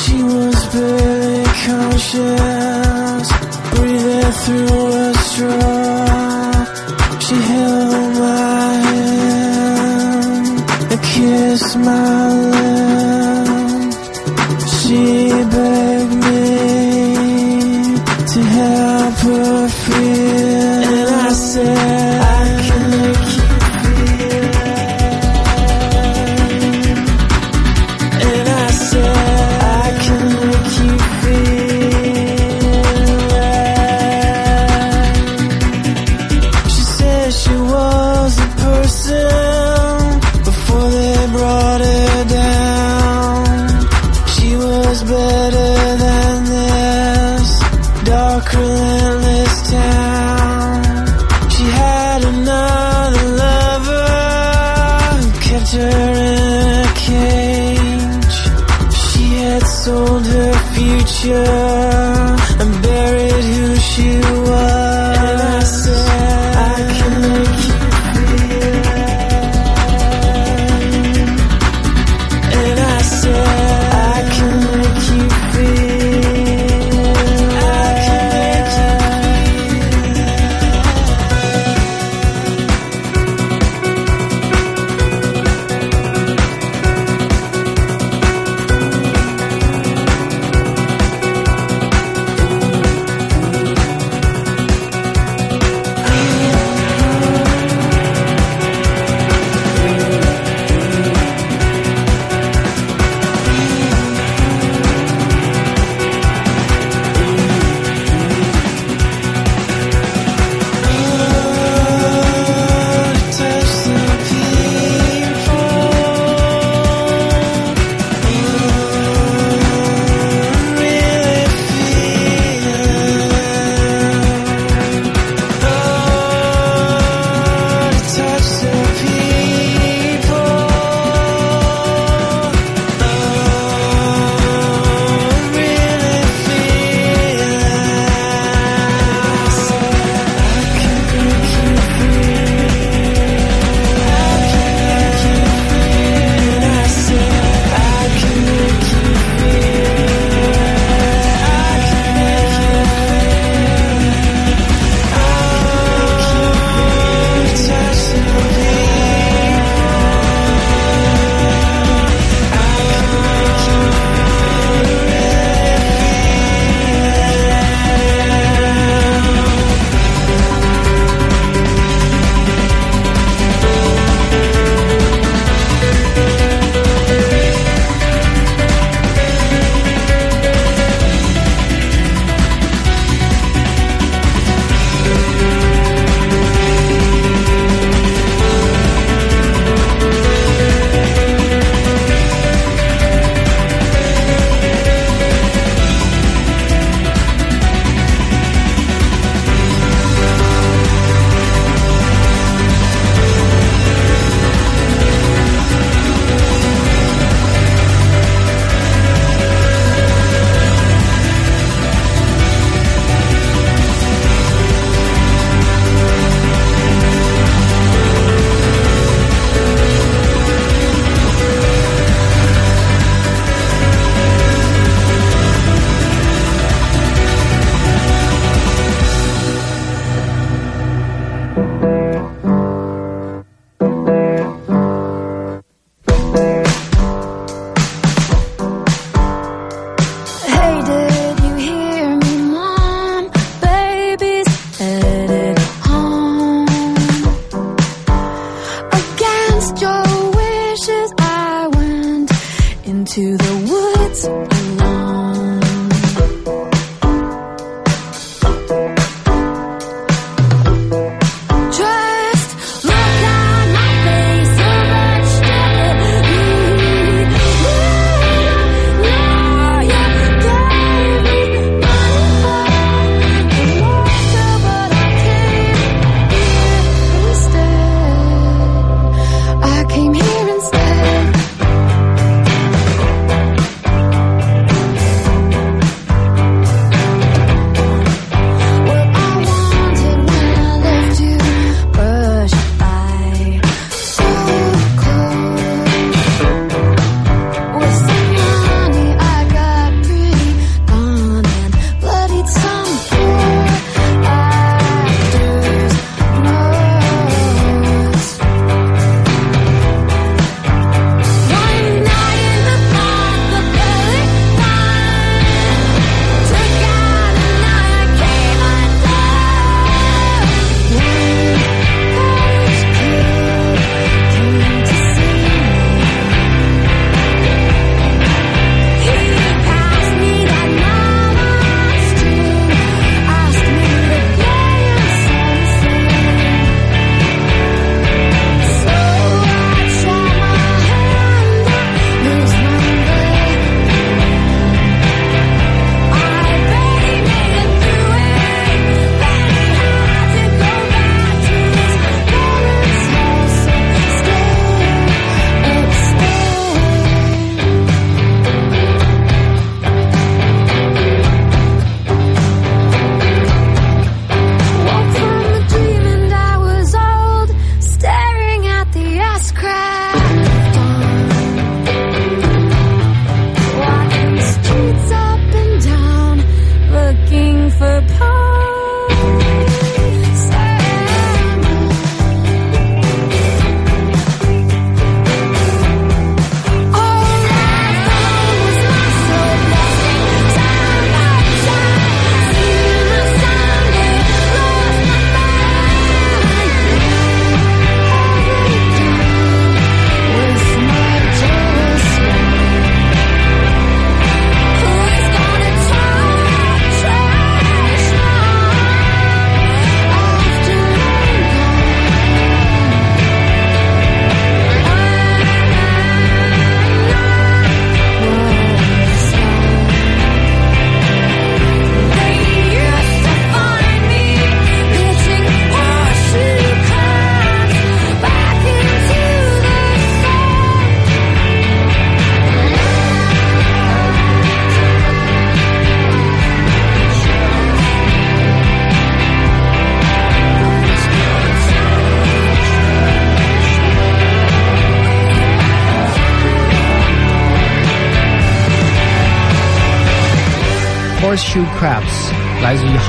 [0.00, 3.26] She was barely conscious,
[3.74, 6.50] breathing through a straw.
[7.24, 10.56] She held my hand
[10.92, 12.29] and kissed my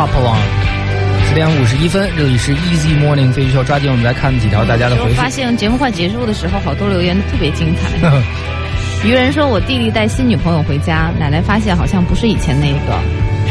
[0.02, 0.42] Hop Along。
[1.28, 5.16] 十点五十一分，这里是 Easy Morning 飞鱼秀，抓紧我们来看几条大家的回复。
[5.16, 8.10] 发现节目快结束的时候，好多留言都特别精彩。
[9.08, 13.00] 愚人说：“我弟弟带新女朋友回家，奶奶发现好像不是以前那个，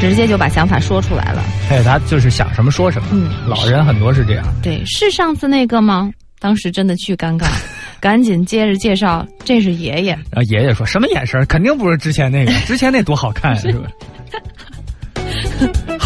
[0.01, 1.40] 直接就把想法说出来了。
[1.70, 3.06] 哎，他就是想什么说什么。
[3.12, 4.44] 嗯老人很多是这样。
[4.60, 6.10] 对，是上次那个吗？
[6.40, 7.47] 当时真的巨尴尬，
[8.01, 10.12] 赶紧接着介绍，这是爷爷。
[10.32, 11.44] 然后爷爷说什么眼神？
[11.47, 13.89] 肯定不是之前那个，之前那多好看呀， 是吧？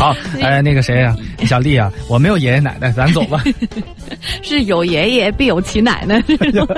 [0.05, 1.17] 好， 哎，那个谁呀、
[1.47, 3.43] 小丽啊，我没有爷爷奶奶，咱走吧。
[4.43, 6.23] 是有爷爷必有其奶奶，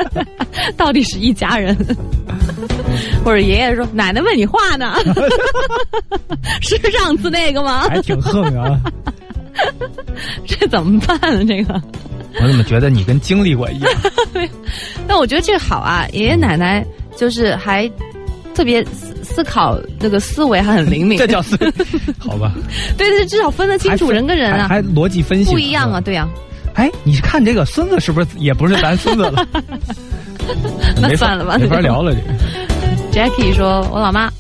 [0.77, 1.77] 到底是一家人？
[3.25, 4.95] 或者爷爷说奶奶问你话呢？
[6.61, 7.89] 是上次那个吗？
[7.89, 8.81] 还挺横啊！
[10.47, 11.45] 这怎么办呢？
[11.45, 11.83] 这个？
[12.41, 13.93] 我怎么觉得你跟经历过一样？
[15.09, 16.85] 但我觉得这好啊，爷爷奶奶
[17.17, 17.91] 就是还
[18.55, 21.86] 特别思思考这个思维还很灵敏，这叫是好吧？
[22.97, 26.29] 对对，至少分得清楚人跟人啊，还逻辑分析不一样啊，对呀、
[26.75, 29.47] 哎，你看这个孙子是不是也不是咱孙子了？
[31.01, 32.21] 那算了吧没法聊了这。
[33.13, 34.31] Jackie 说：“我老妈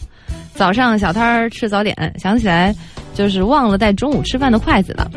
[0.55, 2.75] 早上小摊儿吃早点，想起来
[3.15, 5.11] 就是忘了带中午吃饭的筷子了，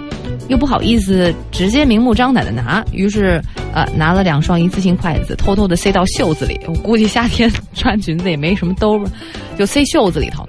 [0.48, 3.42] 又不好意思直接明目张胆的拿，于是
[3.74, 6.60] 呃拿了两双一次性筷子，偷偷的塞到袖子里。
[6.68, 9.12] 我估计夏天穿裙子也没什么兜吧，
[9.58, 10.44] 就塞袖子里头。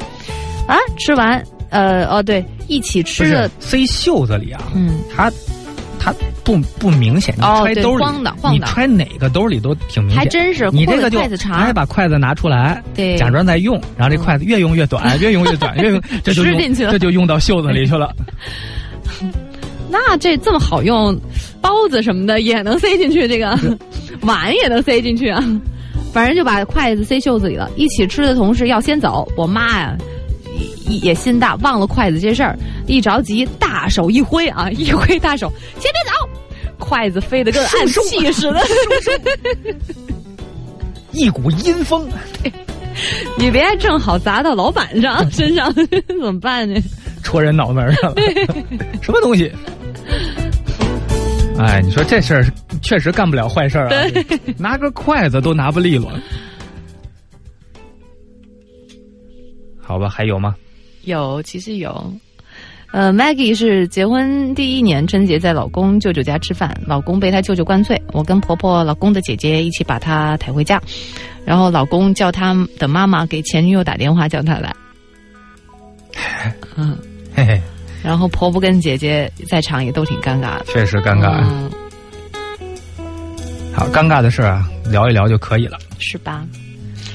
[0.66, 5.32] 啊，吃完呃哦对，一起吃的塞袖子里啊，嗯。”它
[6.02, 8.04] 它不不明显，你揣兜里，
[8.50, 10.18] 你揣哪个兜里都挺明显。
[10.18, 18.14] 还真是你这个就筷子长还把筷子拿出来，对假装在用，然后这筷子越用越短，越用越短，越用 这就用吃进去了这就用到袖子里去了。
[19.92, 21.14] 那这这么好用，
[21.60, 23.58] 包子什么的也能塞进去，这个
[24.22, 25.44] 碗也能塞进去啊。
[26.14, 27.70] 反正就把筷子塞袖子里了。
[27.76, 30.19] 一起吃的同事要先走，我妈呀，也
[30.86, 36.12] 也心大，忘了筷子这事儿，一着急大手一挥啊， 一挥大手，先别走，
[36.78, 38.60] 筷子飞得跟暗器似的。
[41.12, 42.08] 一股阴风，
[43.36, 46.80] 你别正好砸到老板上身上，怎么办呢？
[47.22, 48.22] 戳人脑门上了，
[49.02, 49.50] 什么东西？
[51.58, 52.46] 哎，你说这事儿
[52.80, 54.02] 确实干不了坏事儿啊，
[54.56, 56.10] 拿根筷子都拿不利落。
[59.90, 60.54] 好吧，还有吗？
[61.02, 62.14] 有，其实有。
[62.92, 70.80] 呃，Maggie 是结婚第一年春节在老公舅舅家吃饭，老公被他舅舅灌醉，我跟婆婆、老公的姐姐一起把他抬回家，
[71.44, 74.72] 然后老公叫他的妈妈给前女友打电话叫他来，
[76.76, 76.96] 嗯，
[77.34, 77.60] 嘿嘿，
[78.04, 81.42] 然后婆婆跟姐姐在场也都挺尴尬的，确实尴尬。
[81.42, 81.68] 嗯，
[83.74, 85.76] 好，尴尬的事儿啊，聊一聊就可以了。
[85.98, 86.46] 是吧？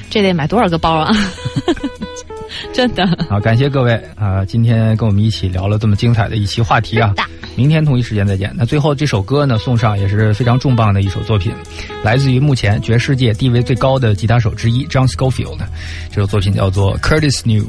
[0.09, 1.13] 这得买多少个包啊？
[2.73, 7.13] 真的，好，感谢各位啊、今天跟我们一起聊了这么精彩的一期话题啊。
[7.55, 8.51] 明天同一时间再见。
[8.55, 11.53] 那最后这首歌呢，送上也是非常重磅的一首作品，
[12.03, 15.57] 来自于目前爵世界地位最高的吉他手之一 John Scofield，
[16.11, 17.65] 这首作品叫做 Curtis New。